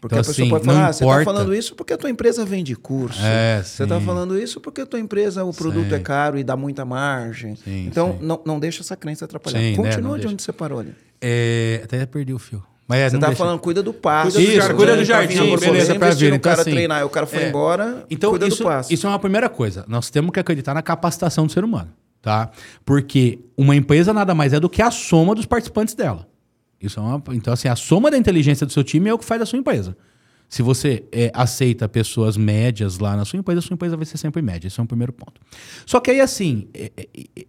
[0.00, 2.08] Porque Então, a pessoa assim, pode falar, ah, você está falando isso porque a tua
[2.08, 3.20] empresa vende curso.
[3.22, 5.94] É, você está falando isso porque a tua empresa, o produto Sim.
[5.94, 7.54] é caro e dá muita margem.
[7.56, 8.26] Sim, então, sim.
[8.26, 9.58] Não, não deixa essa crença atrapalhar.
[9.58, 9.76] Sim, né?
[9.76, 10.32] Continua Não de deixa.
[10.32, 10.94] onde você parou ali.
[11.20, 12.62] É, até perdi o fio.
[12.88, 14.36] Mas é, Você deixa- falando, cuida do passo.
[14.36, 16.24] Cuida do jardim, cuida do Tá jardim, vindo a borboleta, beleza, pra vir.
[16.32, 17.48] o Então, cara assim, treinar, e o cara foi é.
[17.48, 18.92] embora, Então, cuida isso, do passo.
[18.92, 19.84] isso é uma primeira coisa.
[19.86, 21.90] Nós temos que acreditar na capacitação do ser humano,
[22.20, 22.50] tá?
[22.84, 26.26] Porque uma empresa nada mais é do que a soma dos participantes dela.
[26.80, 29.24] Isso é uma, então, assim, a soma da inteligência do seu time é o que
[29.24, 29.96] faz a sua empresa.
[30.48, 34.16] Se você é, aceita pessoas médias lá na sua empresa, a sua empresa vai ser
[34.16, 34.66] sempre média.
[34.66, 35.40] Esse é um primeiro ponto.
[35.86, 36.90] Só que aí, assim, é,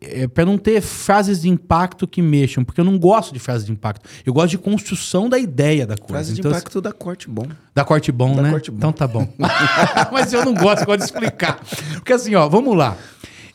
[0.01, 3.65] é, para não ter frases de impacto que mexam, porque eu não gosto de frases
[3.65, 4.07] de impacto.
[4.23, 6.13] Eu gosto de construção da ideia da coisa.
[6.13, 7.47] Frase de Então, impacto da corte bom.
[7.73, 8.51] da corte bom, Da né?
[8.51, 8.77] corte bom.
[8.77, 9.27] Então tá bom.
[10.13, 11.59] Mas eu não gosto, eu gosto de explicar.
[11.95, 12.95] Porque assim, ó, vamos lá.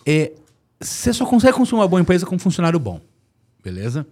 [0.04, 0.32] É,
[0.80, 3.00] você só consegue construir uma boa empresa com um funcionário bom.
[3.62, 4.04] Beleza?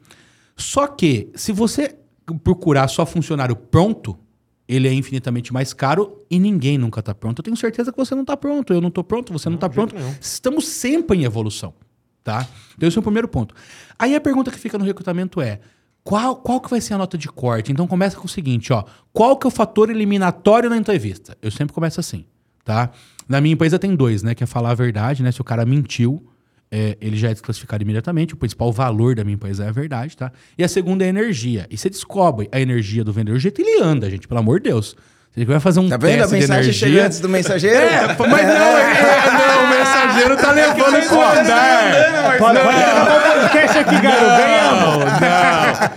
[0.57, 1.97] Só que, se você
[2.43, 4.19] procurar só funcionário pronto,
[4.67, 7.41] ele é infinitamente mais caro e ninguém nunca tá pronto.
[7.41, 9.69] Eu tenho certeza que você não tá pronto, eu não tô pronto, você não, tá
[9.69, 9.95] pronto.
[10.21, 11.75] Estamos sempre em evolução,
[12.23, 12.49] tá?
[12.77, 13.55] Então esse é o primeiro ponto.
[13.99, 15.61] Aí a pergunta que fica no recrutamento é:
[16.03, 17.73] qual, qual que vai ser a nota de corte?
[17.73, 18.85] Então começa com o seguinte, ó.
[19.13, 21.37] Qual que é o fator eliminatório na entrevista?
[21.43, 22.25] Eu sempre começo assim,
[22.65, 22.91] tá?
[23.29, 24.35] Na minha empresa tem dois, né?
[24.35, 25.31] Que é falar a verdade, né?
[25.31, 26.27] Se o cara mentiu,
[26.71, 28.35] é, ele já é desclassificado imediatamente.
[28.35, 30.33] O principal valor da minha empresa é a verdade, tá?
[30.57, 31.67] E a segunda é a energia.
[31.71, 34.71] E você descobre a energia do vendedor, o jeito ele anda, gente, pelo amor de
[34.71, 34.97] Deus.
[35.37, 36.89] Você vai fazer um Tá vendo a teste de mensagem energia.
[36.89, 37.77] chega antes do mensageiro?
[37.77, 42.39] É, mas não, é, não, o mensageiro tá levando pro andar.
[42.39, 44.25] Pode, pode acabar o podcast aqui, garoto.
[44.25, 45.05] Ganhamos.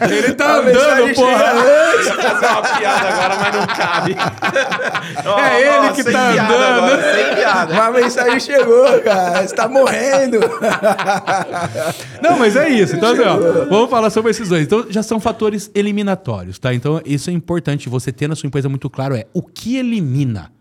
[0.01, 1.53] Não, ele tá A andando, porra.
[1.53, 4.17] Vou fazer uma piada agora, mas não cabe.
[5.27, 6.63] É ele que sem tá andando.
[6.63, 7.73] agora, sem piada.
[7.73, 9.41] Uma mensagem chegou, cara.
[9.47, 10.39] Você tá morrendo.
[12.21, 12.95] Não, mas é isso.
[12.95, 13.37] Então, assim, ó,
[13.69, 14.63] vamos falar sobre esses dois.
[14.63, 16.73] Então, já são fatores eliminatórios, tá?
[16.73, 20.51] Então, isso é importante você ter na sua empresa muito claro é o que elimina.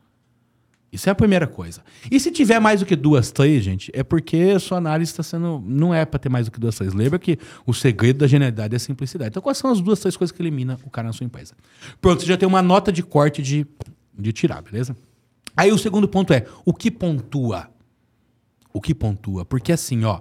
[0.93, 1.83] Isso é a primeira coisa.
[2.11, 5.63] E se tiver mais do que duas, três, gente, é porque sua análise está sendo.
[5.67, 6.95] Não é para ter mais do que duas, três.
[6.95, 9.31] Lembra que o segredo da genialidade é a simplicidade.
[9.31, 11.55] Então, quais são as duas, três coisas que elimina o cara na sua empresa?
[12.01, 13.67] Pronto, você já tem uma nota de corte de,
[14.19, 14.97] de tirar, beleza?
[15.57, 17.69] Aí o segundo ponto é o que pontua
[18.77, 19.45] o que pontua.
[19.45, 20.21] Porque assim, ó,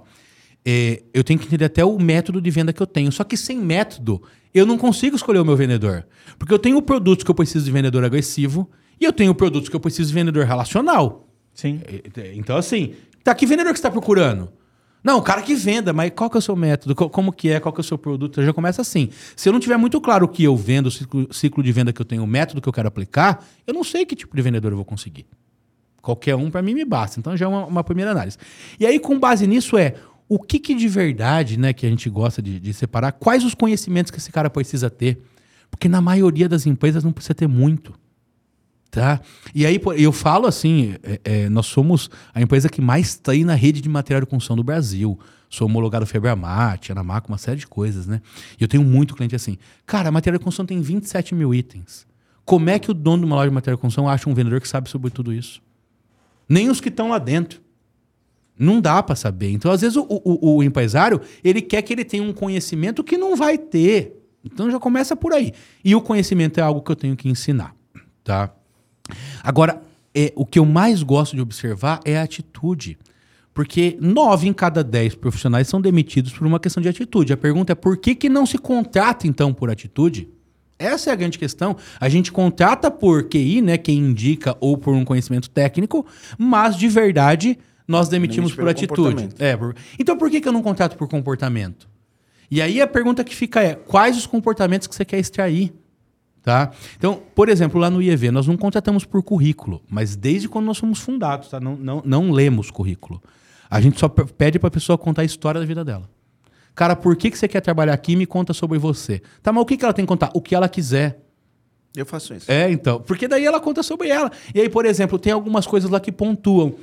[0.66, 3.12] é, eu tenho que entender até o método de venda que eu tenho.
[3.12, 4.22] Só que sem método,
[4.54, 6.06] eu não consigo escolher o meu vendedor.
[6.40, 8.70] Porque eu tenho produtos que eu preciso de vendedor agressivo
[9.00, 11.28] e eu tenho produtos que eu preciso de vendedor relacional.
[11.54, 11.82] Sim.
[11.86, 12.94] É, é, Então, assim,
[13.24, 14.50] tá, que vendedor que você está procurando?
[15.04, 16.96] Não, o cara que venda, mas qual que é o seu método?
[16.96, 17.60] Co- Como que é?
[17.60, 18.42] Qual que é o seu produto?
[18.44, 19.10] Já começa assim.
[19.36, 21.94] Se eu não tiver muito claro o que eu vendo, o ciclo, ciclo de venda
[21.94, 24.42] que eu tenho, o método que eu quero aplicar, eu não sei que tipo de
[24.42, 25.28] vendedor eu vou conseguir.
[26.02, 27.20] Qualquer um para mim me basta.
[27.20, 28.38] Então já é uma, uma primeira análise.
[28.80, 29.94] E aí, com base nisso, é
[30.28, 33.54] o que, que de verdade, né, que a gente gosta de, de separar, quais os
[33.54, 35.22] conhecimentos que esse cara precisa ter.
[35.70, 37.94] Porque na maioria das empresas não precisa ter muito.
[38.90, 39.20] Tá?
[39.54, 43.56] E aí, eu falo assim: é, é, nós somos a empresa que mais treina a
[43.56, 45.20] rede de material de construção do Brasil.
[45.50, 48.22] Sou homologado Febramat, Anamaco, uma série de coisas, né?
[48.60, 49.58] E eu tenho muito cliente assim.
[49.86, 52.08] Cara, a matéria de construção tem 27 mil itens.
[52.46, 54.62] Como é que o dono de uma loja de matéria de construção acha um vendedor
[54.62, 55.62] que sabe sobre tudo isso?
[56.48, 57.65] Nem os que estão lá dentro.
[58.58, 59.52] Não dá para saber.
[59.52, 63.18] Então, às vezes, o, o, o, empresário, ele quer que ele tenha um conhecimento que
[63.18, 64.14] não vai ter.
[64.44, 65.52] Então, já começa por aí.
[65.84, 67.76] E o conhecimento é algo que eu tenho que ensinar,
[68.24, 68.54] tá?
[69.44, 69.82] Agora,
[70.14, 72.98] é, o que eu mais gosto de observar é a atitude.
[73.54, 77.34] Porque nove em cada dez profissionais são demitidos por uma questão de atitude.
[77.34, 80.30] A pergunta é por que, que não se contrata, então, por atitude?
[80.78, 81.76] Essa é a grande questão.
[82.00, 86.06] A gente contrata por QI, né, quem indica, ou por um conhecimento técnico,
[86.38, 87.58] mas de verdade
[87.88, 89.30] nós demitimos Demite por atitude.
[89.40, 89.76] É, por...
[90.00, 91.88] Então por que, que eu não contrato por comportamento?
[92.50, 95.74] E aí a pergunta que fica é: quais os comportamentos que você quer extrair?
[96.42, 96.72] Tá?
[96.96, 100.78] Então, por exemplo, lá no IEV, nós não contratamos por currículo, mas desde quando nós
[100.78, 101.60] somos fundados, tá?
[101.60, 103.20] não, não, não lemos currículo.
[103.68, 106.08] A gente só pede para a pessoa contar a história da vida dela.
[106.76, 108.16] Cara, por que, que você quer trabalhar aqui?
[108.16, 109.22] Me conta sobre você.
[109.42, 110.30] Tá, mas o que, que ela tem que contar?
[110.36, 111.20] O que ela quiser.
[111.96, 112.52] Eu faço isso.
[112.52, 113.02] É, então.
[113.02, 114.30] Porque daí ela conta sobre ela.
[114.54, 116.76] E aí, por exemplo, tem algumas coisas lá que pontuam.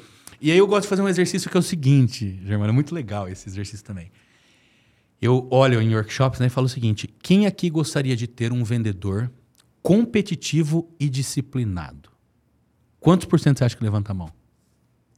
[0.43, 2.93] E aí eu gosto de fazer um exercício que é o seguinte, Germano, é muito
[2.93, 4.11] legal esse exercício também.
[5.21, 8.65] Eu olho em workshops né, e falo o seguinte: quem aqui gostaria de ter um
[8.65, 9.31] vendedor
[9.81, 12.11] competitivo e disciplinado?
[12.99, 14.33] Quantos por cento você acha que levanta a mão?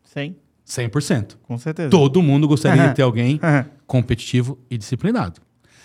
[0.05, 0.37] 100.
[0.67, 1.37] 100%.
[1.43, 1.89] Com certeza.
[1.89, 3.41] Todo mundo gostaria de ter alguém
[3.87, 5.41] competitivo e disciplinado.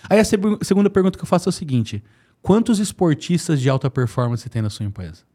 [0.10, 2.04] Aí a segunda pergunta que eu faço é o seguinte:
[2.42, 5.29] quantos esportistas de alta performance tem na sua empresa?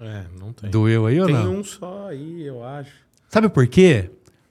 [0.00, 0.70] É, não tem.
[0.70, 1.50] Doeu aí ou tem não?
[1.50, 2.92] Tem um só aí, eu acho.
[3.28, 4.10] Sabe por quê?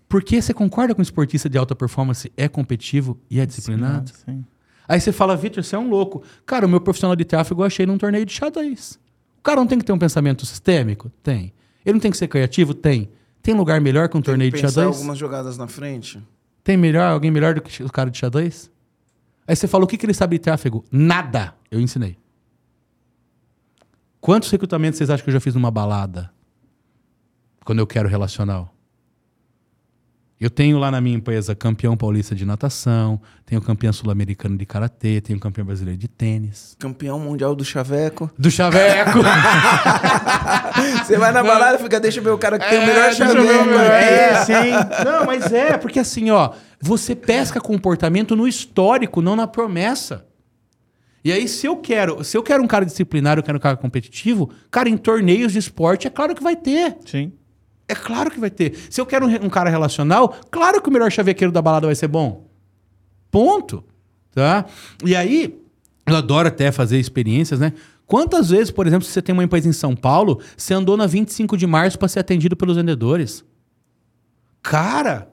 [0.09, 4.11] Porque você concorda com o esportista de alta performance é competitivo e é disciplinado?
[4.25, 4.45] Sim.
[4.87, 6.23] Aí você fala, Victor, você é um louco.
[6.45, 8.97] Cara, o meu profissional de tráfego eu achei num torneio de xadrez.
[9.39, 11.11] O cara não tem que ter um pensamento sistêmico?
[11.21, 11.53] Tem.
[11.85, 12.73] Ele não tem que ser criativo?
[12.73, 13.09] Tem.
[13.41, 14.87] Tem lugar melhor que um tem torneio que de xadrez?
[14.87, 16.21] algumas jogadas na frente.
[16.63, 18.71] Tem melhor, alguém melhor do que o cara de xadrez?
[19.45, 20.83] Aí você fala, o que, que ele sabe de tráfego?
[20.91, 21.53] Nada.
[21.71, 22.17] Eu ensinei.
[24.27, 26.29] Quantos recrutamentos vocês acham que eu já fiz numa balada?
[27.63, 28.73] Quando eu quero relacional?
[30.37, 35.21] Eu tenho lá na minha empresa campeão paulista de natação, tenho campeão sul-americano de karatê,
[35.21, 36.75] tenho campeão brasileiro de tênis.
[36.77, 38.29] Campeão mundial do chaveco.
[38.37, 39.19] Do chaveco!
[41.05, 42.85] Você vai na balada e fica, deixa eu ver o cara que é, tem o
[42.85, 43.69] melhor chaveco.
[43.79, 44.71] É, sim.
[45.05, 46.51] Não, mas é, porque assim, ó,
[46.81, 50.25] você pesca comportamento no histórico, não na promessa.
[51.27, 53.75] E aí, se eu quero, se eu quero um cara disciplinário, eu quero um cara
[53.75, 56.95] competitivo, cara, em torneios de esporte, é claro que vai ter.
[57.05, 57.33] Sim.
[57.85, 58.77] É claro que vai ter.
[58.89, 61.95] Se eu quero um, um cara relacional, claro que o melhor chavequeiro da balada vai
[61.95, 62.49] ser bom.
[63.29, 63.83] Ponto.
[64.31, 64.67] Tá?
[65.03, 65.59] E aí,
[66.05, 67.73] eu adoro até fazer experiências, né?
[68.05, 71.07] Quantas vezes, por exemplo, se você tem uma empresa em São Paulo, você andou na
[71.07, 73.43] 25 de março para ser atendido pelos vendedores?
[74.63, 75.29] Cara,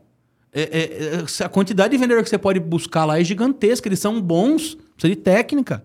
[0.53, 3.87] é, é, é, a quantidade de vendedor que você pode buscar lá é gigantesca.
[3.87, 5.85] Eles são bons, precisa de técnica.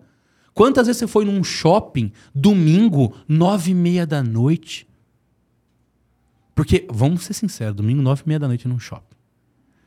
[0.53, 4.87] Quantas vezes você foi num shopping, domingo, nove e meia da noite?
[6.55, 9.05] Porque, vamos ser sinceros, domingo, nove e meia da noite num shopping.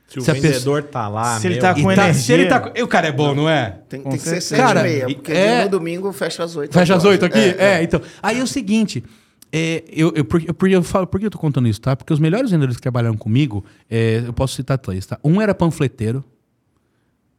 [0.08, 0.82] Se o se vendedor pessoa...
[0.82, 2.04] tá lá, se ele tá com energia...
[2.04, 2.72] Tá, se ele tá...
[2.82, 3.80] O cara é bom, não é?
[3.88, 5.64] Tem, tem que ser sete e meia, porque é...
[5.64, 6.72] no domingo fecha às oito.
[6.72, 7.38] Fecha às oito aqui?
[7.38, 8.00] É, é, então.
[8.22, 9.02] Aí é o seguinte,
[9.50, 11.96] é, eu, eu, por, eu, eu falo, por que eu tô contando isso, tá?
[11.96, 15.18] Porque os melhores vendedores que trabalharam comigo, é, eu posso citar três, tá?
[15.24, 16.22] Um era panfleteiro,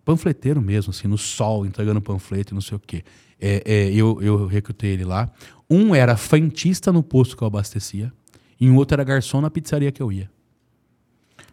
[0.06, 3.04] panfleteiro mesmo, assim, no sol, entregando panfleto e não sei o quê.
[3.40, 5.30] É, é, eu, eu recrutei ele lá.
[5.70, 8.12] Um era frentista no posto que eu abastecia,
[8.60, 10.30] e um outro era garçom na pizzaria que eu ia.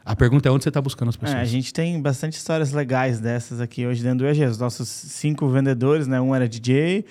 [0.05, 1.39] A pergunta é onde você está buscando as pessoas.
[1.39, 4.45] É, a gente tem bastante histórias legais dessas aqui hoje dentro do EG.
[4.45, 6.21] Os nossos cinco vendedores, né?
[6.21, 7.05] Um era DJ,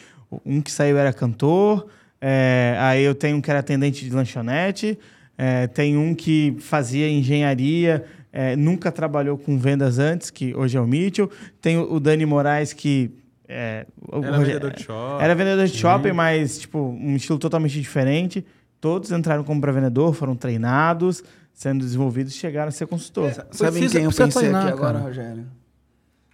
[0.45, 1.87] um que saiu era cantor,
[2.21, 4.99] é, aí eu tenho um que era atendente de lanchonete,
[5.37, 10.81] é, tem um que fazia engenharia, é, nunca trabalhou com vendas antes, que hoje é
[10.81, 11.29] o Mitchell.
[11.61, 13.11] Tem o, Dani Moraes, que.
[13.47, 15.23] É, era vendedor de shopping.
[15.23, 18.45] Era vendedor de shopping, mas tipo, um estilo totalmente diferente.
[18.79, 23.29] Todos entraram como para vendedor, foram treinados, sendo desenvolvidos e chegaram a ser consultor.
[23.29, 25.47] É, Sabe em quem eu pensei treinar, aqui agora, Rogério?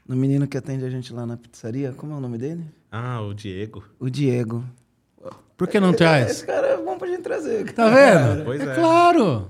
[0.07, 1.93] No menino que atende a gente lá na pizzaria.
[1.93, 2.65] Como é o nome dele?
[2.91, 3.83] Ah, o Diego.
[3.97, 4.63] O Diego.
[5.57, 6.31] Por que não traz?
[6.31, 7.71] Esse cara é bom pra gente trazer.
[7.71, 8.43] Tá vendo?
[8.43, 8.71] Pois é.
[8.71, 9.49] é claro.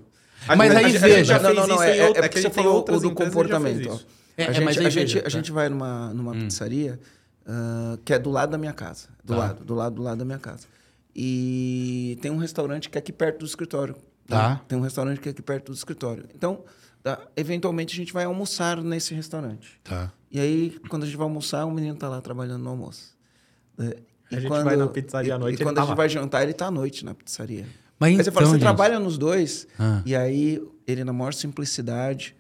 [0.58, 1.40] Mas aí veja.
[1.40, 1.84] Não, não, não.
[1.84, 4.00] É, é, porque você falou o do comportamento.
[4.38, 6.40] É, a gente, mas a, gente, a gente vai numa, numa hum.
[6.40, 7.00] pizzaria
[7.46, 9.08] uh, que é do lado da minha casa.
[9.24, 9.40] Do tá.
[9.40, 10.68] lado, do lado, do lado da minha casa.
[11.16, 13.96] E tem um restaurante que é aqui perto do escritório.
[14.28, 14.56] Tá.
[14.56, 14.62] tá?
[14.68, 16.26] Tem um restaurante que é aqui perto do escritório.
[16.36, 16.64] Então,
[17.02, 19.80] tá, eventualmente a gente vai almoçar nesse restaurante.
[19.84, 20.12] Tá.
[20.30, 23.16] E aí, quando a gente vai almoçar, o menino tá lá trabalhando no almoço.
[23.78, 25.60] A gente quando, vai na pizzaria à noite.
[25.60, 25.96] E, e quando tá a gente lá.
[25.96, 27.66] vai jantar, ele tá à noite na pizzaria.
[28.00, 30.02] Mas Aí você fala, então, você gente- trabalha nos dois, Ah.
[30.06, 32.36] e aí ele, na maior simplicidade,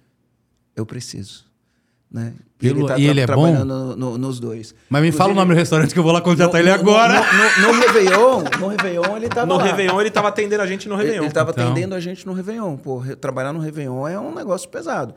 [0.76, 1.46] eu preciso.
[2.12, 2.34] Né?
[2.58, 3.34] Pelo- tá e ele é bom?
[3.44, 4.74] trabalhando no- nos dois.
[4.90, 6.76] Mas me fala o nome do restaurante que eu vou lá contratar no- ele no-
[6.80, 7.14] agora.
[7.20, 9.64] No, no, no Réveillon, no Réveillon ele tava No lá.
[9.64, 11.24] Réveillon, ele tava atendendo a gente no Ele, Réveillon.
[11.26, 11.66] ele tava Então.
[11.72, 12.78] atendendo a gente no Réveillon.
[12.78, 15.14] Pô, trabalhar no Réveillon é um negócio pesado.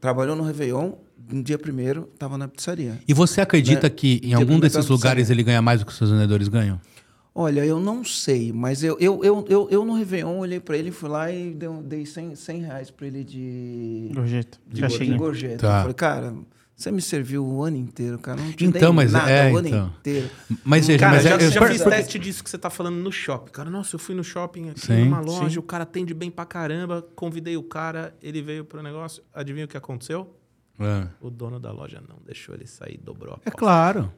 [0.00, 0.92] Trabalhou no Réveillon,
[1.32, 2.98] no dia primeiro, tava na pizzaria.
[3.08, 3.90] E você acredita Né?
[3.90, 6.80] que em algum desses lugares ele ganha mais do que os seus vendedores ganham?
[7.38, 10.90] Olha, eu não sei, mas eu, eu, eu, eu, eu no Réveillon olhei pra ele,
[10.90, 14.58] fui lá e dei, dei 100, 100 reais pra ele de, Gorjeta.
[14.66, 15.16] de, cheguei.
[15.18, 15.58] gorjeta.
[15.58, 15.74] Tá.
[15.76, 16.34] Eu falei, cara,
[16.74, 18.40] você me serviu o ano inteiro, cara.
[18.40, 19.92] Não te Então, dei mas nada é, o ano então.
[20.00, 20.30] inteiro.
[20.64, 22.96] Mas veja, Cara, mas já, é, eu- já fiz teste disso que você tá falando
[22.96, 23.50] no shopping.
[23.52, 25.58] Cara, nossa, eu fui no shopping aqui Sim, numa loja, sim.
[25.58, 29.22] o cara atende bem pra caramba, convidei o cara, ele veio pro negócio.
[29.34, 30.34] Adivinha o que aconteceu?
[30.80, 31.06] É.
[31.20, 33.58] O dono da loja não deixou ele sair, dobrou a É aposta.
[33.58, 34.12] claro.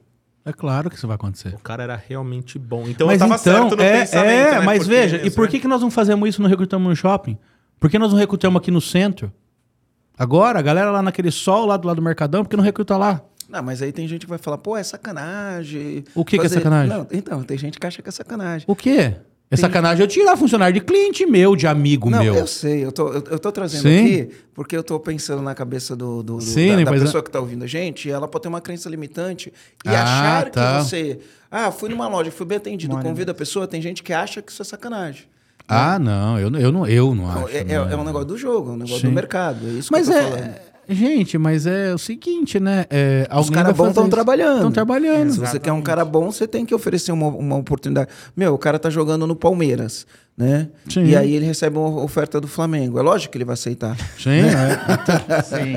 [0.48, 1.54] É claro que isso vai acontecer.
[1.54, 2.88] O cara era realmente bom.
[2.88, 4.60] Então mas eu tava então, certo no é, pensamento, é, né?
[4.60, 5.50] mas Porque veja, e por né?
[5.50, 7.36] que, que nós não fazemos isso no Recrutamos no Shopping?
[7.78, 9.30] Por que nós não recrutamos aqui no centro?
[10.18, 12.96] Agora, a galera lá naquele sol, lá do lado do Mercadão, por que não recruta
[12.96, 13.22] lá?
[13.46, 16.04] Não, mas aí tem gente que vai falar, pô, é sacanagem.
[16.14, 16.96] O que que é sacanagem?
[16.96, 18.64] Não, então, tem gente que acha que é sacanagem.
[18.66, 19.16] O quê?
[19.50, 22.34] É sacanagem eu tirar funcionário de cliente meu, de amigo Não, meu.
[22.34, 24.04] eu sei, eu tô, eu, eu tô trazendo Sim.
[24.04, 27.30] aqui porque eu tô pensando na cabeça do, do- do- Sim, da, da pessoa que
[27.30, 29.50] tá ouvindo a gente, e ela pode ter uma crença limitante
[29.86, 30.78] e Ah, achar tá.
[30.78, 31.18] que você.
[31.50, 34.42] Ah, fui numa loja, fui bem atendido, Mora, convida a pessoa, tem gente que acha
[34.42, 35.24] que isso é sacanagem.
[35.66, 37.48] Ah, não, eu, não- eu não, eu não acho.
[37.48, 39.06] é, é- é um negócio do jogo, é um negócio Sim.
[39.08, 39.66] do mercado.
[39.66, 40.30] É isso Mas que eu tô é.
[40.30, 40.54] falando.
[40.88, 42.86] Gente, mas é o seguinte, né?
[42.88, 44.56] É, Os caras bons estão trabalhando.
[44.56, 45.32] Estão trabalhando.
[45.32, 48.08] Se você quer um cara bom, você tem que oferecer uma, uma oportunidade.
[48.34, 50.06] Meu, o cara tá jogando no Palmeiras,
[50.38, 50.68] né?
[50.88, 51.04] Sim.
[51.04, 52.96] E aí ele recebe uma oferta do Flamengo.
[52.98, 53.96] É lógico que ele vai aceitar.
[54.16, 55.42] Sim, é.
[55.42, 55.74] Sim.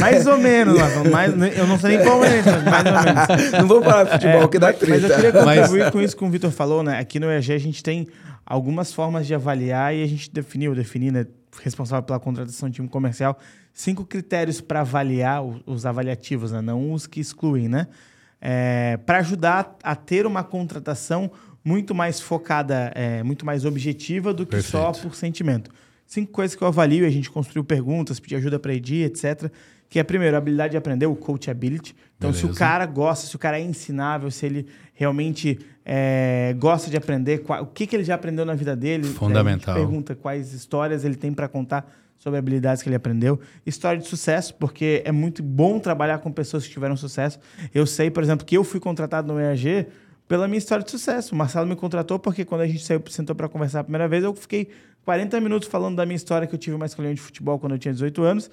[0.00, 0.78] Mais ou menos.
[1.12, 3.52] Mais, eu não sei nem qual é, mas mais ou menos.
[3.52, 5.14] Não vou falar de futebol, É, que dá mas, mas eu treta.
[5.30, 6.98] queria Mas- contribuir com isso que o Vitor falou, né?
[6.98, 8.08] Aqui no EAG a gente tem
[8.46, 11.26] algumas formas de avaliar e a gente definiu, defini, né?
[11.62, 13.38] Responsável pela contratação de time comercial,
[13.74, 16.60] cinco critérios para avaliar os avaliativos, né?
[16.62, 17.86] Não os que excluem, né?
[19.06, 21.30] para ajudar a ter uma contratação
[21.64, 25.08] muito mais focada, é, muito mais objetiva do que só Perfeito.
[25.08, 25.70] por sentimento.
[26.06, 29.50] Cinco coisas que eu avalio, a gente construiu perguntas, pedi ajuda para Edir, etc.
[29.88, 31.94] Que é, primeiro, a habilidade de aprender, o coachability.
[32.18, 32.58] Então, se o Beleza.
[32.58, 37.62] cara gosta, se o cara é ensinável, se ele realmente é, gosta de aprender, qua-
[37.62, 39.04] o que, que ele já aprendeu na vida dele.
[39.04, 39.74] Fundamental.
[39.74, 43.40] A gente pergunta quais histórias ele tem para contar sobre habilidades que ele aprendeu.
[43.66, 47.38] História de sucesso, porque é muito bom trabalhar com pessoas que tiveram sucesso.
[47.74, 49.86] Eu sei, por exemplo, que eu fui contratado no EAG
[50.28, 51.34] pela minha história de sucesso.
[51.34, 54.24] O Marcelo me contratou porque quando a gente saiu, sentou para conversar a primeira vez,
[54.24, 54.70] eu fiquei
[55.04, 57.78] 40 minutos falando da minha história que eu tive uma escolinha de futebol quando eu
[57.78, 58.50] tinha 18 anos.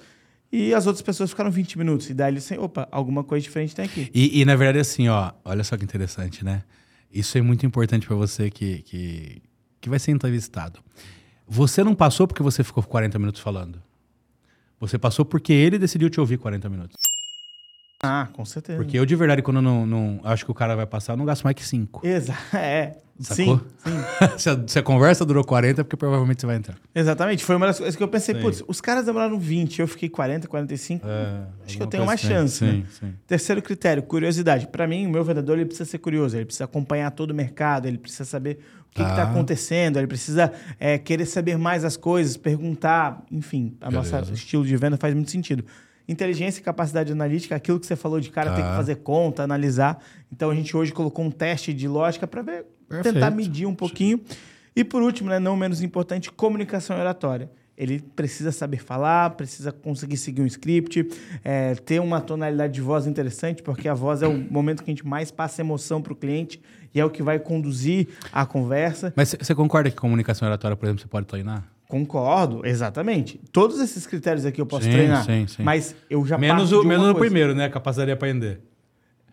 [0.52, 2.10] E as outras pessoas ficaram 20 minutos.
[2.10, 4.10] E daí eles assim, opa, alguma coisa diferente tem aqui.
[4.12, 6.62] E, e, na verdade, assim, ó, olha só que interessante, né?
[7.10, 9.42] Isso é muito importante pra você que, que,
[9.80, 10.80] que vai ser entrevistado.
[11.48, 13.82] Você não passou porque você ficou 40 minutos falando.
[14.78, 16.96] Você passou porque ele decidiu te ouvir 40 minutos.
[18.04, 18.78] Ah, com certeza.
[18.82, 21.16] Porque eu, de verdade, quando eu não, não acho que o cara vai passar, eu
[21.16, 22.04] não gasto mais que 5.
[22.04, 22.96] Exa é.
[23.20, 23.58] Sacou?
[23.58, 23.98] Sim, sim.
[24.38, 26.76] se, a, se a conversa durou 40, é porque provavelmente você vai entrar.
[26.92, 27.44] Exatamente.
[27.44, 28.40] Foi uma das coisas que eu pensei, Sim.
[28.40, 31.06] putz, os caras demoraram 20, eu fiquei 40, 45.
[31.64, 32.28] Acho que eu tenho mais assim.
[32.34, 32.72] chance, né?
[32.72, 33.14] Sim, sim.
[33.28, 34.66] Terceiro critério, curiosidade.
[34.66, 37.86] Para mim, o meu vendedor ele precisa ser curioso, ele precisa acompanhar todo o mercado,
[37.86, 38.58] ele precisa saber
[38.90, 39.22] o que está Tá.
[39.30, 44.18] acontecendo, ele precisa é, querer saber mais as coisas, perguntar, enfim, a Beleza.
[44.18, 45.64] nossa estilo de venda faz muito sentido.
[46.08, 48.70] Inteligência e capacidade analítica, aquilo que você falou de cara ter Tá.
[48.70, 50.02] que fazer conta, analisar.
[50.32, 53.14] Então a gente hoje colocou um teste de lógica para ver, Perfeito.
[53.14, 54.20] tentar medir um pouquinho.
[54.74, 57.50] E por último, né, não menos importante, comunicação oratória.
[57.76, 61.08] Ele precisa saber falar, precisa conseguir seguir um script,
[61.42, 64.94] é, ter uma tonalidade de voz interessante, porque a voz é o momento que a
[64.94, 66.60] gente mais passa emoção para o cliente
[66.94, 69.12] e é o que vai conduzir a conversa.
[69.16, 71.64] Mas você concorda que comunicação oratória, por exemplo, você pode treinar?
[71.92, 73.38] Concordo, exatamente.
[73.52, 75.62] Todos esses critérios aqui eu posso Sim, treinar, sim, sim.
[75.62, 77.68] mas eu já Menos o, menos o primeiro, né?
[77.68, 78.62] Capacidade de aprender.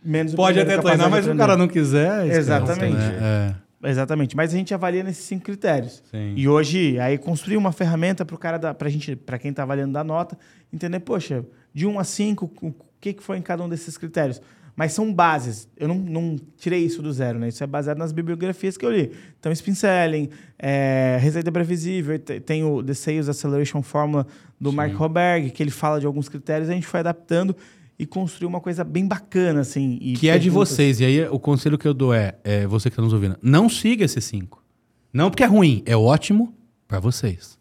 [0.03, 2.23] Menos o Pode primeiro, até treinar, mas se o cara não quiser...
[2.23, 2.98] esquece, Exatamente.
[2.98, 3.56] né?
[3.81, 6.03] Exatamente, mas a gente avalia nesses cinco critérios.
[6.11, 6.34] Sim.
[6.36, 9.64] E hoje, aí construir uma ferramenta para o cara, dar, pra gente, para quem está
[9.64, 10.38] avaliando da nota,
[10.73, 14.41] entender, poxa, de 1 a 5, o que, que foi em cada um desses critérios.
[14.80, 15.68] Mas são bases.
[15.76, 17.49] Eu não, não tirei isso do zero, né?
[17.49, 19.11] Isso é baseado nas bibliografias que eu li.
[19.38, 24.26] Então, Spin Selling, é, Receita Previsível, te- tem o The Sales Acceleration Formula
[24.57, 27.53] do Mark Roberg, que ele fala de alguns critérios, a gente foi adaptando
[27.99, 29.97] e construiu uma coisa bem bacana, assim.
[30.01, 31.01] e Que é de perguntas- vocês.
[31.01, 33.68] E aí, o conselho que eu dou é, é você que está nos ouvindo, não
[33.68, 34.64] siga esses cinco.
[35.11, 36.53] Não porque é ruim, é ótimo
[36.88, 37.60] para vocês.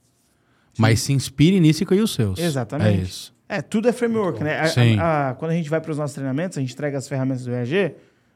[0.78, 2.39] Mas se inspire nisso e crie os seus.
[2.39, 3.01] Exatamente.
[3.01, 3.35] É isso.
[3.49, 4.61] É, tudo é framework, né?
[4.61, 4.99] A- Sim.
[4.99, 7.45] a- a- quando a gente vai para os nossos treinamentos, a gente entrega as ferramentas
[7.45, 7.95] do EAG,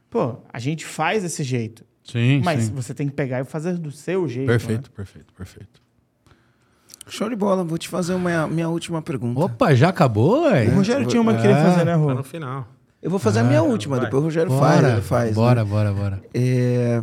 [0.08, 1.84] pô, a gente faz desse jeito.
[2.04, 2.72] Sim, Mas sim.
[2.74, 4.46] você tem que pegar e fazer do seu jeito.
[4.48, 4.52] né?
[4.58, 5.80] Perfeito, perfeito, perfeito.
[7.08, 7.62] Show de bola.
[7.64, 9.38] Vou te fazer uma minha última pergunta.
[9.40, 10.74] Opa, já acabou, O velho?
[10.74, 11.62] Rogério tinha uma que queria É.
[11.64, 12.14] fazer, né, Tá Rô?
[12.14, 12.66] no final.
[13.02, 14.04] Eu vou fazer a minha Ah, última, vai.
[14.06, 15.34] depois o Rogério faz, Bora, ele faz.
[15.34, 15.70] bora, né?
[15.70, 16.22] bora, bora.
[16.32, 17.02] É,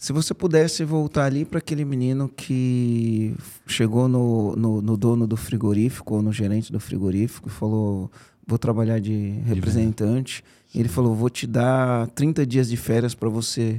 [0.00, 3.36] Se você pudesse voltar ali para aquele menino que
[3.66, 8.10] chegou no, no, no dono do frigorífico, ou no gerente do frigorífico, e falou:
[8.46, 10.42] Vou trabalhar de representante.
[10.74, 13.78] E ele falou: Vou te dar 30 dias de férias para você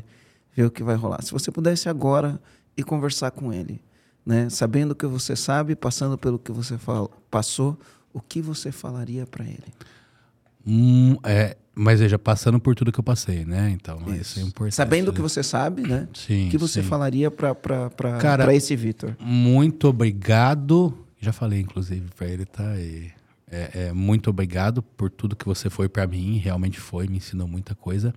[0.56, 1.24] ver o que vai rolar.
[1.24, 2.40] Se você pudesse agora
[2.78, 3.82] ir conversar com ele,
[4.24, 4.48] né?
[4.48, 7.76] sabendo o que você sabe, passando pelo que você fala, passou,
[8.14, 9.74] o que você falaria para ele?
[10.66, 13.72] Hum, é, mas veja, passando por tudo que eu passei, né?
[13.72, 14.76] Então, isso, é importante.
[14.76, 16.08] Sabendo o que você sabe, né?
[16.14, 16.88] Sim, O que você sim.
[16.88, 19.16] falaria para para esse Vitor?
[19.20, 20.98] Muito obrigado.
[21.20, 22.72] Já falei, inclusive, pra ele, tá?
[22.72, 23.12] aí.
[23.50, 26.38] é, é, muito obrigado por tudo que você foi pra mim.
[26.38, 28.14] Realmente foi, me ensinou muita coisa.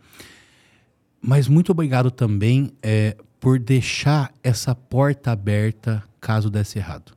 [1.20, 7.13] Mas muito obrigado também é, por deixar essa porta aberta caso desse errado.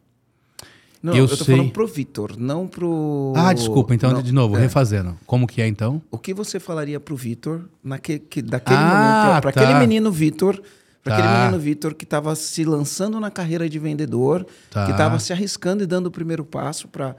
[1.02, 1.56] Não, Eu eu, tô sei.
[1.56, 3.34] falando pro Vitor, não pro.
[3.36, 3.94] Ah, desculpa.
[3.94, 4.60] Então, Não, de novo, é.
[4.60, 5.16] refazendo.
[5.26, 6.02] Como que é, então?
[6.10, 9.62] O que você falaria pro Vitor naquele, que, daquele Ah, momento, para tá.
[9.64, 10.62] aquele menino Vitor,
[11.04, 11.40] para aquele Tá.
[11.46, 14.86] menino Vitor que estava se lançando na carreira de vendedor, Tá.
[14.86, 17.16] que estava se arriscando e dando o primeiro passo para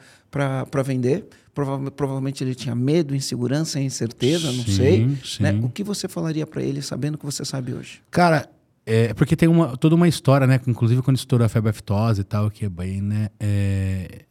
[0.84, 1.26] vender.
[1.54, 5.08] Prova- provavelmente ele tinha medo, insegurança, incerteza, não Sim, sei.
[5.24, 5.42] sim.
[5.42, 5.58] né?
[5.62, 8.00] O que você falaria para ele sabendo o que você sabe hoje?
[8.12, 8.48] Cara,
[8.90, 10.58] é porque tem uma, toda uma história, né?
[10.66, 13.28] Inclusive quando estourou a febre aftosa e tal, que é bem, né?
[13.38, 14.24] É,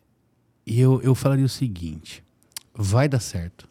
[0.66, 2.24] e eu, eu falaria o seguinte:
[2.74, 3.70] vai dar certo.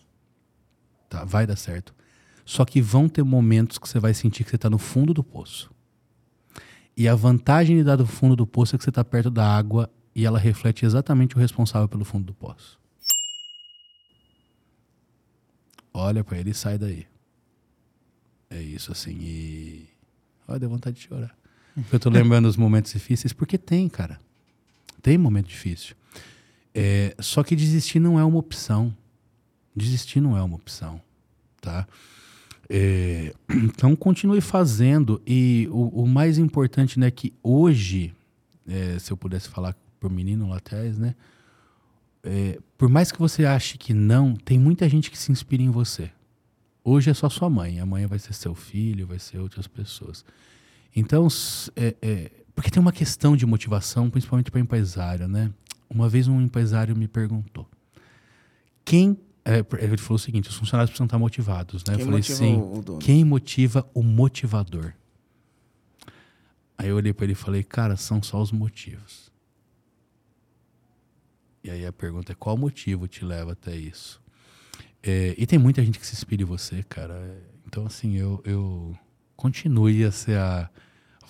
[1.08, 1.24] Tá?
[1.24, 1.92] Vai dar certo.
[2.44, 5.24] Só que vão ter momentos que você vai sentir que você tá no fundo do
[5.24, 5.70] poço.
[6.96, 9.44] E a vantagem de dar do fundo do poço é que você tá perto da
[9.44, 12.80] água e ela reflete exatamente o responsável pelo fundo do poço.
[15.92, 17.06] Olha pra ele e sai daí.
[18.48, 19.18] É isso, assim.
[19.20, 19.95] E.
[20.46, 21.36] Olha, deu vontade de chorar.
[21.92, 24.20] Eu tô lembrando os momentos difíceis, porque tem, cara.
[25.02, 25.94] Tem momento difícil.
[26.74, 28.94] É, só que desistir não é uma opção.
[29.74, 31.00] Desistir não é uma opção,
[31.60, 31.86] tá?
[32.68, 35.20] É, então continue fazendo.
[35.26, 38.14] E o, o mais importante, né, que hoje,
[38.66, 41.14] é, se eu pudesse falar pro menino lá atrás, né?
[42.26, 45.70] é, por mais que você ache que não, tem muita gente que se inspira em
[45.70, 46.10] você.
[46.88, 50.24] Hoje é só sua mãe, amanhã vai ser seu filho, vai ser outras pessoas.
[50.94, 51.26] Então,
[51.74, 55.52] é, é, porque tem uma questão de motivação, principalmente para empresário, né?
[55.90, 57.68] Uma vez um empresário me perguntou:
[58.84, 59.18] quem.
[59.44, 61.94] é, ele falou o seguinte: os funcionários precisam estar motivados, né?
[61.96, 62.54] Quem eu falei motiva sim.
[62.54, 62.98] o- o dono?
[63.00, 64.92] Quem motiva o motivador?
[66.78, 69.32] Aí eu olhei para ele e falei: cara, são só os motivos.
[71.64, 74.22] E aí a pergunta é: qual motivo te leva até isso?
[75.02, 77.40] É, e tem muita gente que se inspira em você, cara.
[77.66, 78.96] Então, assim, eu, eu
[79.36, 80.68] continue a ser a.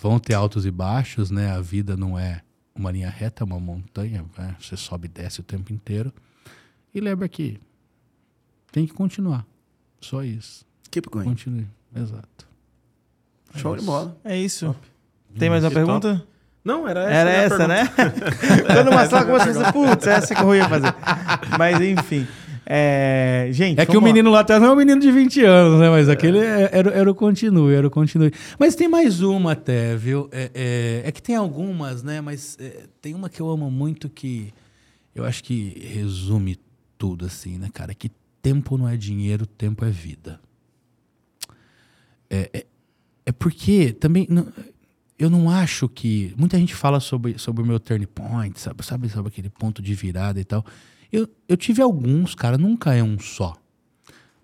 [0.00, 1.50] Vão ter altos e baixos, né?
[1.52, 2.42] A vida não é
[2.74, 4.24] uma linha reta, é uma montanha.
[4.36, 4.54] né?
[4.60, 6.12] Você sobe e desce o tempo inteiro.
[6.94, 7.58] E lembra que
[8.70, 9.46] tem que continuar.
[10.00, 10.64] Só isso.
[10.90, 11.24] Keep going.
[11.24, 11.66] Continue.
[11.94, 12.46] Exato.
[13.54, 14.18] Show de bola.
[14.22, 14.76] É isso.
[15.38, 16.26] Tem mais uma Que pergunta?
[16.62, 17.12] Não, era essa.
[17.14, 17.84] Era essa, né?
[18.66, 20.94] Quando uma sala começa a putz, essa que eu ia fazer.
[21.58, 22.26] Mas enfim.
[22.68, 24.06] É, gente, É que o lá.
[24.06, 25.88] menino lá atrás não é um menino de 20 anos, né?
[25.88, 28.32] Mas aquele é- era, era o continue, era o continue.
[28.58, 30.28] Mas tem mais uma até, viu?
[30.32, 32.20] É, é- é que tem algumas, né?
[32.20, 34.52] Mas é, tem uma que eu amo muito que
[35.14, 36.58] eu acho que resume
[36.98, 37.94] tudo, assim, né, cara?
[37.94, 38.10] Que
[38.42, 40.40] tempo não é dinheiro, tempo é vida.
[42.28, 42.66] É, é,
[43.26, 44.26] é porque também...
[44.28, 44.46] não-
[45.18, 46.34] eu não acho que...
[46.36, 48.84] Muita gente fala sobre, sobre o meu turn point, sabe?
[48.84, 50.62] Sabe sobre aquele ponto de virada e tal.
[51.16, 53.56] Eu, eu tive alguns, cara, nunca é um só.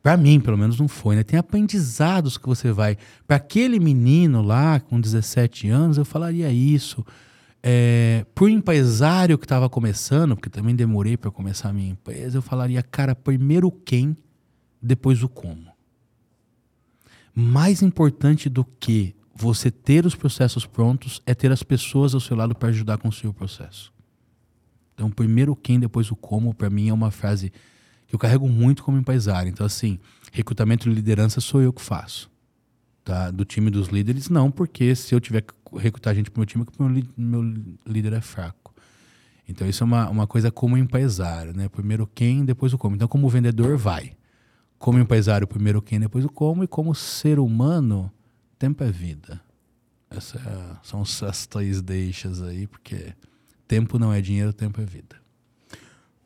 [0.02, 1.22] Pra mim, pelo menos, não foi, né?
[1.22, 2.96] Tem aprendizados que você vai.
[3.26, 7.04] Pra aquele menino lá, com 17 anos, eu falaria isso.
[7.62, 12.42] É, pro empresário que estava começando, porque também demorei para começar a minha empresa, eu
[12.42, 14.16] falaria, cara, primeiro o quem,
[14.80, 15.70] depois o como.
[17.34, 22.34] Mais importante do que você ter os processos prontos é ter as pessoas ao seu
[22.34, 23.91] lado para ajudar construir o processo.
[24.94, 27.52] Então, primeiro o quem, depois o como, para mim é uma frase
[28.06, 29.48] que eu carrego muito como empresário.
[29.48, 29.98] Então, assim,
[30.32, 32.30] recrutamento e liderança sou eu que faço.
[33.04, 33.30] Tá?
[33.30, 36.62] Do time dos líderes, não, porque se eu tiver que recrutar gente para meu time,
[36.62, 37.42] é porque meu, li- meu
[37.86, 38.72] líder é fraco.
[39.48, 41.68] Então, isso é uma, uma coisa como empresário, né?
[41.68, 42.94] Primeiro o quem, depois o como.
[42.94, 44.12] Então, como vendedor, vai.
[44.78, 46.62] Como empresário, primeiro o quem, depois o como.
[46.62, 48.10] E como ser humano,
[48.58, 49.40] tempo é vida.
[50.08, 53.14] Essa é são essas três deixas aí, porque
[53.66, 55.16] tempo não é dinheiro, tempo é vida.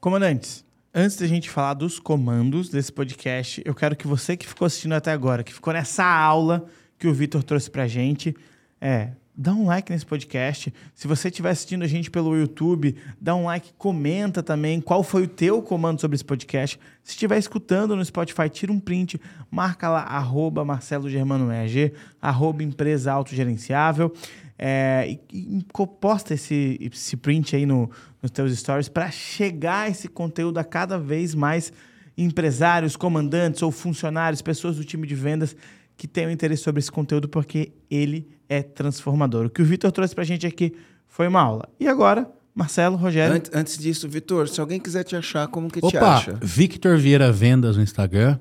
[0.00, 0.64] Comandantes,
[0.94, 4.92] antes da gente falar dos comandos desse podcast, eu quero que você que ficou assistindo
[4.92, 6.66] até agora, que ficou nessa aula,
[6.98, 8.34] que o Vitor trouxe pra gente.
[8.80, 10.72] É, dá um like nesse podcast.
[10.94, 15.24] Se você estiver assistindo a gente pelo YouTube, dá um like, comenta também qual foi
[15.24, 16.78] o teu comando sobre esse podcast.
[17.02, 22.62] Se estiver escutando no Spotify, tira um print, marca lá, arroba Marcelo Germano EG, arroba
[22.62, 24.12] empresa autogerenciável.
[24.58, 25.64] É, e, e
[26.00, 27.90] posta esse, esse print aí no,
[28.22, 31.72] nos teus stories para chegar esse conteúdo a cada vez mais
[32.16, 35.54] empresários, comandantes ou funcionários, pessoas do time de vendas
[35.96, 39.46] que tenham interesse sobre esse conteúdo, porque ele é transformador.
[39.46, 40.74] O que o Vitor trouxe para a gente aqui
[41.06, 41.68] foi uma aula.
[41.80, 43.36] E agora, Marcelo, Rogério.
[43.36, 46.38] Antes, antes disso, Vitor, se alguém quiser te achar, como que te Opa, acha?
[46.42, 48.38] Victor Vieira Vendas no Instagram.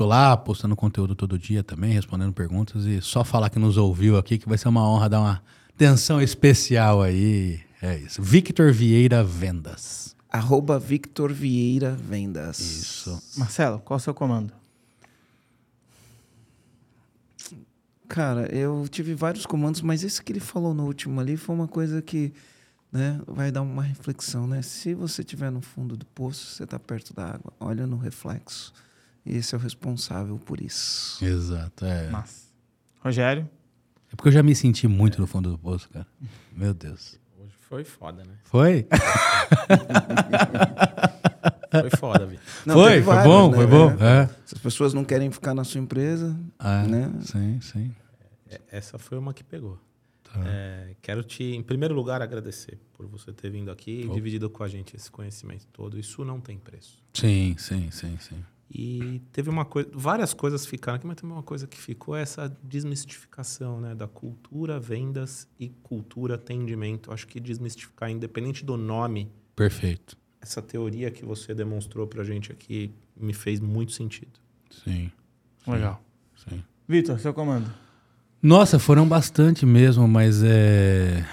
[0.00, 4.16] Tô lá postando conteúdo todo dia também, respondendo perguntas e só falar que nos ouviu
[4.16, 5.42] aqui, que vai ser uma honra dar uma
[5.74, 7.60] atenção especial aí.
[7.82, 8.22] É isso.
[8.22, 10.16] Victor Vieira Vendas.
[10.30, 12.60] Arroba Victor Vieira Vendas.
[12.60, 13.22] Isso.
[13.36, 14.54] Marcelo, qual é o seu comando?
[18.08, 21.68] Cara, eu tive vários comandos, mas esse que ele falou no último ali foi uma
[21.68, 22.32] coisa que
[22.90, 24.62] né, vai dar uma reflexão, né?
[24.62, 27.52] Se você estiver no fundo do poço, você está perto da água.
[27.60, 28.72] Olha no reflexo.
[29.24, 31.22] Esse é o responsável por isso.
[31.24, 31.84] Exato.
[31.84, 32.08] É.
[32.10, 32.48] Mas.
[33.00, 33.48] Rogério?
[34.12, 36.06] é porque eu já me senti muito no fundo do poço, cara.
[36.52, 37.18] Meu Deus.
[37.38, 38.34] Hoje foi foda, né?
[38.44, 38.86] Foi?
[41.70, 42.44] Foi foda, Vitor.
[42.66, 43.56] Não, foi, teve foi bom, né?
[43.56, 43.90] foi bom.
[44.04, 44.26] É.
[44.44, 47.12] Se as pessoas não querem ficar na sua empresa, É, né?
[47.22, 47.94] Sim, sim.
[48.48, 49.78] É, Essa foi uma que pegou.
[50.24, 50.40] Tá.
[50.46, 54.64] É, quero te, em primeiro lugar, agradecer por você ter vindo aqui e dividido com
[54.64, 55.98] a gente esse conhecimento todo.
[55.98, 57.00] Isso não tem preço.
[57.14, 58.44] Sim, sim, sim, sim.
[58.72, 62.22] E teve uma coisa, várias coisas ficaram aqui, mas também uma coisa que ficou é
[62.22, 67.12] essa desmistificação, né, da cultura vendas e cultura atendimento.
[67.12, 70.16] Acho que desmistificar, independente do nome, Perfeito.
[70.40, 74.38] essa teoria que você demonstrou pra gente aqui me fez muito sentido.
[74.70, 75.10] Sim,
[75.66, 76.00] Legal.
[76.48, 76.62] sim.
[76.86, 77.68] Vitor, seu comando.
[78.40, 81.26] Nossa, foram bastante mesmo, mas é.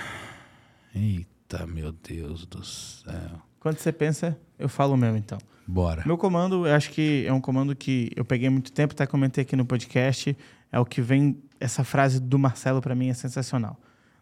[0.94, 3.42] Eita, meu Deus do céu.
[3.60, 5.38] Quando você pensa, eu falo o meu então.
[5.68, 6.04] Bora.
[6.06, 9.42] Meu comando, eu acho que é um comando que eu peguei muito tempo, até comentei
[9.42, 10.36] aqui no podcast.
[10.72, 11.38] É o que vem.
[11.60, 13.80] Essa frase do Marcelo para mim é sensacional.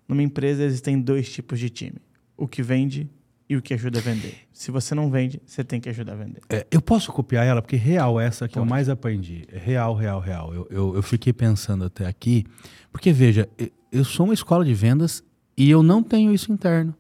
[0.08, 1.98] Numa empresa existem dois tipos de time:
[2.36, 3.10] o que vende
[3.48, 4.36] e o que ajuda a vender.
[4.52, 6.42] Se você não vende, você tem que ajudar a vender.
[6.50, 8.70] É, eu posso copiar ela, porque real essa que eu Pode.
[8.70, 9.46] mais aprendi.
[9.52, 10.54] É real, real, real.
[10.54, 12.44] Eu, eu, eu fiquei pensando até aqui,
[12.92, 15.24] porque veja, eu, eu sou uma escola de vendas
[15.56, 16.96] e eu não tenho isso interno.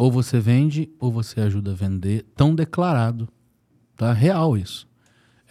[0.00, 3.28] Ou você vende, ou você ajuda a vender, tão declarado.
[3.94, 4.14] Tá?
[4.14, 4.88] Real isso.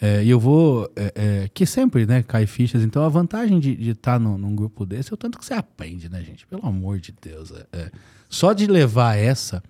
[0.02, 0.92] É, e eu vou.
[0.96, 2.82] é, é, que sempre, né, cai fichas.
[2.82, 6.24] Então a vantagem de estar num grupo desse é o tanto que você aprende, né,
[6.24, 6.48] gente?
[6.48, 7.52] Pelo amor de Deus.
[7.52, 7.92] é- é.
[8.28, 9.62] Só de levar essa.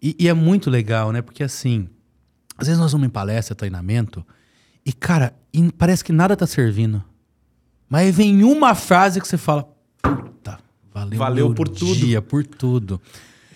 [0.00, 1.20] E, e é muito legal, né?
[1.20, 1.88] Porque assim,
[2.56, 4.24] às vezes nós vamos em palestra, treinamento,
[4.84, 7.02] e, cara, e parece que nada tá servindo.
[7.88, 9.68] Mas aí vem uma frase que você fala,
[10.00, 10.60] puta,
[10.94, 13.00] valeu, Valeu por tudo." dia, por tudo.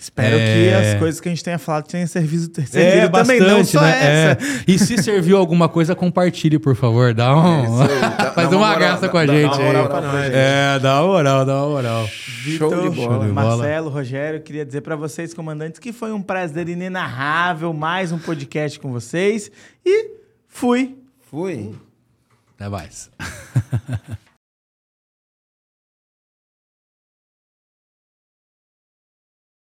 [0.00, 0.54] Espero É.
[0.54, 3.90] que as coisas que a gente tenha falado tenham servido, servido também, não só né?
[4.32, 4.44] essa.
[4.44, 4.64] É.
[4.66, 7.12] E se serviu alguma coisa, compartilhe, por favor.
[7.12, 7.64] Dá um...
[7.64, 9.60] Isso aí, dá- Faz dá uma moral, graça dá- com a dá- gente dá uma
[9.60, 9.66] aí.
[9.66, 10.30] moral pra nós.
[10.32, 12.06] É, dá uma moral, dá uma moral.
[12.44, 13.26] Vitor, Show de bola.
[13.26, 13.56] de bola.
[13.56, 18.80] Marcelo, Rogério, queria dizer para vocês, comandantes, que foi um prazer inenarrável mais um podcast
[18.80, 19.50] com vocês.
[19.84, 20.12] E
[20.48, 20.96] fui.
[21.30, 21.74] Fui.
[22.58, 23.10] Até mais.